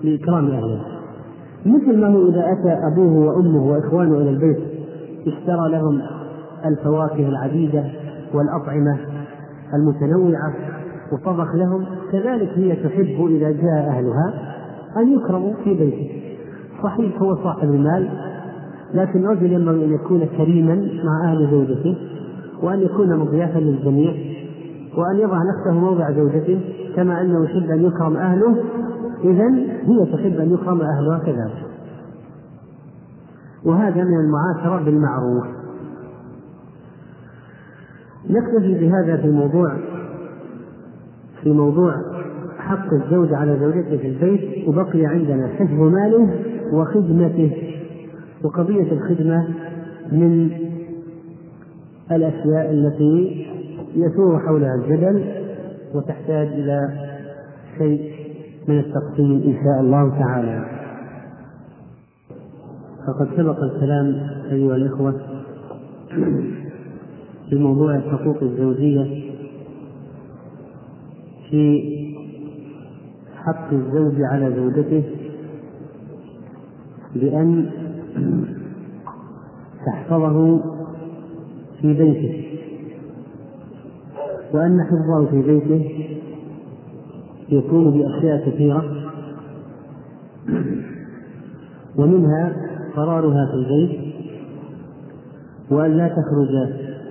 [0.03, 0.85] بإكرام أهلها
[1.65, 4.57] مثل ما هو إذا أتى أبوه وأمه وإخوانه إلى البيت
[5.27, 6.01] اشترى لهم
[6.65, 7.83] الفواكه العديدة
[8.33, 8.97] والأطعمة
[9.73, 10.53] المتنوعة
[11.11, 14.33] وطبخ لهم كذلك هي تحب إذا جاء أهلها
[14.97, 16.11] أن يكرموا في بيته.
[16.83, 18.09] صحيح هو صاحب المال
[18.93, 21.97] لكن الرجل ينبغي أن يكون كريما مع أهل زوجته
[22.63, 24.13] وأن يكون مضيافا للجميع
[24.97, 26.59] وأن يضع نفسه موضع زوجته
[26.95, 28.55] كما أنه يحب أن يكرم أهله
[29.23, 29.49] إذا
[29.85, 31.65] هي تحب أن يكرم أهلها كذلك.
[33.65, 35.45] وهذا من المعاشرة بالمعروف.
[38.29, 39.77] نكتفي بهذا في موضوع
[41.43, 41.95] في موضوع
[42.57, 46.29] حق الزوج على زوجته في البيت وبقي عندنا حفظ ماله
[46.73, 47.71] وخدمته.
[48.43, 49.47] وقضية الخدمة
[50.11, 50.49] من
[52.11, 53.47] الأشياء التي
[53.95, 55.25] يثور حولها الجدل
[55.93, 56.89] وتحتاج إلى
[57.77, 58.10] شيء
[58.67, 60.65] من التقسيم إن شاء الله تعالى.
[63.07, 65.13] فقد سبق الكلام أيها الإخوة
[67.49, 69.31] في موضوع الحقوق الزوجية
[71.49, 71.91] في
[73.35, 75.03] حق الزوج على زوجته
[77.15, 77.69] بأن
[79.85, 80.59] تحفظه
[81.81, 82.43] في بيته
[84.53, 86.07] وأن حفظه في بيته
[87.51, 88.83] يكون بأشياء كثيرة.
[91.97, 92.55] ومنها
[92.95, 93.99] قرارها في البيت
[95.71, 96.49] وأن لا تخرج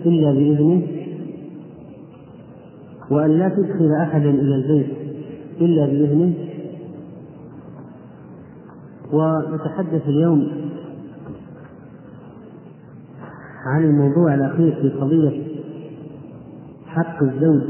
[0.06, 0.82] إلا بإذنه
[3.10, 4.86] وأن لا تدخل أحدا إلى البيت
[5.60, 6.34] إلا بإذنه.
[9.12, 10.48] ونتحدث اليوم
[13.66, 15.42] عن الموضوع الأخير في قضية
[16.86, 17.62] حق الزوج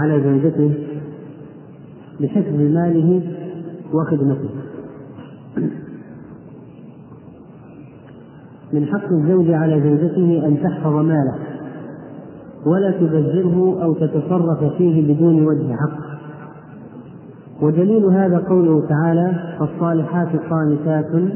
[0.00, 0.91] على زوجته.
[2.22, 3.22] بحفظ ماله
[3.94, 4.50] وخدمته.
[8.72, 11.34] من حق الزوج على زوجته أن تحفظ ماله
[12.66, 16.12] ولا تبذره أو تتصرف فيه بدون وجه حق.
[17.62, 21.32] ودليل هذا قوله تعالى فالصالحات قانتات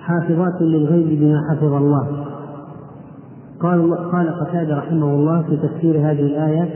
[0.00, 2.26] حافظات للغيب بما حفظ الله.
[3.60, 6.68] قال قال قتادة رحمه الله في تفسير هذه الآية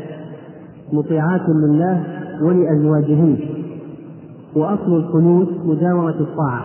[0.93, 3.39] مطيعات لله ولأزواجهن.
[4.55, 6.65] وأصل القنوت مداومة الطاعة.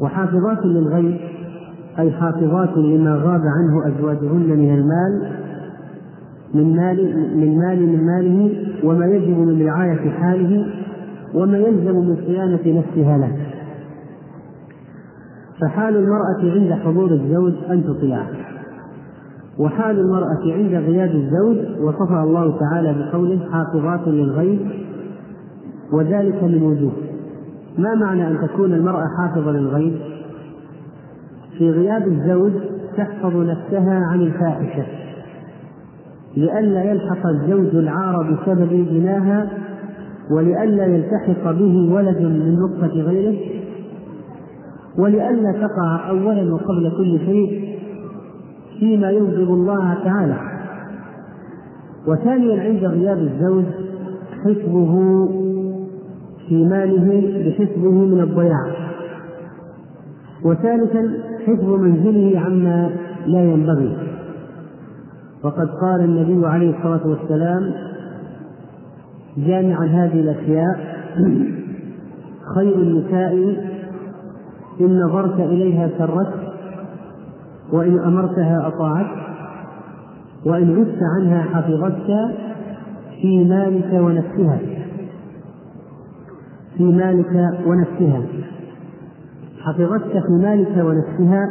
[0.00, 1.16] وحافظات للغيب
[1.98, 5.32] أي حافظات لما غاب عنه أزواجهن من المال
[6.54, 10.66] من مال من مال من ماله وما يجب من رعاية حاله
[11.34, 13.36] وما يلزم من صيانة نفسها له.
[15.60, 18.28] فحال المرأة عند حضور الزوج أن تطيعه.
[19.58, 24.60] وحال المرأة عند غياب الزوج وصفها الله تعالى بقوله حافظات للغيب
[25.92, 26.92] وذلك من وجوه.
[27.78, 29.94] ما معنى أن تكون المرأة حافظة للغيب؟
[31.58, 32.52] في غياب الزوج
[32.96, 34.84] تحفظ نفسها عن الفاحشة
[36.36, 39.48] لئلا يلحق الزوج العار بسبب زناها
[40.30, 43.38] ولئلا يلتحق به ولد من نطفة غيره
[44.98, 47.73] ولئلا تقع أولا وقبل كل شيء
[48.80, 50.36] فيما يغضب الله تعالى.
[52.06, 53.64] وثانيا عند غياب الزوج
[54.44, 55.26] حفظه
[56.48, 58.66] في ماله بحفظه من الضياع.
[60.44, 61.12] وثالثا
[61.46, 62.90] حفظ منزله عما
[63.26, 63.96] لا ينبغي.
[65.44, 67.72] وقد قال النبي عليه الصلاة والسلام
[69.36, 70.96] جامعا هذه الأشياء
[72.54, 73.32] خير النساء
[74.80, 76.53] إن نظرت إليها سرت
[77.74, 79.06] وإن أمرتها أطاعت
[80.46, 82.36] وإن غبت عنها حفظتك
[83.20, 84.58] في مالك ونفسها.
[86.76, 88.22] في مالك ونفسها.
[89.60, 91.48] حفظتك في مالك ونفسها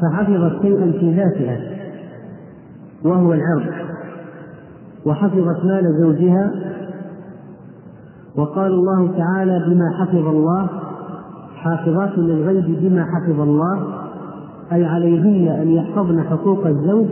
[0.00, 1.60] فحفظت شيئا في ذاتها
[3.04, 3.72] وهو العرض.
[5.06, 6.50] وحفظت مال زوجها
[8.36, 10.68] وقال الله تعالى بما حفظ الله
[11.56, 13.95] حافظات للغيب بما حفظ الله
[14.72, 17.06] أي عليهن أن يحفظن حقوق الزوج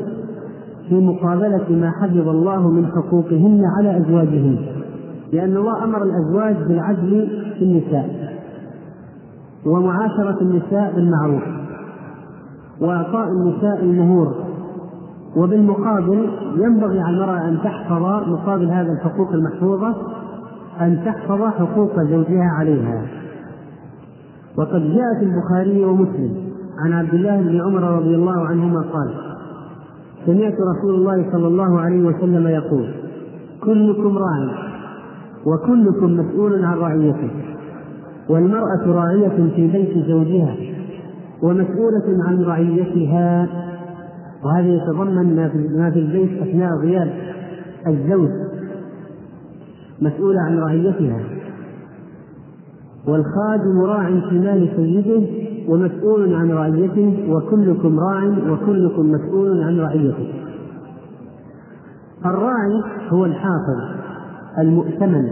[0.89, 4.56] في مقابلة ما حفظ الله من حقوقهن على أزواجهن.
[5.32, 7.28] لأن الله أمر الأزواج بالعدل
[7.59, 8.35] في النساء
[9.66, 11.43] ومعاشرة النساء بالمعروف
[12.81, 14.35] وإعطاء النساء المهور.
[15.36, 19.94] وبالمقابل ينبغي على المرأة أن تحفظ مقابل هذا الحقوق المحفوظة
[20.81, 23.02] أن تحفظ حقوق زوجها عليها.
[24.56, 29.14] وقد جاء في البخاري ومسلم عن عبد الله بن عمر رضي الله عنهما قال
[30.26, 32.88] سمعت رسول الله صلى الله عليه وسلم يقول
[33.60, 34.48] كلكم راع
[35.46, 37.30] وكلكم مسؤول عن رعيته
[38.28, 40.56] والمرأة راعية في بيت زوجها
[41.42, 43.48] ومسؤولة عن رعيتها.
[44.44, 45.36] وهذا يتضمن
[45.78, 47.10] ما في البيت أثناء غياب
[47.86, 48.30] الزوج
[50.02, 51.20] مسؤولة عن رعيتها
[53.09, 55.26] والخادم راع في مال سيده
[55.68, 60.28] ومسؤول عن رعيته وكلكم راع وكلكم مسؤول عن رعيته.
[62.26, 63.80] الراعي هو الحافظ
[64.58, 65.28] المؤتمن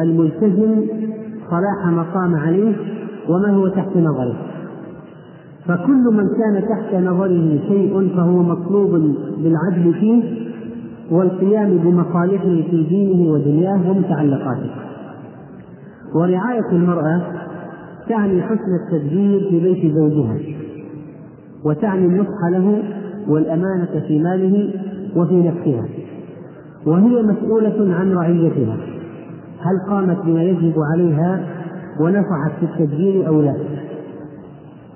[0.00, 0.84] الملتزم
[1.50, 2.76] صلاح ما قام عليه
[3.28, 4.36] وما هو تحت نظره.
[5.66, 8.90] فكل من كان تحت نظره شيء فهو مطلوب
[9.38, 10.46] بالعدل فيه
[11.10, 14.70] والقيام بمصالحه في دينه ودنياه ومتعلقاته.
[16.14, 17.22] ورعاية المرأة
[18.08, 20.38] تعني حسن التدبير في بيت زوجها
[21.64, 22.82] وتعني النصح له
[23.28, 24.70] والأمانة في ماله
[25.16, 25.84] وفي نفسها.
[26.86, 28.76] وهي مسؤولة عن رعيتها.
[29.60, 31.46] هل قامت بما يجب عليها
[32.00, 33.56] ونصحت في التدبير أو لا؟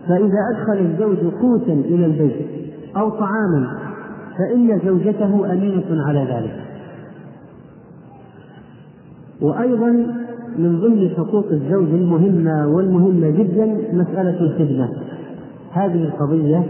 [0.09, 2.47] فإذا أدخل الزوج قوتا إلى البيت
[2.97, 3.79] أو طعاما
[4.39, 6.61] فإن زوجته أمينة على ذلك.
[9.41, 10.20] وأيضا
[10.59, 14.89] من ضمن حقوق الزوج المهمة والمهمة جدا مسألة الخدمة.
[15.73, 16.65] هذه القضية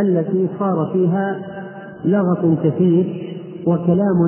[0.00, 1.40] التي صار فيها
[2.04, 3.36] لغط كثير
[3.66, 4.18] وكلام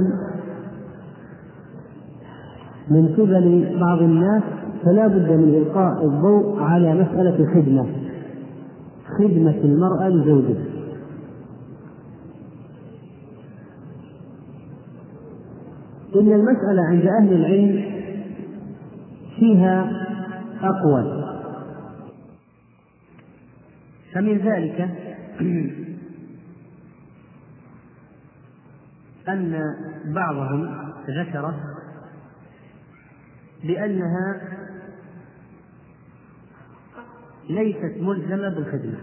[2.90, 4.42] من قبل بعض الناس
[4.84, 7.86] فلا بد من إلقاء الضوء على مسألة الخدمة.
[9.18, 10.64] خدمة المرأة لزوجها.
[16.16, 18.01] إن المسألة عند أهل العلم
[19.42, 19.90] فيها
[20.62, 21.38] أقوال
[24.12, 24.88] فمن ذلك
[29.28, 29.60] أن
[30.14, 31.54] بعضهم ذكر
[33.64, 34.40] بأنها
[37.48, 38.98] ليست ملزمة بالخدمة.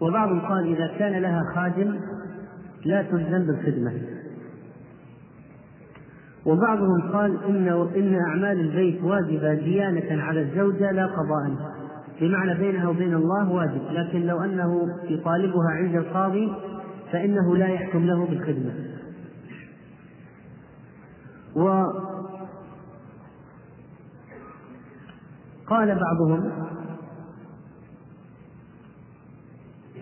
[0.00, 2.00] وبعضهم قال إذا كان لها خادم
[2.84, 3.92] لا تلزم بالخدمة.
[6.46, 11.74] وبعضهم قال إن إن أعمال البيت واجبة ديانة على الزوجة لا قضاء.
[12.20, 16.52] بمعنى بينها وبين الله واجب لكن لو أنه يطالبها عند القاضي
[17.12, 18.74] فإنه لا يحكم له بالخدمة.
[21.54, 22.04] وقال
[25.98, 26.52] بعضهم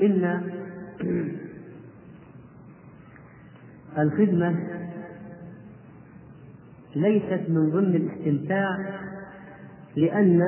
[0.02, 0.42] إن
[3.98, 4.54] الخدمة
[6.96, 8.78] ليست من ضمن الاستمتاع
[9.96, 10.42] لأن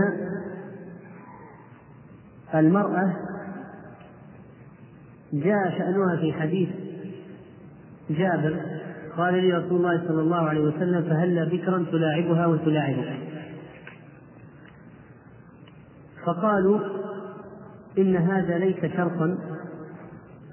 [2.55, 3.17] المرأة
[5.33, 6.69] جاء شأنها في حديث
[8.11, 8.61] جابر
[9.17, 13.19] قال لي رسول الله صلى الله عليه وسلم فهلا بكرا تلاعبها وتلاعبك؟
[16.27, 16.81] فقالوا
[17.99, 19.39] إن هذا ليس شرطا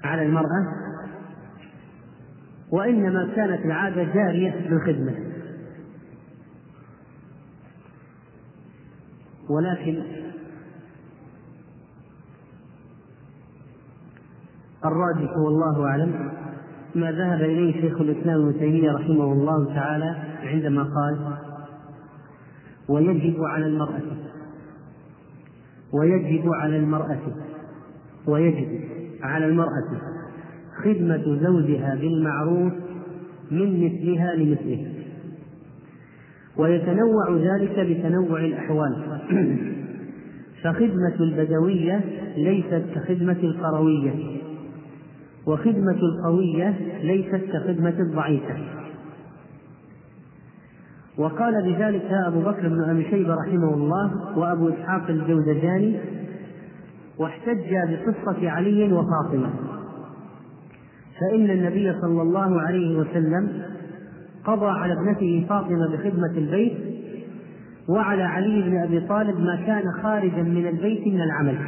[0.04, 0.81] على المرأة
[2.72, 5.14] وإنما كانت العادة جارية بالخدمة
[9.50, 10.02] ولكن
[14.84, 16.32] الراجح والله أعلم
[16.94, 21.36] ما ذهب إليه شيخ الإسلام ابن تيمية رحمه الله تعالى عندما قال
[22.88, 24.00] ويجب على المرأة
[25.92, 27.20] ويجب على المرأة
[28.26, 28.80] ويجب
[29.22, 30.11] على المرأة
[30.84, 32.72] خدمة زوجها بالمعروف
[33.50, 34.86] من مثلها لمثله
[36.56, 39.20] ويتنوع ذلك بتنوع الأحوال.
[40.62, 42.00] فخدمة البدوية
[42.36, 44.12] ليست كخدمة القروية
[45.46, 48.56] وخدمة القوية ليست كخدمة الضعيفة.
[51.18, 55.96] وقال بذلك أبو بكر بن أبي شيبة رحمه الله وأبو إسحاق الجوزجاني
[57.18, 59.50] واحتج بقصة علي وفاطمة.
[61.22, 63.62] فإن النبي صلى الله عليه وسلم
[64.44, 66.72] قضى على ابنته فاطمة بخدمة البيت
[67.88, 71.58] وعلى علي بن أبي طالب ما كان خارجا من البيت من العمل.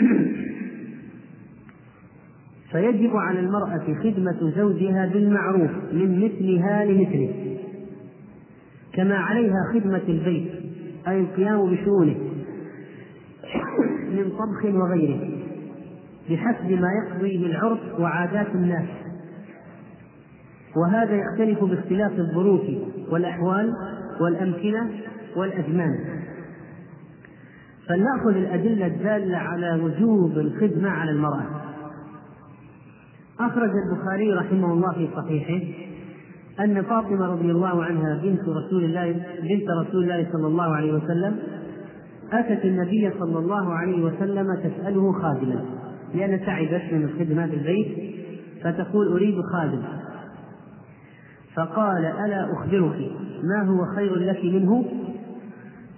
[2.72, 7.58] فيجب على المرأة خدمة زوجها بالمعروف من مثلها لمثله
[8.92, 10.52] كما عليها خدمة البيت
[11.08, 12.16] أي القيام بشؤونه
[14.12, 15.41] من طبخ وغيره.
[16.30, 18.88] بحسب ما يقضيه العرف وعادات الناس.
[20.76, 22.62] وهذا يختلف باختلاف الظروف
[23.10, 23.72] والأحوال
[24.20, 24.90] والأمكنة
[25.36, 26.22] والأزمان.
[27.88, 31.46] فلنأخذ الأدلة الدالة على وجوب الخدمة على المرأة.
[33.40, 35.66] أخرج البخاري رحمه الله في صحيحه
[36.60, 39.12] أن فاطمة رضي الله عنها بنت رسول الله
[39.42, 41.38] بنت رسول الله صلى الله عليه وسلم
[42.32, 45.64] أتت النبي صلى الله عليه وسلم تسأله خادما.
[46.14, 48.14] لأن تعبت من الخدمة في البيت
[48.64, 49.82] فتقول أريد خادم.
[51.54, 53.10] فقال ألا أخبرك
[53.42, 54.84] ما هو خير لك منه؟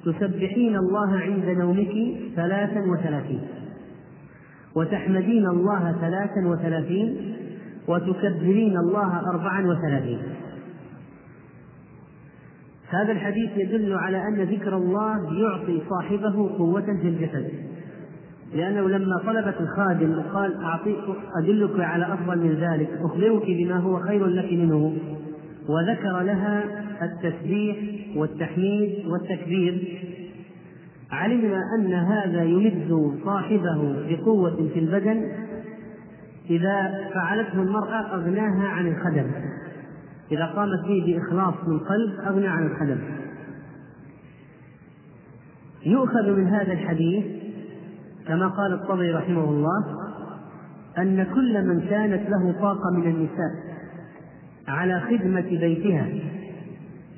[0.04, 1.92] تسبحين الله عند نومك
[2.36, 3.40] ثلاثا وثلاثين.
[4.76, 7.34] وتحمدين الله ثلاثا وثلاثين
[7.88, 10.18] وتكبرين الله أربعا وثلاثين.
[12.88, 17.73] هذا الحديث يدل على أن ذكر الله يعطي صاحبه قوة في الجسد.
[18.54, 20.98] لأنه لما طلبت الخادم وقال أعطيك
[21.42, 24.96] أدلك على أفضل من ذلك أخبرك بما هو خير لك منه.
[25.68, 26.64] وذكر لها
[27.02, 27.76] التسبيح
[28.16, 30.00] والتحميد والتكبير.
[31.10, 35.32] علمنا أن هذا يمد صاحبه بقوة في البدن
[36.50, 39.30] إذا فعلته المرأة أغناها عن الخدم.
[40.32, 42.98] إذا قامت به بإخلاص من قلب أغنى عن الخدم.
[45.86, 47.43] يؤخذ من هذا الحديث
[48.28, 49.84] كما قال الطبري رحمه الله
[50.98, 53.74] أن كل من كانت له طاقة من النساء
[54.68, 56.08] على خدمة بيتها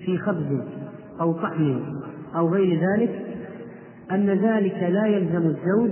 [0.04, 0.62] في خبز
[1.20, 1.82] أو طحن
[2.36, 3.26] أو غير ذلك
[4.12, 5.90] أن ذلك لا يلزم الزوج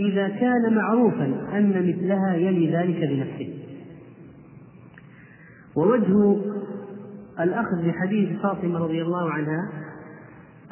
[0.00, 1.24] إذا كان معروفا
[1.58, 3.54] أن مثلها يلي ذلك بنفسه.
[5.76, 6.36] ووجه
[7.40, 9.68] الأخذ بحديث فاطمة رضي الله عنها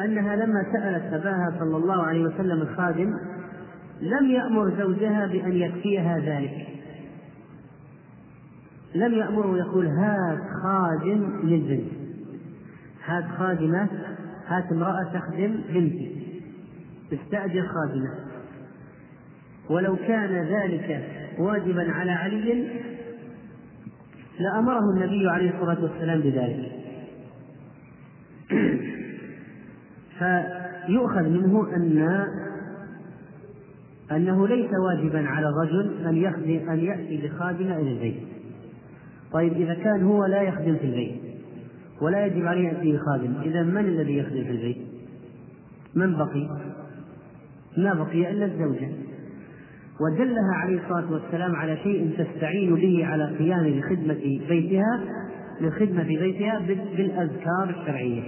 [0.00, 3.14] أنها لما سألت أباها صلى الله عليه وسلم الخادم
[4.00, 6.66] لم يأمر زوجها بأن يكفيها ذلك.
[8.94, 11.92] لم يأمره يقول هات خادم للبنت.
[13.04, 13.88] هات خادمة
[14.46, 16.40] هات امرأة تخدم بنتي.
[17.12, 18.14] استأجر خادمة.
[19.70, 21.04] ولو كان ذلك
[21.38, 22.68] واجبا على علي
[24.40, 26.72] لأمره النبي عليه الصلاة والسلام بذلك.
[30.18, 32.26] فيؤخذ منه أن
[34.12, 38.20] أنه ليس واجبا على الرجل أن يخدم أن يأتي بخادمة إلى البيت.
[39.32, 41.20] طيب إذا كان هو لا يخدم في البيت
[42.00, 44.76] ولا يجب عليه أن يأتي بخادم، إذا من الذي يخدم في البيت؟
[45.94, 46.48] من بقي؟
[47.76, 48.88] ما بقي إلا الزوجة.
[50.00, 55.00] ودلها عليه الصلاة والسلام على شيء تستعين به على قيام بخدمة بيتها
[55.60, 56.58] للخدمة في بيتها
[56.96, 58.22] بالأذكار الشرعية.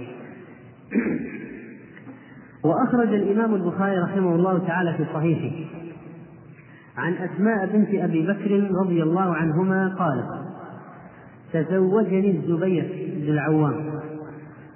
[2.67, 5.55] وأخرج الإمام البخاري رحمه الله تعالى في صحيحه.
[6.97, 10.27] عن أسماء بنت أبي بكر رضي الله عنهما قالت
[11.53, 13.97] تزوجني الزبير بن العوام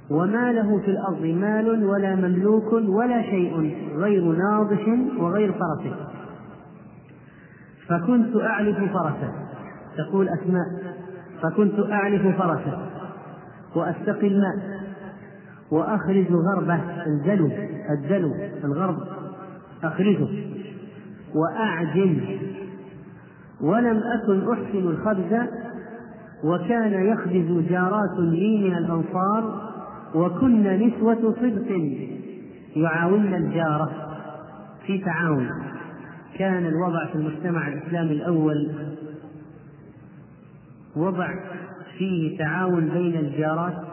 [0.10, 4.88] وما له في الأرض مال ولا مملوك ولا شيء غير ناضح
[5.18, 5.94] وغير فرس.
[7.88, 9.34] فكنت أعلف فرسه
[9.98, 10.66] تقول أسماء
[11.42, 12.80] فكنت أعلف فرسه
[13.76, 14.82] وأستقي الماء.
[15.72, 17.52] وأخرج غربه الدلو
[17.90, 18.98] الدلو الغرب.
[19.84, 20.28] أخرجه.
[21.36, 22.22] وأعجن
[23.62, 25.48] ولم أكن أحسن الخبز
[26.44, 29.72] وكان يخبز جارات لي من الأنصار
[30.16, 31.98] وكن نسوة صدق
[32.76, 33.92] يعاون الجارة.
[34.88, 35.50] في تعاون.
[36.38, 38.72] كان الوضع في المجتمع الإسلامي الأول.
[40.96, 41.28] وضع
[41.98, 43.91] فيه تعاون بين الجارات.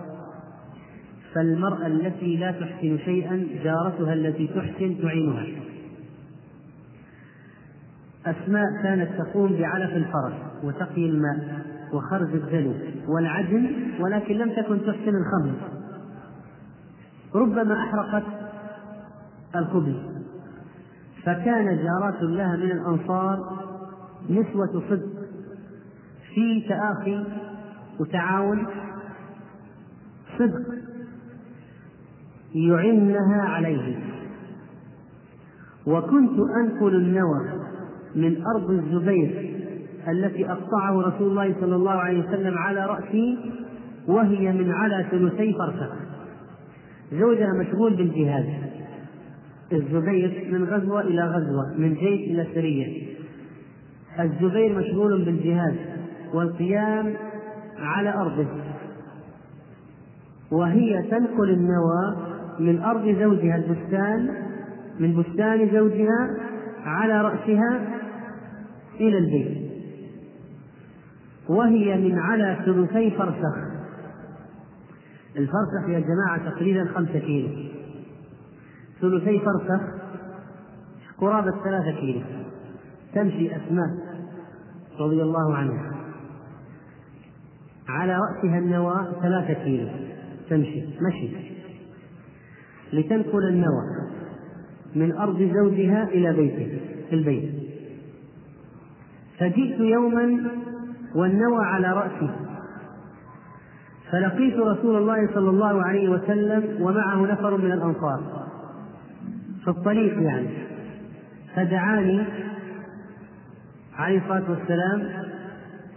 [1.34, 5.46] فالمرأة التي لا تحسن شيئا جارتها التي تحسن تعينها.
[8.26, 12.74] أسماء كانت تقوم بعلف الفرس وتقي الماء وخرج الدلو
[13.08, 15.54] والعجن ولكن لم تكن تحسن الخمر.
[17.34, 18.26] ربما أحرقت
[19.56, 19.96] الخبز
[21.22, 23.58] فكان جارات لها من الأنصار
[24.30, 25.08] نسوة صدق
[26.34, 27.24] في تآخي
[28.00, 28.66] وتعاون
[30.38, 30.78] صدق.
[32.54, 33.96] يعنها عليه.
[35.86, 37.40] وكنت أنقل النوى
[38.14, 39.54] من أرض الزبير
[40.08, 43.38] التي أقطعه رسول الله صلى الله عليه وسلم على رأسي
[44.08, 45.92] وهي من على ثلثي فرسخ
[47.12, 48.46] زوجها مشغول بالجهاد.
[49.72, 53.08] الزبير من غزوة إلى غزوة من جيش إلى سرية.
[54.20, 55.76] الزبير مشغول بالجهاد
[56.34, 57.14] والقيام
[57.78, 58.46] على أرضه.
[60.50, 62.27] وهي تنقل النوى
[62.60, 64.34] من أرض زوجها البستان
[64.98, 66.36] من بستان زوجها
[66.84, 67.98] على رأسها
[69.00, 69.68] إلى البيت.
[71.48, 73.56] وهي من على ثلثي فرسخ.
[75.36, 77.48] الفرسخ يا جماعة تقريبا خمسة كيلو.
[79.00, 79.82] ثلثي فرسخ
[81.18, 82.20] قرابة ثلاثة كيلو.
[83.14, 83.88] تمشي أسماء
[85.00, 85.92] رضي الله عنها.
[87.88, 89.88] على رأسها النوى ثلاثة كيلو.
[90.50, 91.57] تمشي مشي.
[92.92, 93.84] لتنقل النوى
[94.96, 96.78] من أرض زوجها إلى بيته
[97.10, 97.50] في البيت.
[99.38, 100.50] فجئت يوما
[101.14, 102.30] والنوى على رأسي
[104.10, 108.46] فلقيت رسول الله صلى الله عليه وسلم ومعه نفر من الأنصار.
[109.64, 110.48] في الطريق يعني.
[111.56, 112.24] فدعاني
[113.98, 115.08] عليه الصلاة والسلام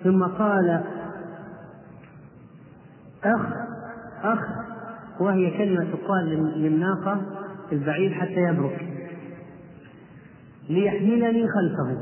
[0.04, 0.84] ثم قال
[3.24, 3.42] أخ
[4.24, 4.40] أخ
[5.22, 7.22] وهي كلمة تقال للناقة
[7.72, 8.88] البعير حتى يبرك.
[10.70, 12.02] ليحملني خلفه.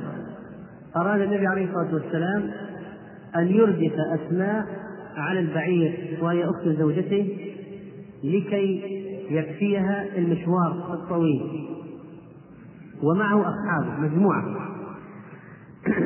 [0.96, 2.52] أراد النبي عليه الصلاة والسلام
[3.36, 4.66] أن يردف أسماء
[5.18, 7.38] على البعير وهي أخت زوجته
[8.24, 8.84] لكي
[9.30, 11.70] يكفيها المشوار الطويل.
[13.04, 14.44] ومعه أصحابه مجموعة.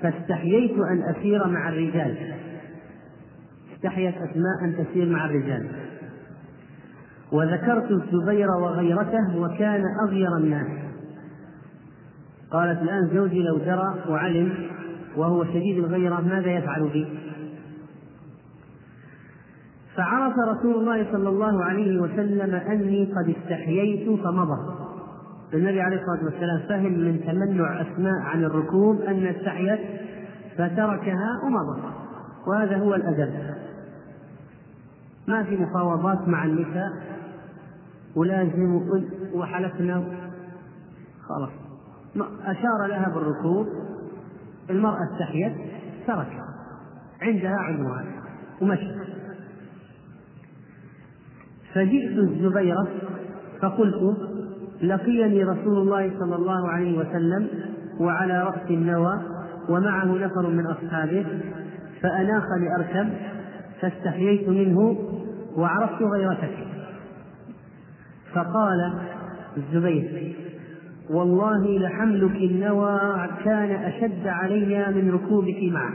[0.00, 2.34] فاستحييت أن أسير مع الرجال.
[3.76, 5.83] استحيت أسماء أن تسير مع الرجال.
[7.34, 10.66] وذكرت الزبير وغيرته وكان أغير الناس.
[12.50, 14.52] قالت الآن زوجي لو درى وعلم
[15.16, 17.18] وهو شديد الغيرة ماذا يفعل بي؟
[19.96, 24.74] فعرف رسول الله صلى الله عليه وسلم أني قد استحييت فمضى.
[25.54, 29.80] النبي عليه الصلاة والسلام فهم من تمنع أسماء عن الركوب أن استحيت
[30.54, 31.80] فتركها ومضى.
[32.46, 33.34] وهذا هو الأدب.
[35.28, 37.13] ما في مفاوضات مع النساء.
[38.16, 38.80] ولازم
[39.34, 40.04] وحلفنا.
[41.22, 41.50] خلاص.
[42.44, 43.66] أشار لها بالركوب.
[44.70, 45.52] المرأة استحيت
[46.06, 46.44] تركها.
[47.22, 48.06] عندها عنوان.
[48.62, 48.94] ومشى
[51.74, 52.88] فجئت الزبيرة
[53.62, 54.16] فقلت
[54.82, 57.48] لقيني رسول الله صلى الله عليه وسلم
[58.00, 59.22] وعلى رأس النوى
[59.68, 61.26] ومعه نفر من أصحابه
[62.02, 63.12] فأناخ لأركب
[63.80, 64.98] فاستحييت منه
[65.56, 66.73] وعرفت غيرتك.
[68.34, 68.92] فقال
[69.56, 70.34] الزبير
[71.10, 73.00] والله لحملك النوى
[73.44, 75.92] كان أشد علي من ركوبك معه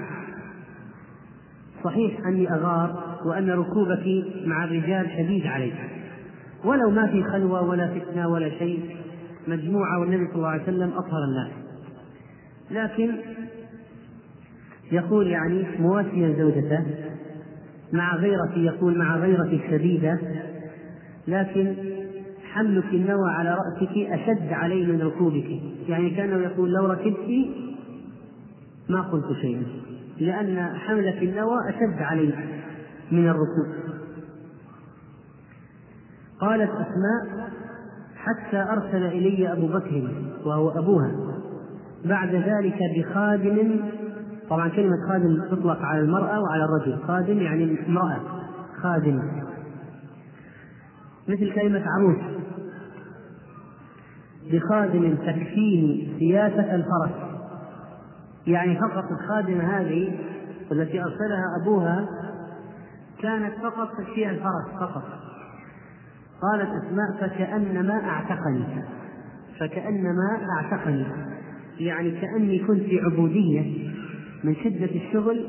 [1.84, 5.74] صحيح أني أغار وأن ركوبك مع الرجال شديد علي
[6.66, 8.96] ولو ما في خلوة ولا فتنة ولا شيء
[9.48, 11.52] مجموعة والنبي صلى الله عليه وسلم أطهر الناس.
[12.72, 13.16] لكن
[14.92, 16.86] يقول يعني مواسيا زوجته
[17.94, 20.20] مع غيرتي يقول مع غيرتي الشديدة
[21.28, 21.76] لكن
[22.54, 25.62] حملك النوى على رأسك أشد علي من ركوبك.
[25.88, 27.48] يعني كأنه يقول لو ركبت
[28.90, 29.64] ما قلت شيئا.
[30.20, 32.34] لأن حملك النوى أشد علي
[33.12, 33.80] من الركوب.
[36.40, 37.50] قالت أسماء
[38.16, 40.12] حتى أرسل إلي أبو بكر
[40.46, 41.12] وهو أبوها.
[42.06, 43.80] بعد ذلك بخادم
[44.50, 47.04] طبعا كلمة خادم تطلق على المرأة وعلى الرجل.
[47.08, 48.20] خادم يعني امرأة.
[48.82, 49.22] خادم.
[51.28, 52.39] مثل كلمة عروس.
[54.52, 57.30] بخادم تكفيني سياسة الفرس.
[58.48, 60.20] يعني فقط الخادمة هذه
[60.72, 62.08] التي أرسلها أبوها
[63.22, 65.04] كانت فقط تكفيها الفرس فقط.
[66.42, 68.64] قالت أسماء فكأنما أعتقني.
[69.60, 71.06] فكأنما أعتقني.
[71.80, 73.90] يعني كأني كنت في عبودية
[74.44, 75.46] من شدة الشغل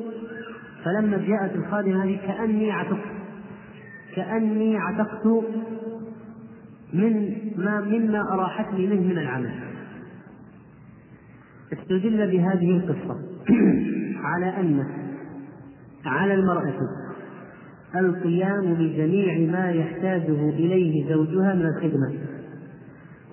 [0.85, 3.21] فلما جاءت الخادمة هذه كأني عتقت.
[4.17, 5.27] كأني عتقت
[6.93, 9.51] من ما مما أراحتني منه من العمل.
[11.73, 13.17] استدل بهذه القصة
[14.31, 14.87] على أن
[16.07, 16.75] على المرأة
[17.97, 22.15] القيام بجميع ما يحتاجه إليه زوجها من الخدمة.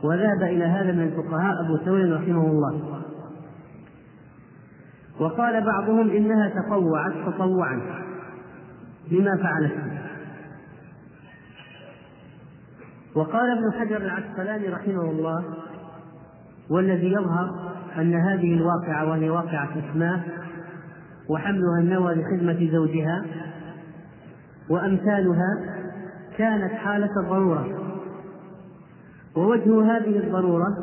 [0.03, 3.01] وذهب إلى هذا من الفقهاء أبو ثور رحمه الله.
[5.19, 7.81] وقال بعضهم إنها تطوعت تطوعا
[9.11, 9.96] بما فعلته
[13.17, 15.43] وقال ابن حجر العسقلاني رحمه الله
[16.69, 20.19] والذي يظهر أن هذه الواقعة وهي واقعة أسماء
[21.29, 23.25] وحملها النوى لخدمة زوجها
[24.69, 25.77] وأمثالها
[26.37, 27.67] كانت حالة ضرورة
[29.35, 30.77] ووجه هذه الضرورة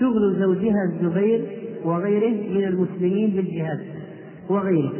[0.00, 3.80] شغل زوجها الزبير وغيره من المسلمين بالجهاد
[4.50, 4.92] وغيره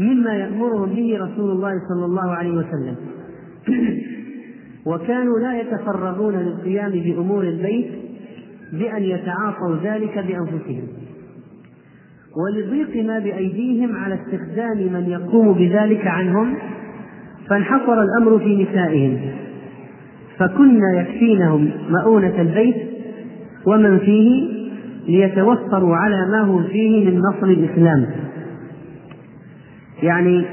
[0.00, 2.96] مما يأمرهم به رسول الله صلى الله عليه وسلم.
[4.86, 7.86] وكانوا لا يتفرغون للقيام بأمور البيت
[8.72, 10.88] بأن يتعاطوا ذلك بأنفسهم.
[12.36, 16.54] ولضيق ما بأيديهم على استخدام من يقوم بذلك عنهم
[17.48, 19.20] فانحصر الأمر في نسائهم.
[20.38, 22.76] فكنا يكفينهم مؤونة البيت
[23.66, 24.48] ومن فيه
[25.08, 28.06] ليتوفروا على ما هم فيه من نصر الإسلام.
[30.02, 30.44] يعني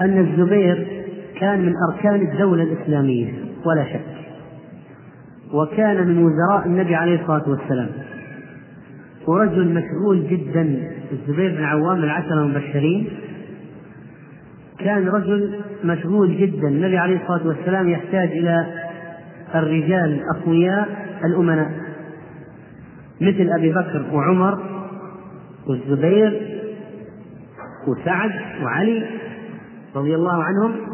[0.00, 1.01] أن الزبير
[1.40, 3.32] كان من أركان الدولة الإسلامية
[3.66, 4.04] ولا شك.
[5.52, 7.88] وكان من وزراء النبي عليه الصلاة والسلام.
[9.26, 13.08] ورجل مشغول جدا الزبير بن عوام العشرة المبشرين.
[14.78, 18.66] كان رجل مشغول جدا النبي عليه الصلاة والسلام يحتاج إلى
[19.54, 20.88] الرجال الأقوياء
[21.24, 21.70] الأمناء.
[23.20, 24.58] مثل أبي بكر وعمر
[25.68, 26.60] والزبير
[27.88, 28.30] وسعد
[28.62, 29.06] وعلي
[29.96, 30.91] رضي الله عنهم.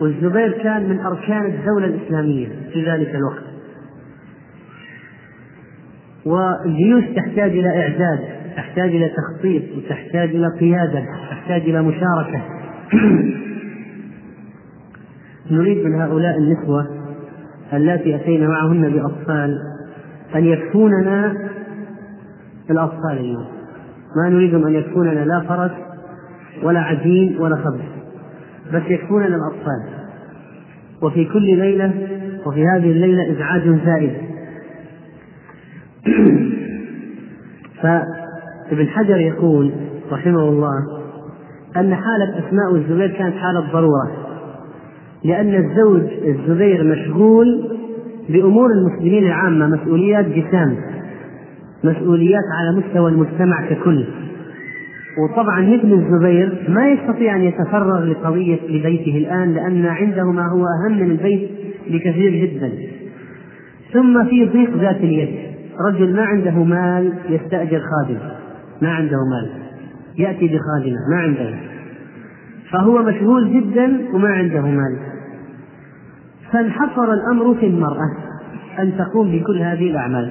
[0.00, 3.44] والزبير كان من أركان الدولة الإسلامية في ذلك الوقت.
[6.26, 8.18] والجيوش تحتاج إلى إعداد
[8.56, 12.42] تحتاج إلى تخطيط وتحتاج إلى قيادة تحتاج إلى مشاركة.
[15.50, 16.86] نريد من هؤلاء النسوة
[17.72, 19.58] اللاتي أتينا معهن بأطفال
[20.34, 21.36] أن يكفوننا
[22.70, 23.46] الأطفال اليوم.
[24.16, 25.72] ما نريدهم أن يكفوننا لا فرس
[26.62, 27.99] ولا عجين ولا خبز.
[28.72, 29.82] بس يكفوننا الأطفال
[31.02, 31.92] وفي كل ليلة
[32.46, 34.12] وفي هذه الليلة إزعاج زائد.
[37.82, 39.72] فابن حجر يقول
[40.12, 41.00] رحمه الله
[41.76, 44.10] أن حالة أسماء الزبير كانت حالة ضرورة
[45.24, 47.78] لأن الزوج الزبير مشغول
[48.28, 50.76] بأمور المسلمين العامة مسؤوليات جسام
[51.84, 54.06] مسؤوليات على مستوى المجتمع ككل.
[55.24, 60.98] وطبعا ابن الزبير ما يستطيع أن يتفرغ لقضيه لبيته الآن لأن عنده ما هو أهم
[60.98, 61.50] من البيت
[61.86, 62.72] بكثير جدا.
[63.92, 65.50] ثم في ضيق ذات اليد.
[65.88, 68.18] رجل ما عنده مال يستأجر خادم
[68.82, 69.50] ما عنده مال.
[70.18, 70.96] يأتي بخادمة.
[71.10, 71.54] ما عنده.
[72.70, 74.98] فهو مشغول جدا وما عنده مال.
[76.52, 78.16] فانحصر الأمر في المرأة
[78.78, 80.30] أن تقوم بكل هذه الأعمال.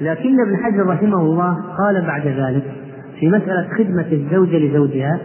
[0.00, 2.83] لكن ابن حجر رحمه الله قال بعد ذلك
[3.24, 5.20] في مسألة خدمة الزوجة لزوجها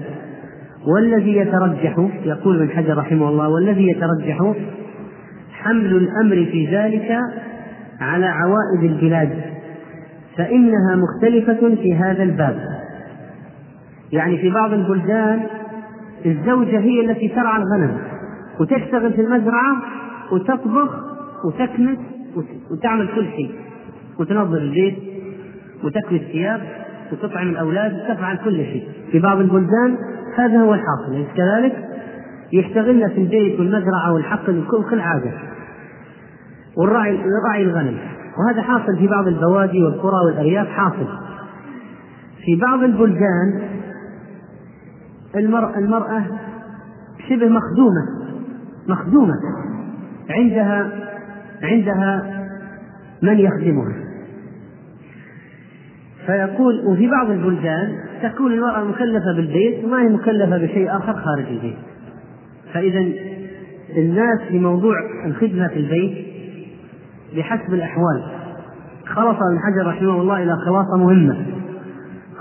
[0.87, 4.53] والذي يترجح يقول ابن حجر رحمه الله والذي يترجح
[5.51, 7.19] حمل الأمر في ذلك
[8.01, 9.29] على عوائد البلاد
[10.37, 12.59] فإنها مختلفة في هذا الباب.
[14.11, 15.39] يعني في بعض البلدان
[16.25, 17.97] الزوجة هي التي ترعى الغنم
[18.59, 19.77] وتشتغل في المزرعة
[20.31, 20.89] وتطبخ
[21.45, 21.97] وتكنس
[22.71, 23.51] وتعمل كل شيء
[24.19, 24.95] وتنظف البيت
[25.83, 26.78] وتكوي الثياب
[27.13, 28.87] وتطعم الأولاد وتفعل كل شيء.
[29.11, 29.97] في بعض البلدان
[30.37, 31.13] هذا هو الحاصل.
[31.13, 31.89] أليس كذلك؟
[32.53, 35.33] يشتغلن في البيت والمزرعة والحقل وكل حاجة
[36.77, 37.19] والرعي
[37.49, 37.97] رعي الغنم.
[38.37, 41.07] وهذا حاصل في بعض البوادي والقرى والأرياف حاصل.
[42.45, 43.61] في بعض البلدان
[45.35, 46.23] المرأة, المرأة
[47.29, 48.05] شبه مخدومة.
[48.87, 49.33] مخدومة.
[50.29, 50.91] عندها
[51.63, 52.39] عندها
[53.21, 54.08] من يخدمها.
[56.29, 61.77] فيقول وفي بعض البلدان تكون المرأة مكلفة بالبيت وما هي مكلفة بشيء آخر خارج البيت.
[62.73, 62.99] فإذا
[63.97, 64.95] الناس في موضوع
[65.25, 66.27] الخدمة في البيت
[67.35, 68.23] بحسب الأحوال.
[69.05, 71.45] خلص ابن حجر رحمه الله إلى خلاصة مهمة.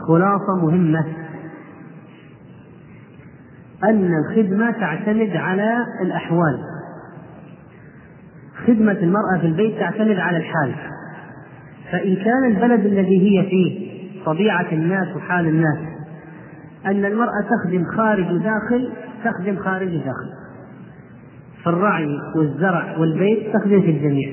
[0.08, 1.04] خلاصة مهمة.
[3.84, 6.58] أن الخدمة تعتمد على الأحوال.
[8.66, 10.74] خدمة المرأة في البيت تعتمد على الحال.
[11.92, 13.88] فإن كان البلد الذي هي فيه
[14.24, 15.78] طبيعة الناس وحال الناس
[16.86, 18.92] أن المرأة تخدم خارج وداخل
[19.24, 20.38] تخدم خارج وداخل
[21.62, 24.30] في الرعي والزرع والبيت تخدم في الجميع.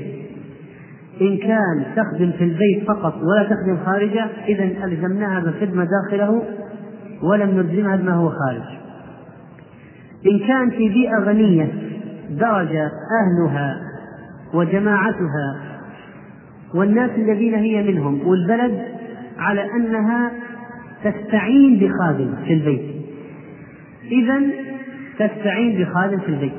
[1.22, 6.44] إن كان تخدم في البيت فقط ولا تخدم خارجه إذا ألزمناها بالخدمة داخله
[7.24, 8.64] ولم نلزمها بما هو خارج.
[10.32, 11.68] إن كان في بيئة غنية
[12.30, 12.76] درج
[13.22, 13.78] أهلها
[14.54, 15.65] وجماعتها
[16.74, 18.86] والناس الذين هي منهم والبلد
[19.38, 20.32] على أنها
[21.04, 22.96] تستعين بخادم في البيت.
[24.12, 24.42] إذا
[25.20, 26.54] تستعين بخادم في البيت.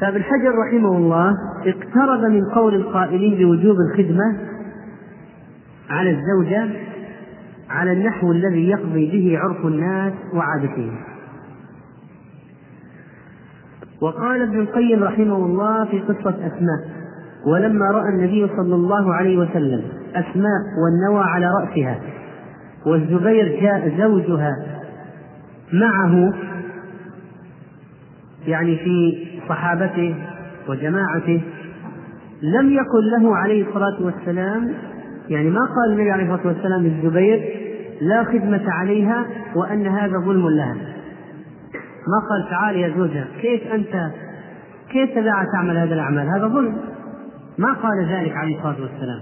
[0.00, 1.34] فابن حجر رحمه الله
[1.66, 4.38] اقترب من قول القائلين بوجوب الخدمة
[5.90, 6.68] على الزوجة
[7.70, 10.96] على النحو الذي يقضي به عرف الناس وعادتهم.
[14.00, 16.95] وقال ابن القيم رحمه الله في قصة أسماء
[17.46, 19.82] ولما رأى النبي صلى الله عليه وسلم
[20.14, 21.98] أسماء والنوى على رأسها
[22.86, 24.52] والزبير جاء زوجها
[25.72, 26.32] معه
[28.46, 30.14] يعني في صحابته
[30.68, 31.42] وجماعته
[32.42, 34.72] لم يقل له عليه الصلاة والسلام
[35.28, 37.40] يعني ما قال النبي عليه الصلاة والسلام للزبير
[38.00, 40.74] لا خدمة عليها وأن هذا ظلم لها.
[42.08, 44.10] ما قال تعال يا زوجها كيف أنت
[44.90, 46.76] كيف تدعى تعمل هذا الأعمال؟ هذا ظلم.
[47.58, 49.20] ما قال ذلك عليه الصلاة والسلام.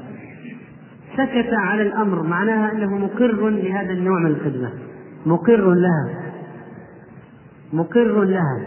[1.12, 4.72] سكت على الأمر معناها أنه مقر لهذا النوع من الخدمة.
[5.26, 6.32] مقر لها.
[7.72, 8.66] مقر لها.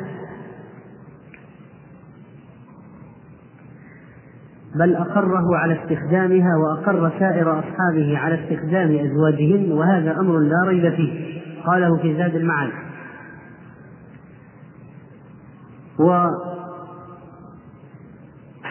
[4.75, 11.41] بل أقره على استخدامها وأقر سائر أصحابه على استخدام أزواجهن وهذا أمر لا ريب فيه.
[11.65, 12.71] قاله في زاد المعاد.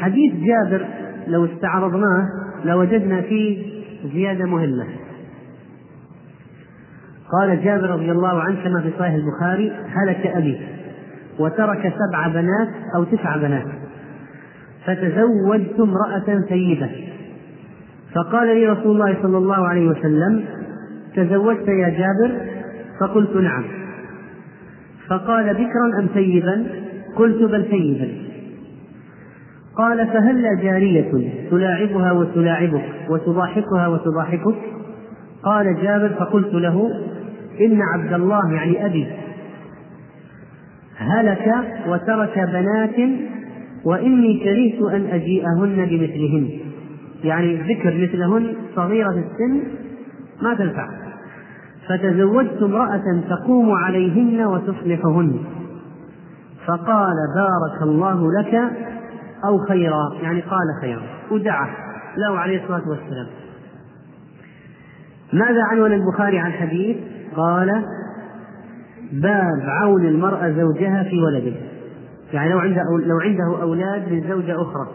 [0.00, 0.86] حديث جابر
[1.26, 2.28] لو استعرضناه
[2.64, 3.66] لوجدنا فيه
[4.12, 4.86] زيادة مهمة.
[7.32, 10.60] قال جابر رضي الله عنه كما في صحيح البخاري هلك أبي
[11.38, 13.66] وترك سبع بنات أو تسع بنات
[14.86, 16.90] فتزوجت امرأة ثيبة
[18.14, 20.44] فقال لي رسول الله صلى الله عليه وسلم
[21.16, 22.40] تزوجت يا جابر؟
[23.00, 23.64] فقلت نعم.
[25.08, 26.66] فقال بكرا أم ثيبا
[27.16, 28.25] قلت بل ثيبا
[29.78, 31.10] قال فهل جارية
[31.50, 34.56] تلاعبها وتلاعبك وتضاحكها وتضاحكك؟
[35.42, 36.90] قال جابر فقلت له
[37.60, 39.06] إن عبد الله يعني أبي
[40.96, 41.54] هلك
[41.88, 43.10] وترك بنات
[43.84, 46.48] وإني كرهت أن أجيئهن بمثلهن.
[47.24, 49.62] يعني ذكر مثلهن صغيرة السن
[50.42, 50.88] ما تنفع.
[51.88, 55.36] فتزوجت امرأة تقوم عليهن وتصلحهن.
[56.66, 58.70] فقال بارك الله لك
[59.46, 61.68] أو خيرا يعني قال خيرا ودعا
[62.16, 63.26] له عليه الصلاة والسلام.
[65.32, 66.96] ماذا عنون البخاري عن الحديث
[67.36, 67.84] قال
[69.12, 71.56] باب عون المرأة زوجها في ولده.
[72.32, 74.88] يعني لو عنده لو عنده أولاد من زوجة أخرى.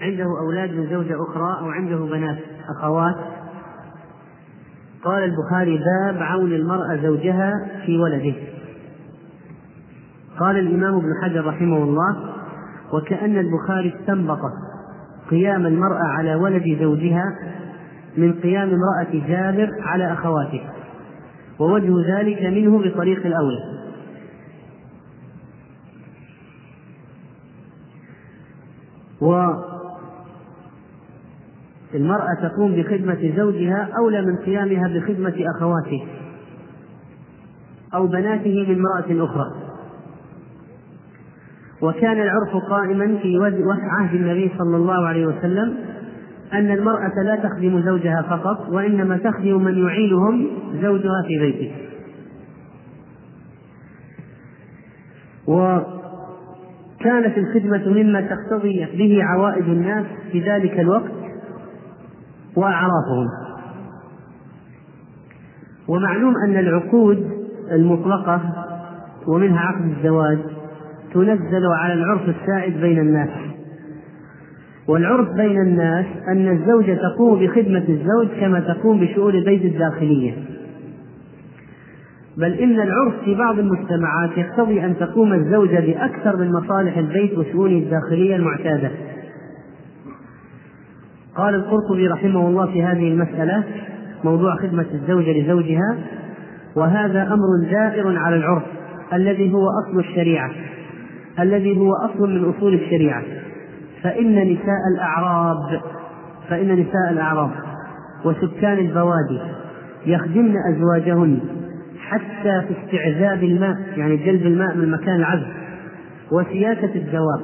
[0.00, 2.38] عنده أولاد من زوجة أخرى أو عنده بنات
[2.68, 3.16] أخوات.
[5.04, 7.52] قال البخاري باب عون المرأة زوجها
[7.86, 8.34] في ولده.
[10.40, 12.31] قال الإمام ابن حجر رحمه الله
[12.92, 14.38] وكأن البخاري استنبط
[15.30, 17.24] قيام المرأة على ولد زوجها
[18.16, 20.60] من قيام امرأة جابر على أخواته
[21.58, 23.82] ووجه ذلك منه بطريق الأولى
[31.92, 36.06] والمرأة تقوم بخدمة زوجها أولى من قيامها بخدمة أخواته
[37.94, 39.71] أو بناته من امرأة أخرى.
[41.82, 43.38] وكان العرف قائما في
[43.98, 45.76] عهد النبي صلى الله عليه وسلم
[46.52, 50.46] أن المرأة لا تخدم زوجها فقط وإنما تخدم من يعينهم
[50.82, 51.72] زوجها في بيته.
[55.46, 61.12] وكانت الخدمة مما تقتضي به عوائد الناس في ذلك الوقت
[62.56, 63.26] وأعرافهم
[65.88, 67.30] ومعلوم أن العقود
[67.72, 68.40] المطلقة
[69.26, 70.38] ومنها عقد الزواج
[71.14, 73.28] تنزل على العرف السائد بين الناس.
[74.88, 80.32] والعرف بين الناس أن الزوجة تقوم بخدمة الزوج كما تقوم بشؤون البيت الداخلية.
[82.36, 87.78] بل إن العرف في بعض المجتمعات يقتضي أن تقوم الزوجة بأكثر من مصالح البيت وشؤونه
[87.78, 88.90] الداخلية المعتادة.
[91.36, 93.64] قال القرطبي رحمه الله في هذه المسألة
[94.24, 95.98] موضوع خدمة الزوجة لزوجها
[96.76, 98.62] وهذا أمر دائر على العرف
[99.12, 100.50] الذي هو أصل الشريعة.
[101.40, 103.22] الذي هو أصل من أصول الشريعة.
[104.02, 105.80] فإن نساء الأعراب
[106.48, 107.50] فإن نساء الأعراب
[108.24, 109.40] وسكان البوادي
[110.06, 111.40] يخدمن أزواجهن
[111.98, 115.52] حتى في استعذاب الماء يعني جلب الماء من مكان العذب
[116.32, 117.40] وسياسة الدواب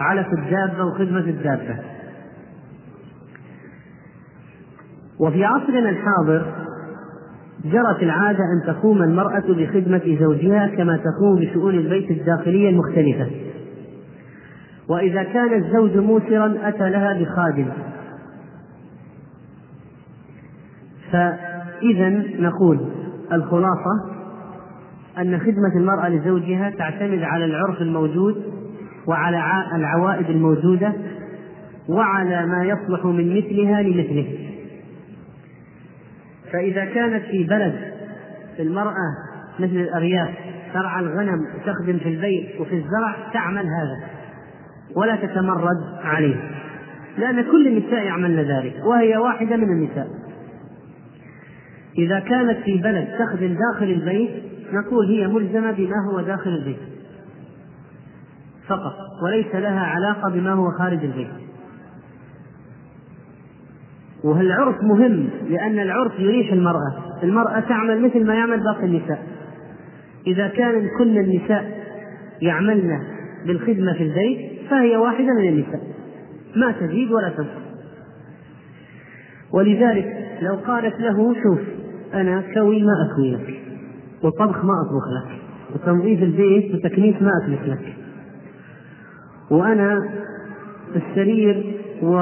[0.00, 1.76] علف الدابة وخدمة الدابة.
[5.20, 6.65] وفي عصرنا الحاضر
[7.70, 13.30] جرت العادة أن تقوم المرأة بخدمة زوجها كما تقوم بشؤون البيت الداخلية المختلفة.
[14.88, 17.68] وإذا كان الزوج موسرا أتى لها بخادم.
[21.12, 22.80] فإذا نقول
[23.32, 24.16] الخلاصة
[25.18, 28.42] أن خدمة المرأة لزوجها تعتمد على العرف الموجود
[29.06, 29.42] وعلى
[29.74, 30.92] العوائد الموجودة
[31.88, 34.45] وعلى ما يصلح من مثلها لمثله.
[36.52, 37.74] فإذا كانت في بلد
[38.58, 39.14] المرأة
[39.58, 40.30] مثل الأرياف
[40.74, 44.08] ترعى الغنم وتخدم في البيت وفي الزرع تعمل هذا
[44.96, 46.36] ولا تتمرد عليه.
[47.18, 50.08] لأن كل النساء يعملن ذلك وهي واحدة من النساء.
[51.98, 54.30] إذا كانت في بلد تخدم داخل البيت
[54.72, 56.80] نقول هي ملزمة بما هو داخل البيت
[58.68, 58.94] فقط
[59.24, 61.45] وليس لها علاقة بما هو خارج البيت.
[64.24, 66.94] والعرف مهم لأن العرف يريح المرأة.
[67.22, 69.22] المرأة تعمل مثل ما يعمل باقي النساء.
[70.26, 71.86] إذا كان كل النساء
[72.42, 73.00] يعملن
[73.46, 75.80] بالخدمة في البيت فهي واحدة من النساء.
[76.56, 77.66] ما تزيد ولا تنقص.
[79.52, 81.58] ولذلك لو قالت له شوف
[82.14, 83.60] أنا كوي ما أكوي لك
[84.22, 85.38] وطبخ ما أطبخ لك
[85.74, 87.94] وتنظيف البيت وتكنيس ما أكنس لك
[89.50, 90.08] وأنا
[90.96, 92.18] السرير و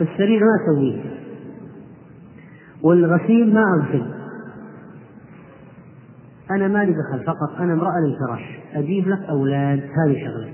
[0.00, 1.00] السرير ما أسويه.
[2.82, 4.06] والغسيل ما أغسل.
[6.50, 8.42] أنا مالي دخل فقط أنا امرأة للفراش.
[8.74, 10.52] أجيب لك أولاد هذه شغلة.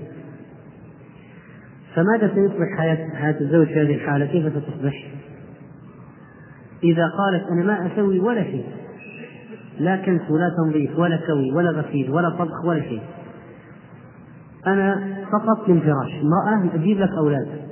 [1.95, 5.11] فماذا سيصبح حياة حياة الزوج في هذه الحالة؟ كيف ستصبح؟
[6.83, 8.65] إذا قالت أنا ما أسوي ولا شيء.
[9.79, 13.01] لا كنس ولا تنظيف ولا كوي ولا غسيل ولا طبخ ولا شيء.
[14.67, 16.11] أنا فقط للفراش.
[16.21, 17.62] امرأة أجيب لك أولاد.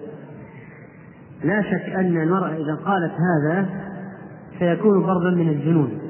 [1.43, 3.65] لا شك أن المرأة إذا قالت هذا
[4.59, 6.01] سيكون ضربا من الجنون.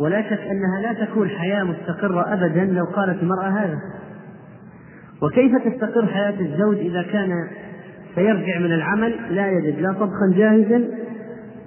[0.00, 3.78] ولا شك أنها لا تكون حياة مستقرة أبدا لو قالت المرأة هذا.
[5.22, 7.48] وكيف تستقر حياة الزوج إذا كان
[8.14, 10.84] سيرجع من العمل لا يجد لا طبخا جاهزا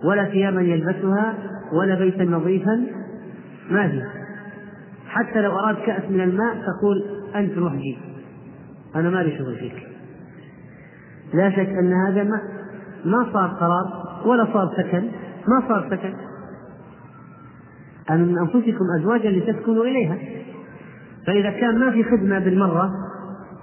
[0.04, 1.34] ولا ثيابا يلبسها
[1.74, 2.86] ولا بيتا نظيفا؟
[3.70, 4.04] ما في.
[5.08, 7.04] حتى لو أراد كأس من الماء تقول
[7.36, 7.98] أنت روح جيب
[8.96, 9.95] أنا مالي شغل فيك.
[11.34, 12.42] لا شك أن هذا ما
[13.06, 15.04] ما صار قرار ولا صار سكن
[15.48, 16.14] ما صار سكن.
[18.10, 20.18] أن من أنفسكم أزواجا لتسكنوا إليها؟
[21.28, 22.90] فإذا كان ما في خدمة بالمرة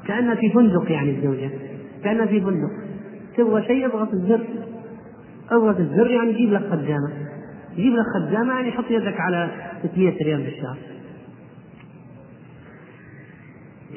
[0.07, 1.51] كأنها في فندق يعني الزوجة
[2.05, 2.71] كأنها في فندق.
[3.37, 4.47] تبغى شيء اضغط الزر.
[5.51, 7.11] اضغط الزر يعني جيب لك خدامة.
[7.77, 9.51] جيب لك خدامة يعني حط يدك على
[9.83, 10.77] 600 ريال بالشهر.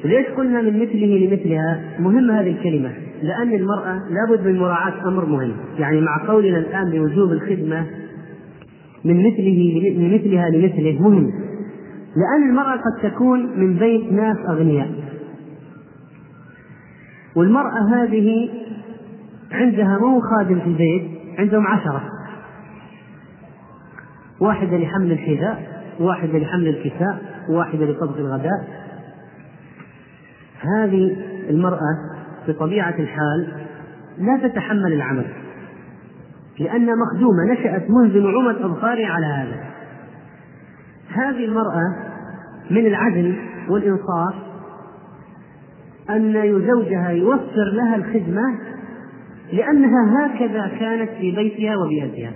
[0.04, 3.05] ليش قلنا من مثله لمثلها؟ مهمة هذه الكلمة.
[3.22, 5.52] لأن المرأة لابد من مراعاة أمر مهم.
[5.78, 7.86] يعني مع قولنا الآن بوجوب الخدمة
[9.04, 11.32] من مثله من مثلها لمثله مهم.
[12.16, 14.90] لأن المرأة قد تكون من بيت ناس أغنياء.
[17.36, 18.48] والمرأة هذه
[19.52, 21.02] عندها مو خادم في البيت
[21.38, 22.02] عندهم عشرة.
[24.40, 27.18] واحدة لحمل الحذاء واحدة لحمل الكساء
[27.48, 28.86] واحدة لطبخ الغداء.
[30.60, 31.16] هذه
[31.50, 32.15] المرأة
[32.48, 33.66] بطبيعة الحال
[34.18, 35.26] لا تتحمل العمل
[36.60, 39.64] لأنها مخدومة نشأت منذ نعومة أظفارها على هذا.
[41.08, 41.96] هذه المرأة
[42.70, 43.36] من العدل
[43.68, 44.34] والإنصاف
[46.10, 48.58] أن زوجها يوفر لها الخدمة
[49.52, 52.32] لأنها هكذا كانت في بيتها وبيئتها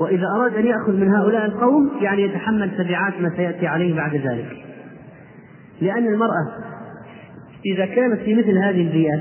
[0.00, 4.64] وإذا أراد أن يأخذ من هؤلاء القوم يعني يتحمل تبعات ما سيأتي عليه بعد ذلك.
[5.80, 6.70] لأن المرأة
[7.66, 9.16] إذا كانت في مثل هذه البيئة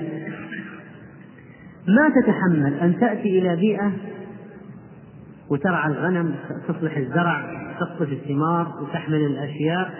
[1.88, 3.92] ما تتحمل أن تأتي إلى بيئة
[5.50, 6.36] وترعى الغنم
[6.68, 9.92] تصلح الزرع تقطف الثمار وتحمل الأشياء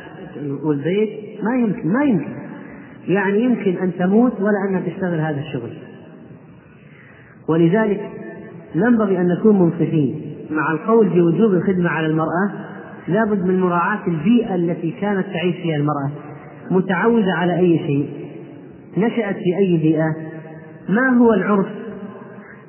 [0.64, 1.10] والبيت.
[1.44, 2.32] ما يمكن ما يمكن.
[3.08, 5.74] يعني يمكن أن تموت ولا أنها تشتغل هذا الشغل.
[7.48, 8.12] ولذلك
[8.76, 10.36] ينبغي أن نكون منصفين.
[10.52, 12.52] مع القول بوجوب الخدمة على المرأة
[13.08, 16.12] لابد من مراعاة البيئة التي كانت تعيش فيها المرأة.
[16.72, 18.19] متعودة على أي شيء.
[18.98, 20.16] نشأت في أي بيئة؟
[20.90, 21.68] ما هو العرف؟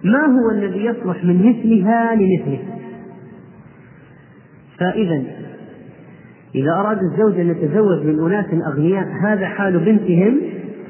[0.05, 2.59] ما هو الذي يصلح من مثلها لمثله؟
[4.79, 5.23] فإذا
[6.55, 10.41] إذا أراد الزوج أن يتزوج من أناس أغنياء هذا حال بنتهم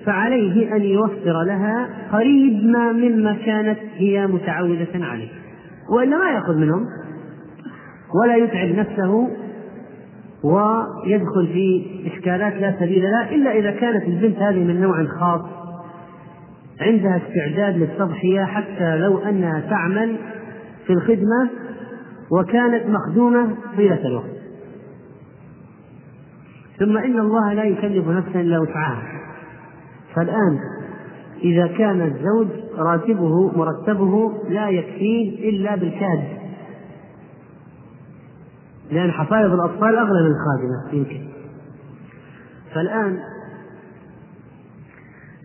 [0.07, 5.29] فعليه أن يوفر لها قريب ما مما كانت هي متعودة عليه
[5.91, 6.87] وإلا ما يأخذ منهم
[8.23, 9.29] ولا يتعب نفسه
[10.45, 15.41] ويدخل في إشكالات لا سبيل لها إلا إذا كانت البنت هذه من نوع خاص
[16.81, 20.17] عندها استعداد للتضحية حتى لو أنها تعمل
[20.87, 21.51] في الخدمة
[22.31, 24.41] وكانت مخدومة طيلة الوقت.
[26.79, 29.03] ثم إن الله لا يكلف نفسا إلا وسعها.
[30.15, 30.59] فالآن
[31.43, 32.47] إذا كان الزوج
[32.79, 36.40] راتبه مرتبه لا يكفيه إلا بالكاد.
[38.91, 41.29] لأن حصائد الأطفال أغلى من الخادمة يمكن.
[42.75, 43.19] فالآن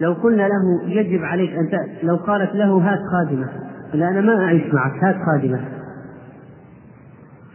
[0.01, 1.69] لو قلنا له يجب عليك أن
[2.03, 3.49] لو قالت له هات خادمة
[3.93, 5.59] لا أنا ما أعيش معك هات خادمة.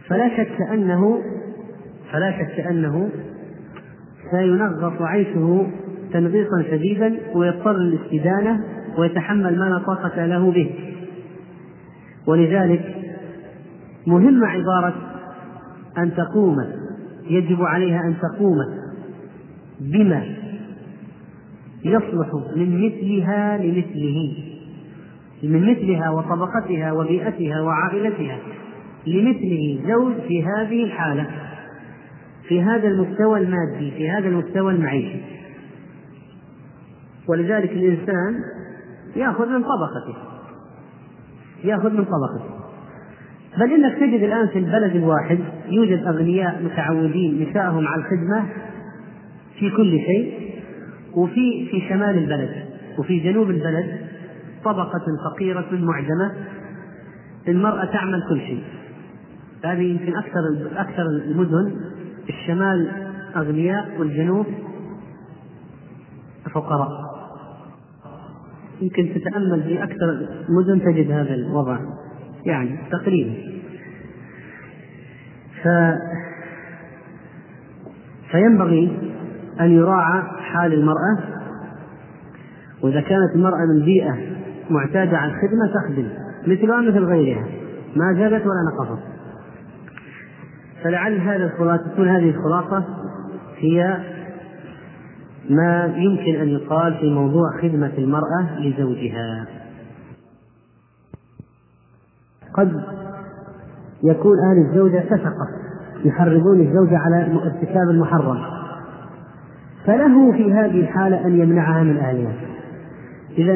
[0.07, 1.21] فلا شك أنه
[2.11, 3.09] فلا شك أنه
[4.31, 5.67] سينغص عيشه
[6.13, 8.63] تنغيصا شديدا ويضطر للاستدانة
[8.97, 10.75] ويتحمل ما لا طاقة له به.
[12.27, 12.95] ولذلك
[14.07, 15.10] مهمة عبارة
[15.97, 16.55] أن تقوم
[17.29, 18.57] يجب عليها أن تقوم
[19.79, 20.23] بما
[21.85, 24.33] يصلح من مثلها لمثله
[25.43, 28.37] من مثلها وطبقتها وبيئتها وعائلتها
[29.07, 31.27] لمثله زوج في هذه الحالة
[32.47, 35.21] في هذا المستوى المادي في هذا المستوى المعيشي.
[37.27, 38.35] ولذلك الإنسان
[39.15, 40.17] يأخذ من طبقته
[41.63, 42.61] يأخذ من طبقته.
[43.57, 45.39] بل إنك تجد الآن في البلد الواحد
[45.71, 48.45] يوجد أغنياء متعودين نساءهم على الخدمة
[49.59, 50.51] في كل شيء
[51.13, 52.65] وفي في شمال البلد
[52.97, 53.99] وفي جنوب البلد
[54.63, 56.31] طبقة فقيرة معدمة
[57.47, 58.63] المرأة تعمل كل شيء.
[59.65, 60.39] هذه يمكن أكثر
[60.75, 61.75] أكثر المدن
[62.29, 62.91] الشمال
[63.35, 64.45] أغنياء والجنوب
[66.53, 67.11] فقراء.
[68.81, 71.79] يمكن تتأمل في أكثر المدن تجد هذا الوضع
[72.45, 73.60] يعني تقريبا.
[75.63, 75.67] ف
[78.31, 79.11] فينبغي
[79.59, 81.17] أن يراعى حال المرأة
[82.81, 84.17] وإذا كانت المرأة من بيئة
[84.69, 86.09] معتادة على الخدمة تخدم
[86.47, 87.45] مثلها مثل غيرها
[87.95, 89.03] ما زادت ولا نقصت.
[90.83, 92.83] فلعل هذا الخلاصة تكون هذه الخلاصة
[93.57, 93.97] هي
[95.49, 99.47] ما يمكن أن يقال في موضوع خدمة المرأة لزوجها.
[102.53, 103.00] قد
[104.03, 105.47] يكون أهل الزوجة فسقة
[106.05, 108.37] يحرضون الزوجة على ارتكاب المحرم.
[109.85, 112.33] فله في هذه الحالة أن يمنعها من أهلها.
[113.37, 113.55] إذا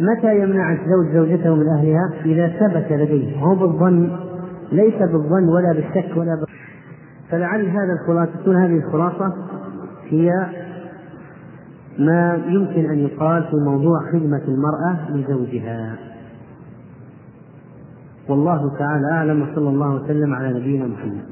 [0.00, 3.38] متى يمنع الزوج زوجته من أهلها؟ إذا ثبت لديه.
[3.38, 4.10] هو بالظن
[4.72, 6.44] ليس بالظن ولا بالشك ولا ب...
[7.30, 9.34] فلعل هذا الخلاصة تكون هذه الخلاصة
[10.08, 10.30] هي
[11.98, 15.96] ما يمكن أن يقال في موضوع خدمة المرأة لزوجها.
[18.28, 21.24] والله تعالى أعلم وصلى الله وسلم على نبينا محمد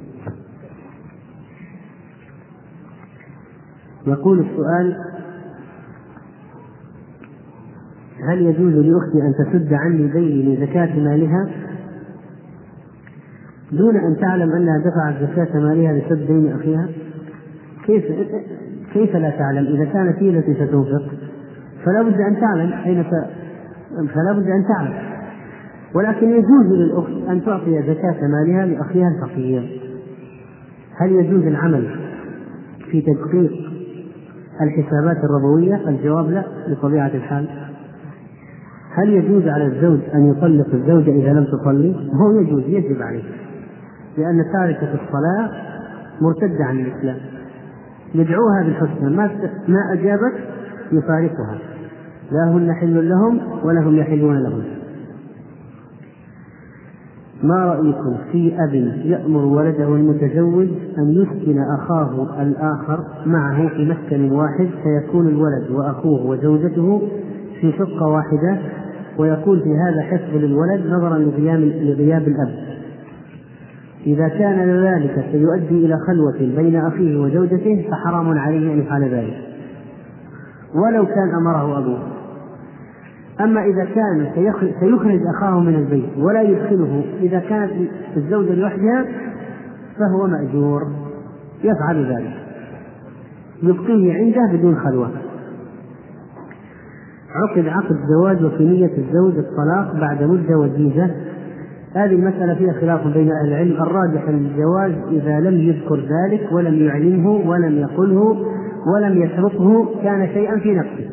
[4.06, 4.96] يقول السؤال
[8.28, 11.50] هل يجوز لأختي أن تسد عني ديني لزكاة مالها
[13.72, 16.88] دون أن تعلم أنها دفعت زكاة مالها لسد دين أخيها؟
[17.86, 18.04] كيف
[18.92, 21.14] كيف لا تعلم؟ إذا كانت هي التي ستنفق
[21.84, 23.04] فلا بد أن تعلم أين
[24.14, 25.11] فلا بد أن تعلم
[25.94, 29.80] ولكن يجوز للأخت أن تعطي زكاة مالها لأخيها الفقير.
[30.96, 31.96] هل يجوز العمل
[32.90, 33.52] في تدقيق
[34.62, 37.48] الحسابات الربوية؟ الجواب لا بطبيعة الحال.
[38.94, 43.22] هل يجوز على الزوج أن يطلق الزوجة إذا لم تصلي؟ هو يجوز يجب عليه
[44.18, 45.50] لأن تاركة الصلاة
[46.20, 47.16] مرتدة عن الإسلام.
[48.14, 49.30] يدعوها بالحسنى ما
[49.68, 50.34] ما أجابت
[50.92, 51.58] يفارقها.
[52.32, 54.62] لا هن حل لهم ولا هم يحلون لهم.
[57.42, 58.74] ما رأيكم في أب
[59.04, 67.02] يأمر ولده المتزوج أن يسكن أخاه الآخر معه في مسكن واحد فيكون الولد وأخوه وزوجته
[67.60, 68.58] في شقة واحدة؟
[69.18, 72.54] ويكون في هذا حفظ للولد نظرا لغياب الأب.
[74.06, 79.36] إذا كان ذلك سيؤدي إلى خلوة بين أخيه وزوجته فحرام عليه أن يفعل ذلك.
[80.74, 82.21] ولو كان أمره أبوه.
[83.44, 84.26] أما إذا كان
[84.80, 87.72] سيخرج أخاه من البيت ولا يدخله إذا كانت
[88.16, 89.04] الزوجة لوحدها
[89.98, 90.82] فهو مأجور.
[91.64, 92.34] يفعل ذلك.
[93.62, 95.10] يبقيه عنده بدون خلوة.
[97.30, 101.10] عقد عقد زواج وفي نية الزوج الطلاق بعد مدة وجيزة.
[101.94, 103.82] هذه المسألة فيها خلاف بين أهل العلم.
[103.82, 108.46] الراجح الجواز إذا لم يذكر ذلك ولم يعلمه ولم يقله
[108.94, 111.11] ولم يشرطه كان شيئا في نفسه.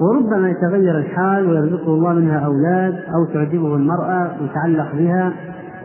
[0.00, 5.32] وربما يتغير الحال ويرزقه الله منها أولاد أو تعجبه المرأة ويتعلق بها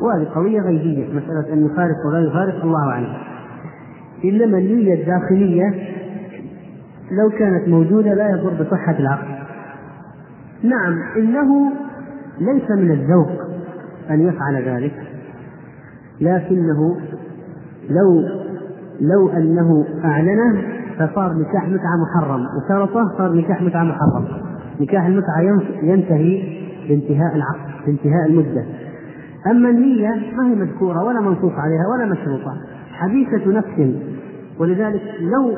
[0.02, 3.14] وهذه قضية غيبية مسألة أن يفارق ولا يفارق الله أعلم.
[4.26, 5.74] إنما النية الداخلية
[7.12, 9.42] لو كانت موجودة لا يضر بصحة العقد
[10.64, 11.72] نعم إنه
[12.40, 13.32] ليس من الذوق
[14.10, 14.94] أن يفعل ذلك
[16.22, 16.98] لكنه
[17.90, 18.24] لو
[19.02, 24.26] لو أنه أعلنه فصار نكاح متعة محرم وشرطه صار نكاح متعة محرم
[24.82, 25.42] نكاح المتعة
[25.84, 28.66] ينتهي بانتهاء العقد بانتهاء المدة.
[29.48, 32.54] أما النية ما هي مذكورة ولا منصوص عليها ولا مشروطة.
[32.92, 33.96] حديثة نفس.
[34.60, 35.58] ولذلك لو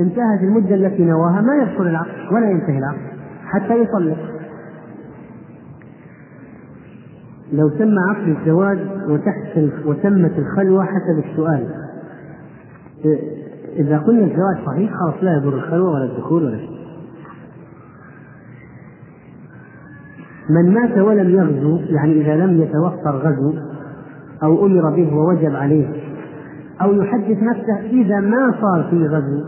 [0.00, 3.12] انتهت المدة التي نواها ما يدخل العقد ولا ينتهي العقد
[3.44, 4.18] حتى يطلق.
[7.52, 8.78] لو تم عقد الزواج
[9.08, 11.68] وتحت وتمت الخلوة حسب السؤال.
[13.76, 16.82] إذا قلنا الزواج صحيح خلاص لا يضر الخلوة ولا الدخول ولا شيء.
[20.50, 23.54] من مات ولم يغزو يعني إذا لم يتوفر غزو
[24.42, 25.86] أو أمر به ووجب عليه
[26.82, 29.44] أو يحدث نفسه إذا ما صار في غزو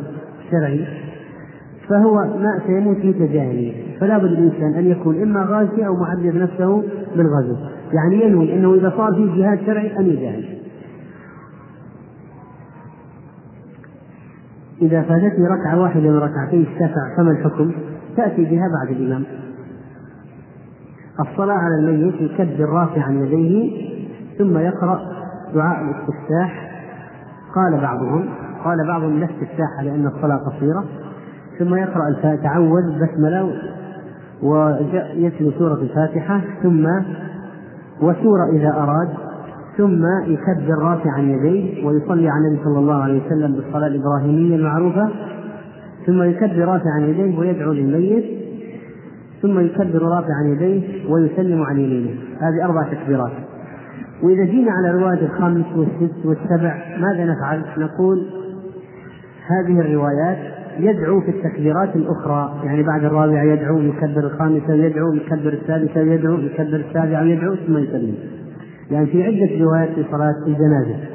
[0.50, 0.86] شرعي
[1.88, 3.74] فهو ما سيموت في تجاهله.
[4.00, 6.82] فلا بد للإنسان أن يكون إما غازي أو محدث نفسه
[7.16, 7.56] بالغزو.
[7.92, 10.44] يعني ينوي أنه إذا صار في جهاد شرعي أن يجاهد.
[14.82, 17.72] إذا فاتتني ركعة واحدة من ركعتي الشفع فما الحكم؟
[18.16, 19.24] تأتي بها بعد الإمام.
[21.20, 23.72] الصلاة على الميت يكبر رافعا يديه
[24.38, 25.00] ثم يقرأ
[25.54, 26.70] دعاء الاستفتاح.
[27.54, 28.28] قال بعضهم
[28.64, 30.84] قال بعضهم لا استفتاح لأن الصلاة قصيرة.
[31.58, 33.52] ثم يقرأ تعوذ بسملة
[34.42, 36.86] ويتلو سورة الفاتحة ثم
[38.02, 39.08] وسورة إذا أراد.
[39.76, 45.08] ثم يكبر رافعا يديه ويصلي على النبي صلى الله عليه وسلم بالصلاة الإبراهيمية المعروفة.
[46.06, 48.24] ثم يكبر رافعا يديه ويدعو للميت.
[49.42, 52.10] ثم يكبر رافعا يديه ويسلم عن يمينه.
[52.40, 53.32] هذه أربع تكبيرات.
[54.22, 58.26] وإذا جينا على رواية الخمس والست والسبع ماذا نفعل؟ نقول
[59.46, 60.38] هذه الروايات
[60.78, 62.60] يدعو في التكبيرات الأخرى.
[62.64, 68.14] يعني بعد الرابعة يدعو يكبر الخامسة يدعو يكبر السادسة يدعو يكبر السابعة يدعو ثم يسلم.
[68.90, 71.14] يعني في عدة روايات في صلاة الجنازة.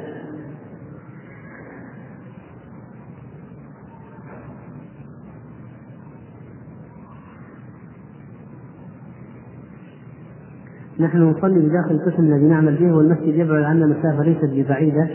[11.00, 15.08] نحن نصلي بداخل القسم الذي نعمل به والمسجد يبعد عنا مسافة ليست ببعيدة.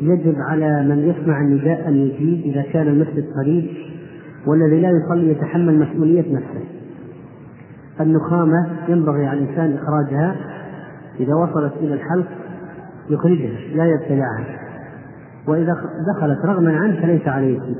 [0.00, 3.70] يجب على من يسمع النداء أن يجيب إذا كان المسجد قريب
[4.46, 6.75] والذي لا يصلي يتحمل مسؤولية نفسه.
[8.00, 10.36] النخامة ينبغي على الإنسان إخراجها
[11.20, 12.26] إذا وصلت إلى الحلق
[13.10, 14.44] يخرجها لا يبتلعها.
[15.48, 15.76] وإذا
[16.16, 17.76] دخلت رغما عنه فليس عليه شيء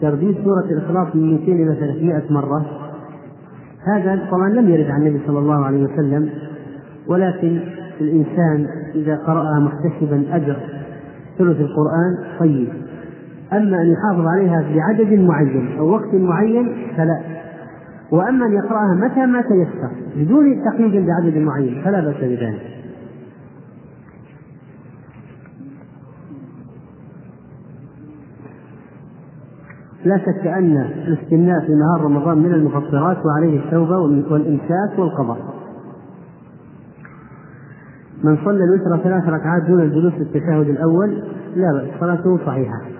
[0.00, 2.66] ترديد سورة الإخلاص من 200 إلى 300 مرة.
[3.86, 6.30] هذا طبعا لم يرد عن النبي صلى الله عليه وسلم
[7.08, 7.60] ولكن
[8.00, 10.56] الإنسان إذا قرأها محتسبا أجر.
[11.38, 12.68] ثلث القرآن طيب.
[13.56, 17.20] أما أن يحافظ عليها بعدد معين أو وقت معين فلا.
[18.10, 22.74] وأما أن يقرأها متى ما تيسر بدون تقييد بعدد معين فلا بأس بذلك.
[30.04, 30.76] لا شك أن
[31.06, 33.98] الاستمناء في نهار رمضان من المفطرات وعليه التوبة
[34.30, 35.54] والإمساك والقضاء.
[38.24, 41.22] من صلى الوتر ثلاث ركعات دون الجلوس في التشهد الأول
[41.56, 42.93] لا بأس صلاته صحيحة.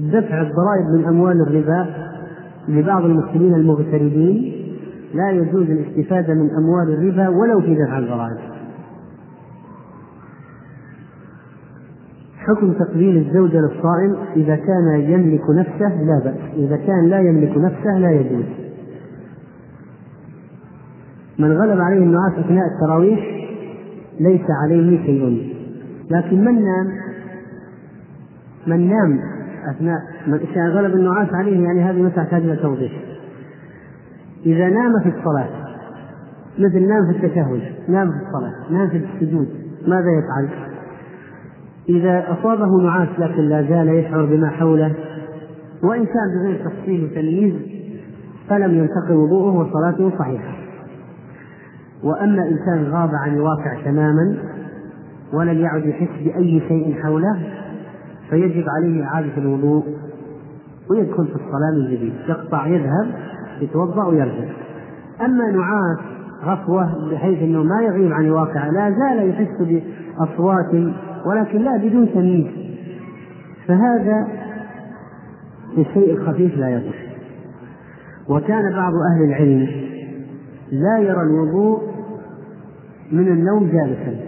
[0.00, 1.86] دفع الضرائب من أموال الربا
[2.68, 4.52] لبعض المسلمين المغتربين
[5.14, 8.38] لا يجوز الاستفادة من أموال الربا ولو في دفع الضرائب.
[12.36, 17.98] حكم تقبيل الزوجة للصائم إذا كان يملك نفسه لا بأس إذا كان لا يملك نفسه
[17.98, 18.44] لا يجوز.
[21.38, 23.20] من غلب عليه النعاس أثناء التراويح
[24.20, 25.54] ليس عليه شيء.
[26.10, 26.86] لكن من نام؟
[28.66, 29.35] من نام
[29.70, 32.92] أثناء إذا غلب النعاس عليه يعني هذه مسألة تحتاج إلى توضيح
[34.46, 35.48] إذا نام في الصلاة
[36.58, 39.48] مثل نام في التشهد نام في الصلاة نام في السجود
[39.86, 40.48] ماذا يفعل؟
[41.88, 44.94] إذا أصابه نعاس لكن لا زال يشعر بما حوله
[45.82, 47.54] وإن كان بغير تفصيل وتمييز
[48.48, 50.56] فلم ينتقل وضوءه وصلاته صحيحة
[52.02, 54.36] وأما إن كان غاب عن الواقع تماما
[55.32, 57.55] ولم يعد يحس بأي شيء حوله
[58.30, 59.84] فيجب عليه إعادة الوضوء
[60.90, 63.06] ويدخل في الصلاة من جديد يقطع يذهب
[63.60, 64.52] يتوضأ ويرجع.
[65.20, 65.98] أما نعاس
[66.44, 70.74] غفوة بحيث أنه ما يغيب عن الواقع لا زال يحس بأصوات
[71.26, 72.46] ولكن لا بدون تمييز.
[73.66, 74.26] فهذا
[75.78, 76.94] الشيء الخفيف لا يضر.
[78.28, 79.68] وكان بعض أهل العلم
[80.72, 81.82] لا يرى الوضوء
[83.12, 84.20] من النوم جالسا.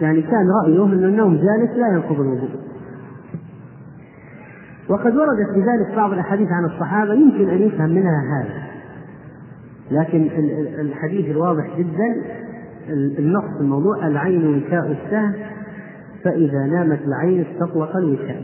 [0.00, 2.63] يعني كان رأيه أن النوم جالس لا ينقض الوضوء.
[4.88, 8.64] وقد وردت بذلك بعض الأحاديث عن الصحابة يمكن أن يفهم منها هذا.
[9.90, 10.30] لكن
[10.80, 12.22] الحديث الواضح جدا
[13.18, 15.32] النص الموضوع العين وكاء السهم
[16.24, 18.40] فإذا نامت العين استطلق الوسام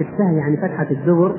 [0.00, 1.34] السهل يعني فتحة الدبر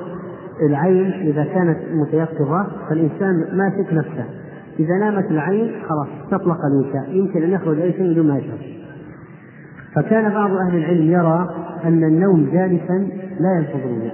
[0.61, 4.25] العين إذا كانت متيقظة فالإنسان ماسك نفسه.
[4.79, 8.74] إذا نامت العين خلاص استطلق الوساء يمكن أن يخرج أي شيء بدون ما يشعر.
[9.95, 13.09] فكان بعض أهل العلم يرى أن النوم جالسا
[13.39, 14.11] لا ينقض الوضوء.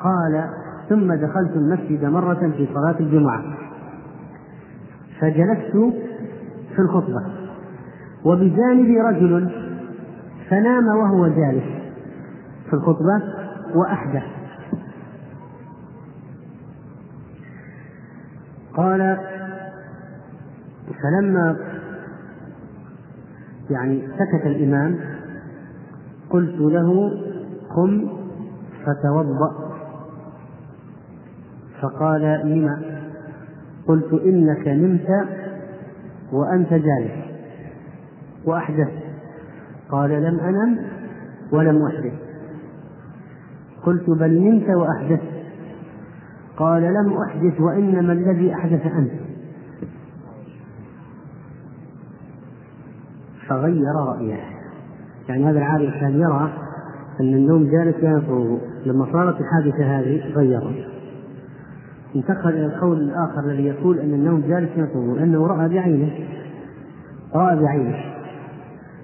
[0.00, 0.44] قال
[0.88, 3.42] ثم دخلت المسجد مرة في صلاة الجمعة.
[5.20, 5.94] فجلست
[6.74, 7.22] في الخطبة.
[8.24, 9.50] وبجانبي رجل
[10.48, 11.64] فنام وهو جالس
[12.70, 13.22] في الخطبة
[13.74, 14.22] وأحدث.
[18.74, 19.18] قال
[21.02, 21.56] فلما
[23.70, 24.96] يعني سكت الإمام
[26.30, 27.10] قلت له
[27.76, 28.08] قم
[28.84, 29.70] فتوضأ.
[31.80, 32.82] فقال لم
[33.86, 35.28] قلت إنك نمت
[36.32, 37.30] وأنت جالس.
[38.44, 39.02] وأحدثت
[39.88, 40.78] قال لم أنم
[41.52, 42.12] ولم أحدث.
[43.82, 45.30] قلت بل نمت وأحدثت
[46.56, 49.29] قال لم أحدث وإنما الذي أحدث أنت.
[53.50, 54.40] فغير رأيه.
[55.28, 56.52] يعني هذا العالم كان يرى
[57.20, 60.74] أن النوم جالس لا ينفعه لما صارت الحادثة هذه غيره.
[62.16, 66.10] انتقل إلى القول الآخر الذي يقول أن النوم جالس ينفعه لأنه رأى بعينه.
[67.34, 67.96] رأى بعينه.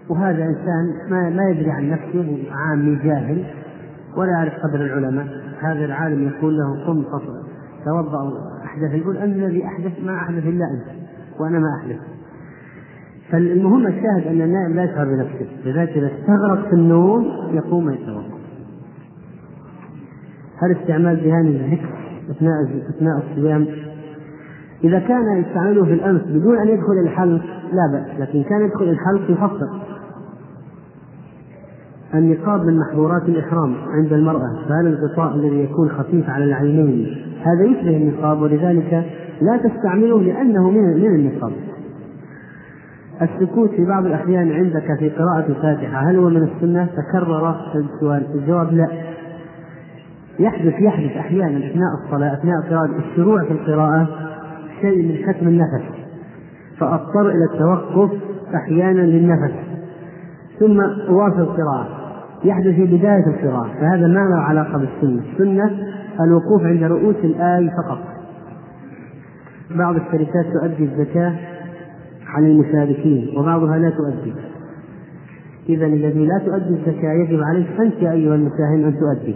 [0.09, 3.45] وهذا إنسان ما, ما يدري عن نفسه عامي جاهل
[4.17, 5.27] ولا يعرف قدر العلماء.
[5.61, 7.05] هذا العالم يقول له قم
[7.85, 8.33] توضأ
[8.65, 10.85] أحدث يقول أن الذي أحدث ما أحدث إلا أنت
[11.41, 12.16] وأنا ما أحلف
[13.31, 15.47] فالمهم الشاهد أن النائم لا يشعر بنفسه.
[15.65, 18.37] لذلك إذا استغرق في النوم يقوم ويتوضأ.
[20.63, 21.89] هل استعمال دهان الذكر
[22.31, 22.53] أثناء
[22.91, 23.67] أثناء الصيام.
[24.85, 27.43] إذا كان يستعمله في الأمس بدون أن يدخل الحلق
[27.73, 29.69] لا بأس لكن كان يدخل الحلق يفطر
[32.15, 37.97] النقاب من محظورات الإحرام عند المرأة فهل الغطاء الذي يكون خفيف على العينين هذا يشبه
[37.97, 39.05] النقاب ولذلك
[39.41, 41.53] لا تستعمله لأنه من النقاب.
[43.23, 47.57] السكوت في بعض الأحيان عندك في قراءة الفاتحة هل هو من السنة؟ تكرر.
[47.75, 48.89] السؤال الجواب لا.
[50.39, 54.09] يحدث يحدث أحيانا أثناء الصلاة أثناء قراءة الشروع في القراءة
[54.81, 55.85] شيء من كتم النفس
[56.79, 58.11] فأضطر إلى التوقف
[58.55, 59.55] أحيانا للنفس
[60.61, 61.89] ثم أواصل القراءة.
[62.45, 65.23] يحدث في بداية القراءة فهذا ما له علاقة بالسنة.
[65.33, 65.71] السنة
[66.21, 67.99] الوقوف عند رؤوس الآية فقط.
[69.71, 71.33] بعض الشركات تؤدي الزكاة
[72.37, 74.35] عن المشاركين وبعضها لا تؤدي.
[75.69, 79.35] إذا الذي لا تؤدي الزكاة يجب عليك أنت أيها المساهم أن تؤدي.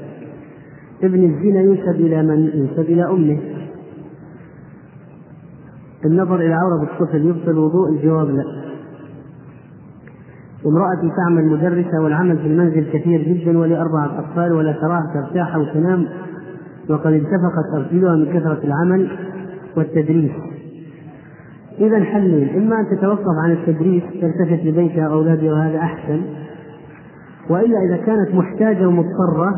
[1.02, 3.38] ابن الزنا ينسب إلى من؟ ينسب إلى أمه.
[6.04, 8.44] النظر إلى عورة الطفل يبطل وضوء الجواب لا.
[10.66, 15.64] امرأة تعمل مدرسة والعمل في المنزل كثير جدا ولي أربعة أطفال ولا تراها ترتاح أو
[15.64, 16.06] تنام
[16.88, 19.10] وقد انتفخت أرجلها من كثرة العمل
[19.76, 20.49] والتدريس.
[21.80, 26.22] إذا حلين إما أن تتوقف عن التدريس تلتفت لبيتها أو أولادها وهذا أحسن.
[27.50, 29.54] وإلا إذا كانت محتاجة ومضطرة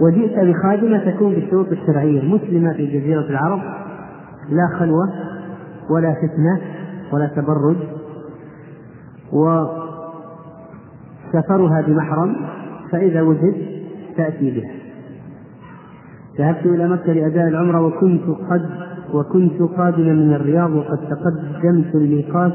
[0.00, 2.34] وجئت بخادمة تكون بالشروط الشرعية.
[2.34, 3.60] مسلمة في جزيرة العرب
[4.50, 5.12] لا خلوة
[5.90, 6.60] ولا فتنة
[7.12, 7.76] ولا تبرج.
[11.32, 12.36] وسفرها بمحرم
[12.92, 13.54] فإذا وجد
[14.16, 14.70] تأتي بها.
[16.38, 22.52] ذهبت إلى مكة لأداء العمرة وكنت قد وكنت قادما من الرياض وقد تقدمت الميقات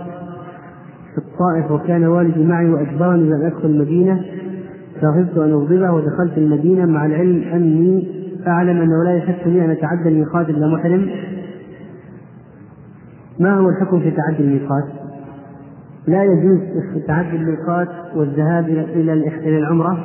[1.12, 4.26] في الطائف وكان والدي معي وأجبرني بأن أدخل المدينة.
[4.96, 8.08] فخفت أن أغضبه ودخلت المدينة مع العلم أني
[8.48, 11.10] أعلم أنه لا يحق لي أن أتعدى الميقات إلا محرم.
[13.40, 14.84] ما هو الحكم في تعدي الميقات؟
[16.08, 16.60] لا يجوز
[17.08, 19.98] تعدي الميقات والذهاب إلى إلى العمرة.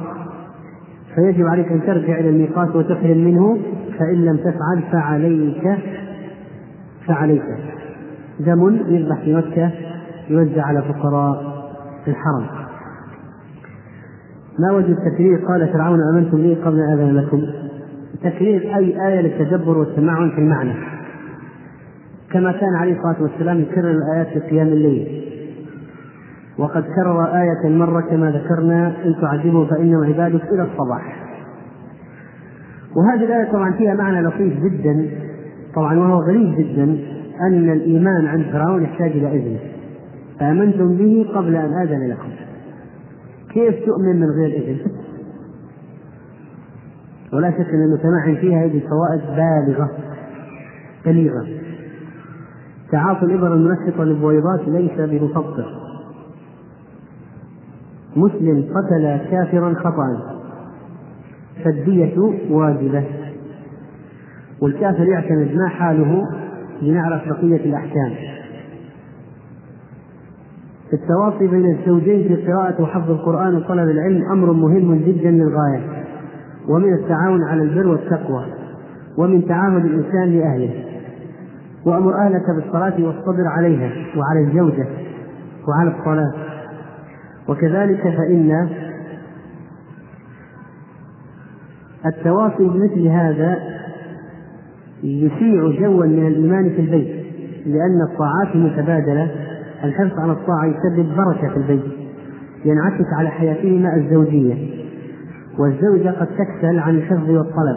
[1.15, 3.59] فيجب عليك أن ترجع إلى الميقات وتحرم منه.
[3.99, 5.79] فإن لم تفعل فعليك
[7.11, 7.43] فعليك
[8.41, 9.71] دم يذبح في مكة
[10.29, 11.61] يوزع على فقراء
[12.09, 12.47] الحرم.
[14.59, 17.43] ما وجه التكرير؟ قال فرعون آمنتم لي قبل أن آذن لكم.
[18.23, 20.75] تكرير أي آية للتدبر والتمعن في المعنى.
[22.33, 25.25] كما كان عليه الصلاة والسلام يكرر الآيات في قيام الليل.
[26.59, 31.17] وقد كرر آية مرة كما ذكرنا إن تعذبوا فإنه عبادك إلى الصباح.
[32.97, 35.11] وهذه الآية طبعا فيها معنى لطيف جدا.
[35.75, 36.99] طبعا وهو غريب جدا
[37.41, 39.59] أن الإيمان عند فرعون يحتاج إلى إذن
[40.41, 42.29] فآمنتم به قبل أن آذن لكم.
[43.51, 44.91] كيف تؤمن من غير إذن؟
[47.33, 49.91] ولا شك أن المتمعن فيها يجد فوائد بالغة
[51.07, 51.47] بليغة.
[52.93, 55.81] تعاطي الإبر المنشطة للبويضات ليس بمفطر
[58.17, 60.41] مسلم قتل كافرا خطأ.
[61.65, 62.19] فالدية
[62.51, 63.05] واجبة.
[64.61, 66.27] والكافر يعتمد ما حاله
[66.83, 68.13] لنعرف بقية الأحكام.
[70.93, 76.05] التواصي بين الزوجين في قراءة وحفظ القرآن وطلب العلم أمر مهم جدا للغاية
[76.69, 78.45] ومن التعاون على البر والتقوى
[79.17, 80.85] ومن تعامل الإنسان لأهله.
[81.85, 84.87] وأمر أهلك بالصلاة والصبر عليها وعلى الزوجة
[85.69, 86.33] وعلى الصلاة.
[87.49, 88.69] وكذلك فإن
[92.07, 93.80] التواصي بمثل هذا
[95.03, 97.21] يشيع جوا من الإيمان في البيت
[97.67, 99.31] لأن الطاعات المتبادلة
[99.85, 101.83] الحرص على الطاعة يسبب بركة في البيت
[102.65, 104.55] ينعكس على حياتهما الزوجية.
[105.59, 107.77] والزوجة قد تكسل عن الحفظ والطلب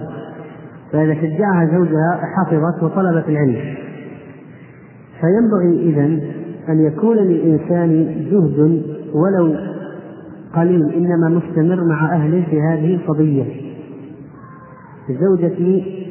[0.91, 3.75] فإذا شجعها زوجها حفظت وطلبت العلم.
[5.21, 6.05] فينبغي إذا
[6.69, 8.81] أن يكون للإنسان جهد
[9.13, 9.55] ولو
[10.55, 13.45] قليل إنما مستمر مع أهله في هذه القضية.
[15.09, 16.02] زوجتي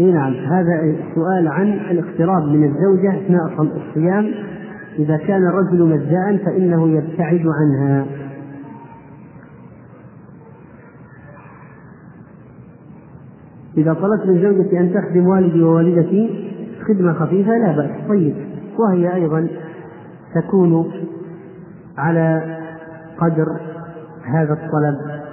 [0.00, 0.34] اي نعم.
[0.34, 4.34] هذا سؤال عن الاقتراب من الزوجة أثناء الصيام.
[4.98, 8.06] إذا كان الرجل مزاء فإنه يبتعد عنها.
[13.76, 16.50] إذا طلبت من زوجتي أن تخدم والدي ووالدتي
[16.88, 17.90] خدمة خفيفة لا بأس.
[18.08, 18.34] طيب.
[18.78, 19.48] وهي أيضا
[20.34, 20.92] تكون
[21.98, 22.56] على
[23.18, 23.46] قدر
[24.24, 25.23] هذا الطلب.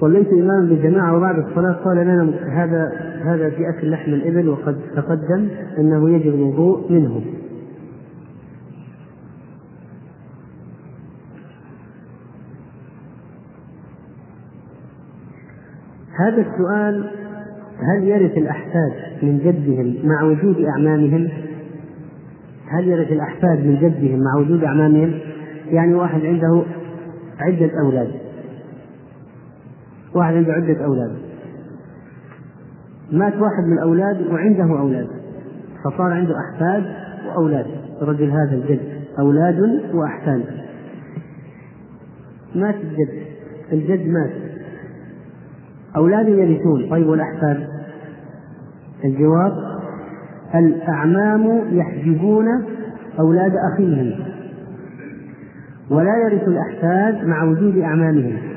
[0.00, 2.92] صليت إماما بجماعة وبعد الصلاة قال لنا هذا
[3.24, 5.48] هذا في أكل لحم الإبل وقد تقدم
[5.78, 7.20] أنه يجب الوضوء منه
[16.20, 17.10] هذا السؤال
[17.82, 21.28] هل يرث الأحفاد من جدهم مع وجود أعمامهم؟
[22.68, 25.14] هل يرث الأحفاد من جدهم مع وجود أعمامهم؟
[25.70, 26.62] يعني واحد عنده
[27.38, 28.19] عدة أولاد
[30.14, 31.16] واحد عنده عدة أولاد.
[33.12, 35.08] مات واحد من الأولاد وعنده أولاد.
[35.84, 36.84] فصار عنده أحفاد
[37.26, 37.66] وأولاد.
[38.02, 38.80] الرجل هذا الجد.
[39.18, 40.44] أولاد وأحفاد.
[42.54, 43.26] مات الجد.
[43.72, 44.30] الجد مات.
[45.96, 46.90] أولاده يرثون.
[46.90, 47.68] طيب والأحفاد؟
[49.04, 49.52] الجواب
[50.54, 52.46] الأعمام يحجبون
[53.18, 54.12] أولاد أخيهم.
[55.90, 58.49] ولا يرث الأحفاد مع وجود أعمامهم.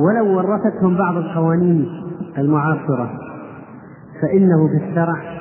[0.00, 1.88] ولو ورثتهم بعض القوانين
[2.38, 3.10] المعاصرة
[4.22, 5.40] فإنه في الشرع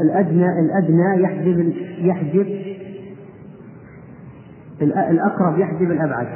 [0.00, 2.46] الأدنى الأدنى يحجب يحجب
[4.82, 6.26] الأقرب يحجب الأبعد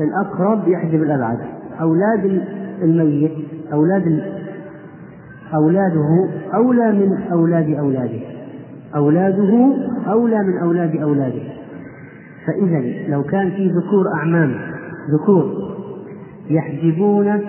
[0.00, 1.38] الأقرب يحجب الأبعد
[1.80, 2.42] أولاد
[2.82, 3.32] الميت
[3.72, 4.22] أولاد
[5.54, 8.20] أولاده أولى من أولاد أولاده
[8.96, 9.76] أولاده
[10.06, 11.47] أولى من أولاد أولاده.
[12.48, 14.54] فإذا لو كان في ذكور أعمام
[15.14, 15.52] ذكور
[16.50, 17.40] يحجبون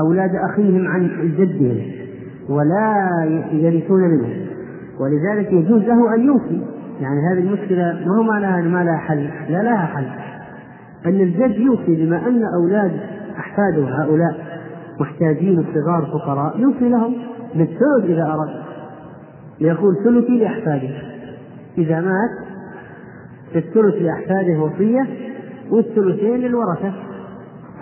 [0.00, 1.82] أولاد أخيهم عن جدهم
[2.48, 3.08] ولا
[3.52, 4.46] يرثون منه
[5.00, 6.62] ولذلك يجوز له أن يوصي
[7.00, 10.06] يعني هذه المشكلة ما هو معناها ما لها حل؟ لا لها حل.
[11.06, 13.00] أن الجد يوصي بما أن أولاد
[13.38, 14.60] أحفاده هؤلاء
[15.00, 17.14] محتاجين صغار فقراء يوصي لهم
[17.54, 18.64] بالثلث إذا أراد.
[19.60, 20.90] يقول ثلثي لأحفادي
[21.78, 22.53] إذا مات
[23.56, 25.08] الثلث لأحفاده وصية
[25.70, 26.92] والثلثين للورثة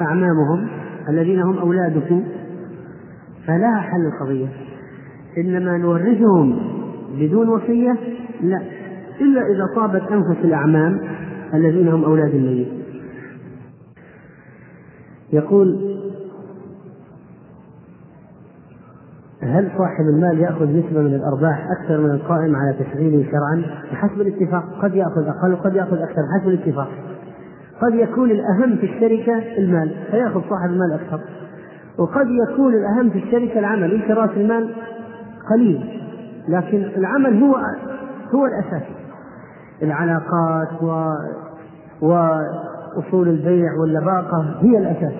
[0.00, 0.68] أعمامهم
[1.08, 2.20] الذين هم أولاده
[3.46, 4.48] فلها حل القضية.
[5.38, 6.58] إنما نورثهم
[7.18, 7.96] بدون وصية؟
[8.40, 8.62] لا
[9.20, 11.00] إلا إذا طابت أنفس الأعمام
[11.54, 12.68] الذين هم أولاد الميت.
[15.32, 15.91] يقول
[19.42, 24.64] هل صاحب المال يأخذ نسبة من الأرباح أكثر من القائم على تشغيله شرعا؟ بحسب الاتفاق،
[24.82, 26.88] قد يأخذ أقل وقد يأخذ أكثر بحسب الاتفاق.
[27.80, 31.20] قد يكون الأهم في الشركة المال فيأخذ صاحب المال أكثر.
[31.98, 34.70] وقد يكون الأهم في الشركة العمل، يمكن رأس المال
[35.50, 36.00] قليل
[36.48, 37.56] لكن العمل هو
[38.34, 38.88] هو الأساس.
[39.82, 41.06] العلاقات و
[42.00, 45.14] وأصول البيع واللباقة هي الأساس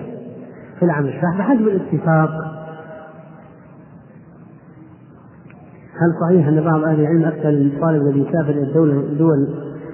[0.79, 2.52] في العمل، فبحسب الاتفاق
[6.01, 9.47] هل صحيح أن بعض أهل العلم افتى للطالب الذي يسافر إلى الدول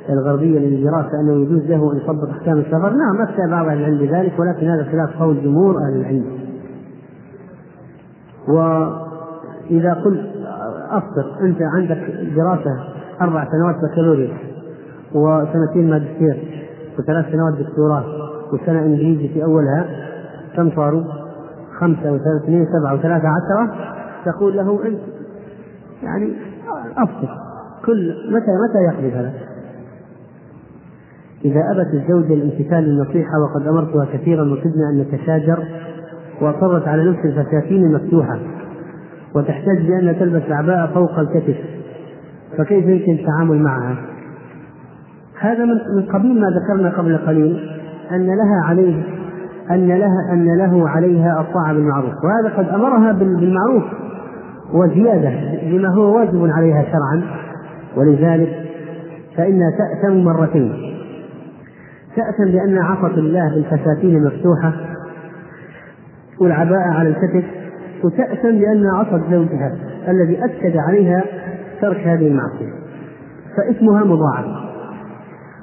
[0.09, 4.39] الغربية للدراسة أنه يجوز له أن يطبق أحكام السفر؟ نعم افتى بعض أهل العلم بذلك
[4.39, 6.25] ولكن هذا خلاف قول جمهور أهل العلم.
[8.47, 10.21] وإذا قلت
[10.89, 11.97] افطر أنت عندك
[12.35, 12.83] دراسة
[13.21, 14.37] أربع سنوات بكالوريوس
[15.13, 16.65] وسنتين ماجستير
[16.99, 18.03] وثلاث سنوات دكتوراه
[18.53, 19.85] وسنة إنجليزي في أولها
[20.55, 21.03] كم صاروا؟
[21.79, 23.75] خمسة وثلاثة اثنين سبعه وثلاثة عشرة
[24.25, 24.99] تقول له أنت
[26.03, 26.33] يعني
[26.97, 27.29] أفطر
[27.85, 29.33] كل متى متى يقضي هذا؟
[31.45, 35.63] إذا أبت الزوجة الامتثال للنصيحة وقد أمرتها كثيرا وكدنا أن نتشاجر
[36.41, 38.39] وأصرت على لبس الفساتين المفتوحة
[39.35, 41.57] وتحتاج بأن تلبس العباءة فوق الكتف
[42.57, 43.95] فكيف يمكن التعامل معها؟
[45.39, 47.69] هذا من قبيل ما ذكرنا قبل قليل
[48.11, 49.03] أن لها عليه
[49.71, 53.83] أن لها أن له عليها الطاعة بالمعروف وهذا قد أمرها بالمعروف
[54.73, 55.30] وزيادة
[55.64, 57.23] لما هو واجب عليها شرعا.
[57.98, 58.65] ولذلك
[59.38, 60.73] فإنها تأثم مرتين.
[62.15, 64.73] تأثم بأن عصت الله بالفساتين المفتوحة
[66.41, 67.43] والعباءة على الكتف
[68.03, 69.75] وتأثم بأن عصت زوجها
[70.07, 71.23] الذي أكد عليها
[71.81, 72.73] ترك هذه المعصية.
[73.57, 74.69] فإثمها مضاعف.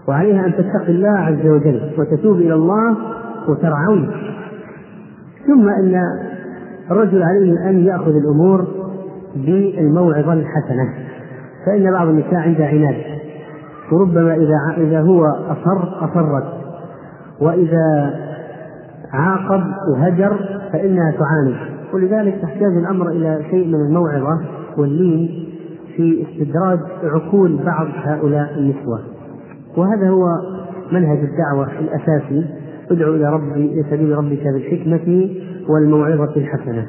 [0.09, 2.97] وعليها أن تتقي الله عز وجل وتتوب إلى الله
[3.49, 4.09] وترعوي
[5.47, 6.03] ثم إن
[6.91, 8.67] الرجل عليه أن يأخذ الأمور
[9.37, 10.95] بالموعظة الحسنة.
[11.67, 12.97] فإن بعض النساء عندها عناد.
[13.93, 16.45] وربما إذا إذا هو أصر أصرت.
[17.41, 18.15] وإذا
[19.13, 20.37] عاقب وهجر
[20.73, 21.57] فإنها تعاند.
[21.95, 24.41] ولذلك تحتاج الأمر إلى شيء من الموعظة
[24.79, 25.47] واللين
[25.97, 29.01] في استدراج عقول بعض هؤلاء النسوة.
[29.77, 30.25] وهذا هو
[30.93, 32.47] منهج الدعوة الأساسي.
[32.91, 35.31] ادعو إلى ربي سبيل ربك بالحكمة
[35.69, 36.87] والموعظة الحسنة.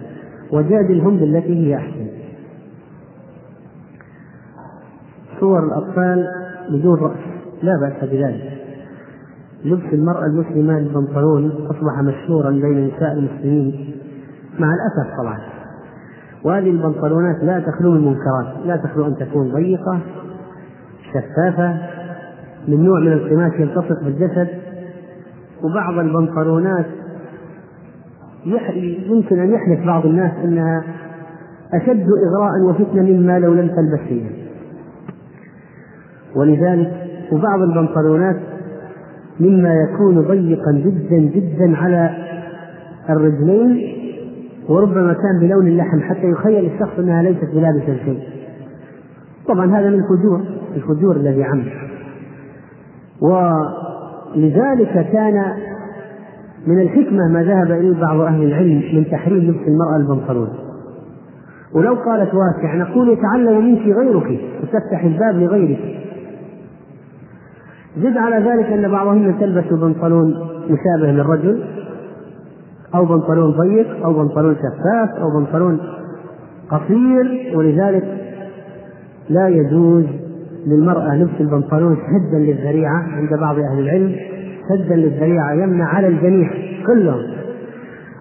[0.54, 1.97] وجادلهم بالتي هي أحسن.
[5.40, 6.28] صور الأطفال
[6.70, 7.18] بدون رأس.
[7.64, 8.52] لا بأس بذلك.
[9.66, 13.96] لبس المرأة المسلمة البنطلون أصبح مشهورا بين نساء المسلمين.
[14.60, 15.40] مع الأسف طبعا.
[16.44, 18.66] وهذه البنطلونات لا تخلو من منكرات.
[18.66, 20.00] لا تخلو أن تكون ضيقة
[21.14, 21.78] شفافة
[22.68, 24.48] من نوع من القماش يلتصق بالجسد.
[25.64, 26.86] وبعض البنطلونات
[29.10, 30.84] يمكن أن يحدث بعض الناس أنها
[31.74, 34.47] أشد إغراء وفتنة مما لو لم تلبس شيئا
[36.36, 36.92] ولذلك
[37.32, 38.36] وبعض البنطلونات
[39.40, 42.10] مما يكون ضيقا جدا جدا على
[43.10, 43.94] الرجلين
[44.70, 48.20] وربما كان بلون اللحم حتى يخيل الشخص أنها ليست بلابسة شيء.
[49.48, 50.42] طبعا هذا من الفجور
[50.76, 51.64] الفجور الذي عم.
[53.22, 55.54] ولذلك كان
[56.68, 60.50] من الحكمة ما ذهب إليه بعض أهل العلم من تحريم لبس المرأة البنطلون.
[61.74, 66.07] ولو قالت واسع نقول يتعلم منك غيرك وتفتح الباب لغيرك
[67.98, 71.64] زد على ذلك أن بعضهن تلبس بنطلون مشابه للرجل
[72.96, 75.80] أو بنطلون ضيق أو بنطلون شفاف أو بنطلون
[76.70, 78.04] قصير ولذلك
[79.30, 80.06] لا يجوز
[80.66, 84.16] للمرأة لبس البنطلون سدا للذريعة عند بعض أهل العلم
[84.70, 86.50] سدا للذريعة يمنع على الجميع
[86.88, 87.22] كلهم.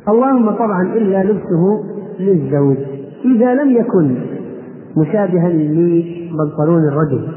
[0.08, 1.84] اللهم طبعا إلا لبسه
[2.20, 2.76] للزوج
[3.24, 4.16] إذا لم يكن
[4.96, 7.28] مشابها لبنطلون الرجل.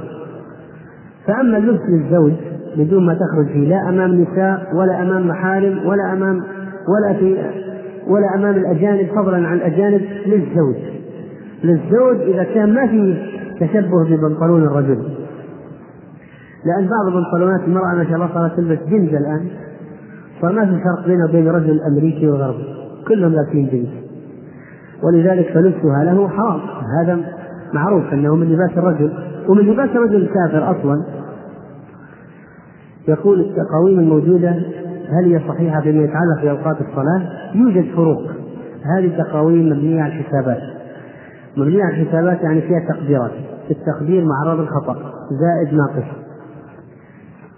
[1.30, 2.34] فأما اللبس للزوج
[2.78, 6.44] بدون ما تخرج فيه لا أمام نساء ولا أمام محارم ولا أمام
[6.88, 7.38] ولا في
[8.08, 10.76] ولا أمام الأجانب فضلا عن الأجانب للزوج.
[11.64, 13.18] للزوج إذا كان ما في
[13.60, 15.04] تشبه ببنطلون الرجل.
[16.66, 19.48] لأن بعض بنطلونات المرأة ما شاء الله صارت تلبس جنز الآن.
[20.42, 22.64] صار ما في فرق بينه وبين رجل أمريكي وغربي.
[23.08, 23.90] كلهم لابسين جنز
[25.04, 26.60] ولذلك فلبسها له حرام.
[27.02, 27.20] هذا
[27.74, 29.12] معروف أنه من لباس الرجل.
[29.48, 31.19] ومن لباس الرجل الكافر أصلا.
[33.10, 34.50] يقول التقاويم الموجودة
[35.10, 38.24] هل هي صحيحة فيما يتعلق بأوقات الصلاة؟ يوجد فروق.
[38.98, 40.62] هذه التقاويم مبنية على الحسابات.
[41.58, 43.32] مبنية على الحسابات يعني فيها تقديرات.
[43.72, 44.96] التقدير معرض الخطأ
[45.32, 46.08] زائد ناقص.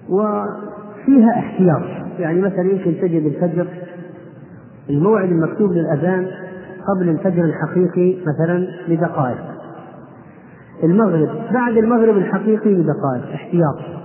[0.09, 1.81] وفيها احتياط.
[2.19, 3.67] يعني مثلا يمكن تجد الفجر
[4.89, 6.27] الموعد المكتوب للأذان
[6.87, 9.37] قبل الفجر الحقيقي مثلا بدقائق
[10.83, 14.00] المغرب بعد المغرب الحقيقي بدقائق احتياط.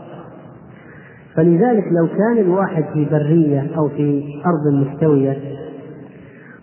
[1.36, 5.36] فلذلك لو كان الواحد في برية أو في أرض مستوية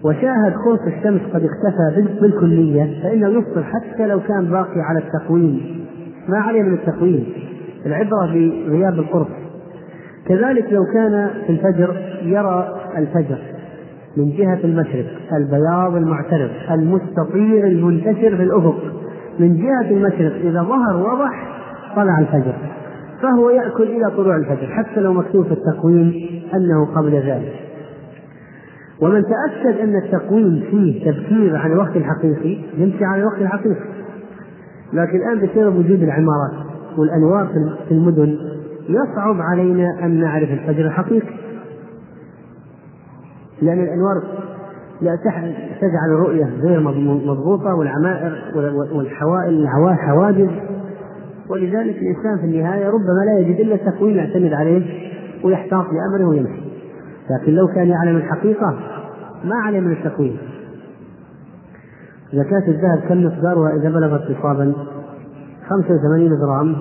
[0.04, 5.86] وشاهد قرص الشمس قد اختفى بالكلية فإنه يفطر حتى لو كان باقي على التقويم.
[6.30, 7.26] ما عليه من التقويم؟
[7.86, 9.28] العبرة بغياب القرص
[10.28, 13.38] كذلك لو كان في الفجر يرى الفجر
[14.18, 15.06] من جهة المشرق
[15.38, 18.78] البياض المعترض المستطير المنتشر في الأفق
[19.40, 21.48] من جهة المشرق إذا ظهر وضح
[21.96, 22.56] طلع الفجر.
[23.24, 26.14] فهو يأكل إلى طلوع الفجر حتى لو مكتوب في التقويم
[26.54, 27.54] أنه قبل ذلك.
[29.02, 33.86] ومن تأكد أن التقويم فيه تبكير عن الوقت الحقيقي يمشي على الوقت الحقيقي.
[34.94, 36.54] لكن الآن بسبب وجود العمارات
[36.98, 37.48] والأنوار
[37.88, 38.38] في المدن
[38.90, 41.34] يصعب علينا أن نعرف الفجر الحقيقي.
[43.62, 44.24] لأن الأنوار
[45.02, 45.16] لا
[45.82, 46.80] تجعل الرؤية غير
[47.26, 48.38] مضبوطة والعمائر
[48.94, 50.50] والحوائل حواجز
[51.50, 54.86] ولذلك الإنسان في النهاية ربما لا يجد إلا تكوين يعتمد عليه
[55.44, 56.64] ويحتاط لأمره ويمشي
[57.30, 58.80] لكن لو كان يعلم الحقيقة
[59.44, 60.38] ما عليه من التكوين
[62.34, 64.74] زكاة الذهب كم مقدارها إذا بلغت نصابا
[65.70, 66.76] 85 جرام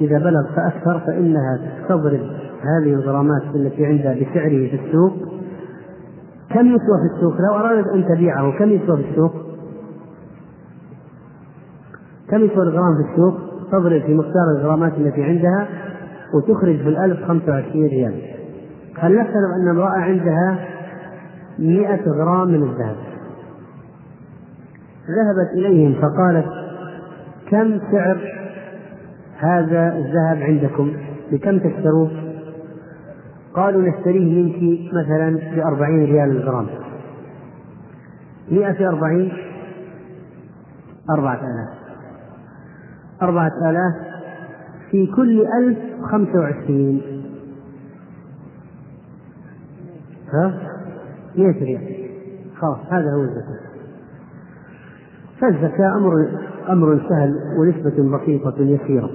[0.00, 2.20] إذا بلغ فأكثر فإنها تستضرب
[2.62, 5.12] هذه الغرامات التي عندها بسعره في السوق
[6.50, 9.32] كم يسوى في السوق؟ لو أرادت أن تبيعه كم يسوى في السوق؟
[12.30, 15.68] كم يسوى الغرام في السوق؟ تضرب في مقدار الغرامات التي عندها
[16.34, 18.14] وتخرج في الألف 25 ريال.
[18.98, 20.58] هل نفترض أن امرأة عندها
[21.58, 22.96] 100 غرام من الذهب؟
[25.08, 26.46] ذهبت إليهم فقالت
[27.50, 28.18] كم سعر
[29.38, 30.92] هذا الذهب عندكم؟
[31.32, 32.10] بكم تشتروه؟
[33.54, 36.66] قالوا نشتريه منك مثلا بأربعين ريال الغرام.
[38.50, 39.32] مئة في أربعين
[41.10, 41.81] أربعة آلاف.
[43.22, 43.94] أربعة آلاف
[44.90, 47.02] في كل ألف خمسة وعشرين.
[50.32, 50.54] ها؟
[51.36, 52.08] مئة ريال
[52.56, 53.72] خلاص هذا هو الزكاة.
[55.40, 56.12] فالزكاة أمر
[56.68, 59.10] أمر سهل ونسبة بسيطة يسيرة.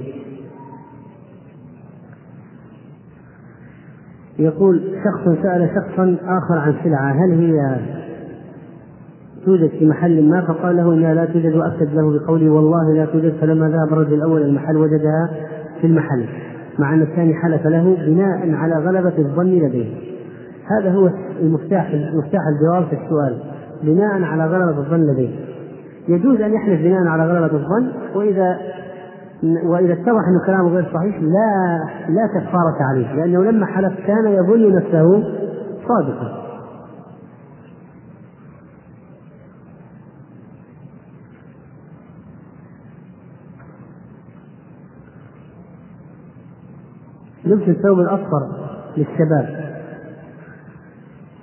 [4.39, 7.79] يقول شخص سأل شخصا آخر عن سلعة هل هي
[9.48, 13.34] توجد في محل ما فقال له انها لا توجد وأكد له بقوله والله لا توجد
[13.42, 15.30] فلما ذهب الرجل الأول المحل وجدها
[15.82, 16.26] في المحل
[16.80, 19.95] مع أن الثاني حلف له بناء على غلبة الظن لديه.
[20.80, 21.09] هذا هو
[21.42, 23.38] المفتاح مفتاح الجواب في السؤال
[23.84, 25.30] بناء على غلبة الظن لديه.
[26.08, 28.58] يجوز أن يحلف بناء على غلبة الظن وإذا
[29.66, 34.76] وإذا اتضح أن كلامه غير صحيح لا لا كفارة عليه لأنه لما حلف كان يظن
[34.76, 35.24] نفسه
[35.88, 36.47] صادقا.
[47.45, 48.48] لبس الثوب الأصفر
[48.98, 49.67] للشباب.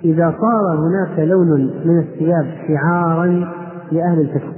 [0.03, 3.25] إذا صار هناك لون من الثياب شعارا
[3.91, 4.55] لأهل الفسق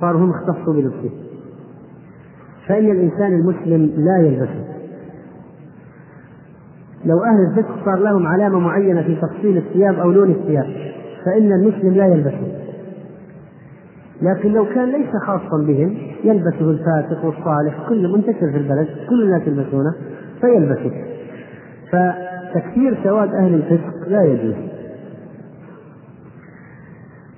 [0.00, 1.10] صاروا هم اختصوا بلبسه
[2.68, 4.64] فإن الإنسان المسلم لا يلبسه.
[7.04, 10.66] لو أهل الفسق صار لهم علامة معينة في تفصيل الثياب أو لون الثياب
[11.24, 12.64] فإن المسلم لا يلبسه.
[14.22, 19.42] لكن لو كان ليس خاصا بهم يلبسه الفاسق والصالح كل منتشر في البلد كل الناس
[19.46, 19.94] يلبسونه
[20.40, 20.92] فيلبسه
[21.90, 24.54] فتكثير سواد أهل الفسق لا يجوز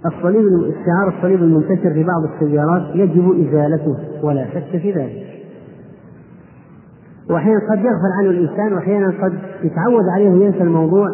[0.06, 5.26] الصليب استعار الصليب المنتشر في بعض السيارات يجب إزالته ولا شك في ذلك.
[7.30, 11.08] وأحيانا قد يغفل عنه الإنسان وأحيانا قد يتعود عليه وينسى الموضوع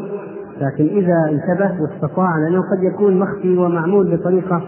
[0.61, 4.62] لكن إذا انتبه واستطاع لأنه قد يكون مخفي ومعمول بطريقة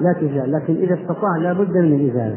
[0.00, 2.36] لا تزال لكن إذا استطاع لا بد من الإزالة.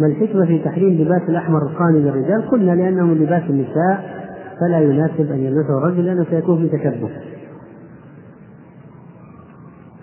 [0.00, 4.16] ما الحكمة في تحريم لباس الأحمر القاني للرجال؟ قلنا لأنه من لباس النساء
[4.60, 7.10] فلا يناسب أن يلبسه الرجل لأنه سيكون في تشبه.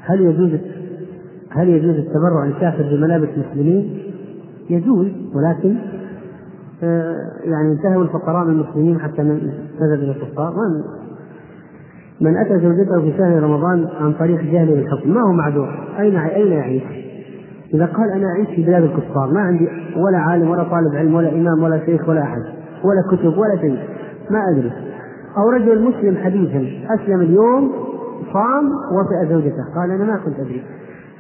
[0.01, 0.59] هل يجوز
[1.49, 3.99] هل يجوز التبرع لكافر بملابس المسلمين؟
[4.69, 5.75] يجوز ولكن
[6.83, 10.53] آه، يعني انتهوا الفقراء من المسلمين حتى نزل إلى الكفار
[12.22, 16.51] من أتى زوجته في شهر رمضان عن طريق جهله بالحكم ما هو معذور اين أين
[16.51, 16.83] يعيش؟
[17.73, 21.29] إذا قال أنا أعيش في بلاد الكفار ما عندي ولا عالم ولا طالب علم ولا
[21.29, 22.41] إمام ولا شيخ ولا أحد
[22.83, 23.79] ولا كتب ولا شيء
[24.29, 24.71] ما أدري.
[25.37, 27.71] أو رجل مسلم حديثا أسلم اليوم
[28.33, 30.63] صام وطئ زوجته قال أنا ما كنت أدري.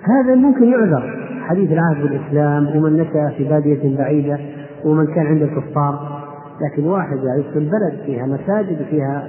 [0.03, 1.29] هذا ممكن يعذر.
[1.41, 4.39] حديث العهد بالإسلام ومن نشأ في بادية بعيدة
[4.85, 6.23] ومن كان عند الكفار.
[6.61, 9.27] لكن واحد يعيش في البلد فيها مساجد فيها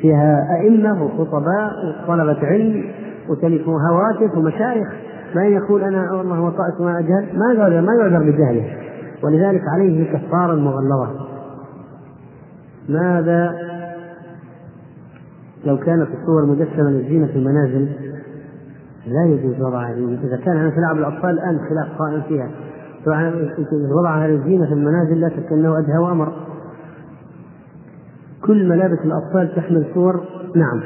[0.00, 1.70] فيها أئمة وخطباء
[2.04, 2.84] وطلبة علم
[3.28, 4.88] وتلفون هواتف ومشايخ.
[5.34, 8.76] ما يقول أنا والله وطأت ما أجهل ما يعذر ما يعذر بجهله
[9.22, 11.26] ولذلك عليه كفارة مغلظة.
[12.88, 13.54] ماذا
[15.64, 17.88] لو كانت الصور مجسمة للزينة في المنازل؟
[19.06, 19.92] لا يجوز وضعها
[20.24, 22.50] إذا كان أنا تلعب الأطفال الآن خلاف قائم فيها.
[24.00, 26.32] وضعها للزينة في المنازل لا شك أنه أدهى وأمر.
[28.46, 30.24] كل ملابس الأطفال تحمل صور؟
[30.56, 30.82] نعم.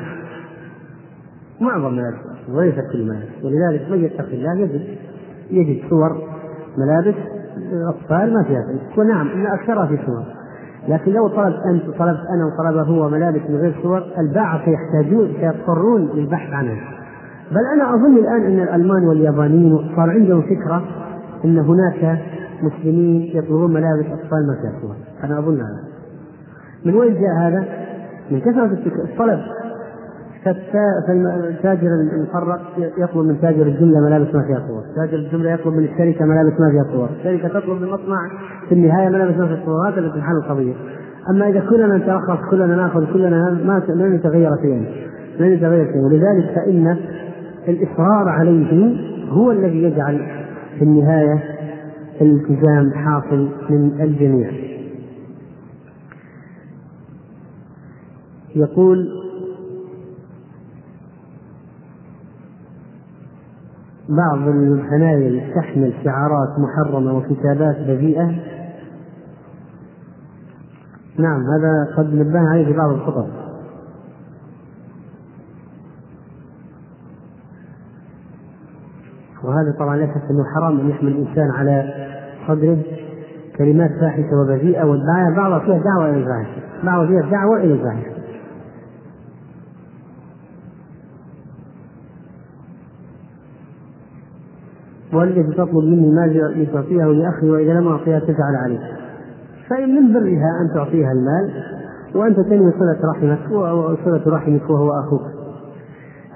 [1.61, 4.81] معظم ملابس وليس كل ملابس ولذلك من يتقي الله يجد
[5.51, 6.23] يجد صور
[6.79, 7.15] ملابس
[7.73, 8.65] الأطفال ما فيها
[8.99, 10.25] ونعم إن أكثرها في صور.
[10.89, 16.11] لكن لو طلبت أنت طلبت أنا وطلبه هو ملابس من غير صور الباعة سيحتاجون سيضطرون
[16.15, 16.77] للبحث عنها.
[17.51, 20.85] بل أنا أظن الآن أن الألمان واليابانيين صار عندهم فكرة
[21.45, 22.19] أن هناك
[22.63, 24.95] مسلمين يطلبون ملابس أطفال ما فيها صور.
[25.25, 25.81] أنا أظن هذا.
[26.85, 27.65] من وين جاء هذا؟
[28.31, 29.41] من كثرة الطلب.
[30.45, 32.61] فالتاجر المفرق
[32.99, 36.71] يطلب من تاجر الجملة ملابس ما فيها صور، تاجر الجملة يطلب من الشركة ملابس ما
[36.71, 38.31] فيها صور، الشركة تطلب من المصنع
[38.69, 40.75] في النهاية ملابس ما فيها صور، هذا تنحل القضية.
[41.31, 44.85] أما إذا كلنا نترخص كلنا نأخذ كلنا ما لن يتغير شيئا،
[45.41, 46.97] لن يتغير شيئا، ولذلك فإن
[47.69, 48.97] الإصرار عليه
[49.29, 50.27] هو الذي يجعل
[50.79, 51.43] في النهاية
[52.21, 54.51] الالتزام حاصل من الجميع.
[58.57, 59.20] يقول
[64.11, 68.27] بعض الحنايل تحمل شعارات محرمة وكتابات بذيئة.
[71.19, 73.27] نعم هذا قد نبه عليه في بعض الخطب.
[79.45, 81.95] وهذا طبعا لا شك أنه حرام أن يحمل الإنسان على
[82.49, 82.79] صدره
[83.59, 88.10] كلمات فاحشة وبذيئة والدعاية بعضها فيها دعوة إلى الفاحشة بعضها فيها دعوة إلى الفاحشة.
[95.13, 98.81] والتي تطلب مني مال لتعطيه لأخي وإذا لم أعطيها تزعل عليه
[99.71, 101.65] فإن من برها أن تعطيها المال
[102.15, 105.23] وأنت تنوي صلة رحمك وصلة رحمك وهو أخوك.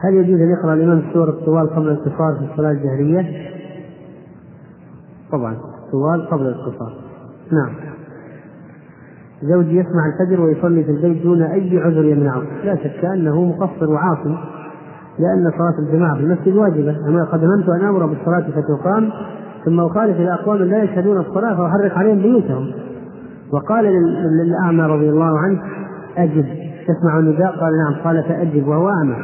[0.00, 3.50] هل يجوز أن يقرأ الإمام السور الطوال قبل القصار في الصلاة الجهرية؟
[5.32, 5.56] طبعا
[5.92, 6.92] طوال قبل القصار
[7.52, 7.74] نعم.
[9.42, 12.42] زوجي يسمع الفجر ويصلي في البيت دون أي عذر يمنعه.
[12.64, 14.36] لا شك أنه مقصر وعاصي
[15.18, 17.08] لأن صلاة الجماعة في المسجد واجبة.
[17.08, 19.10] أما قد هممت أن أمر بالصلاة فتقام
[19.64, 22.72] ثم أخالف إلى أقوام لا يشهدون الصلاة فأحرق عليهم بيوتهم.
[23.52, 23.84] وقال
[24.44, 25.62] للأعمى رضي الله عنه
[26.16, 26.44] أجب.
[26.88, 28.04] تسمع النداء؟ قال نعم.
[28.04, 29.16] قال فأجب وهو أعمى.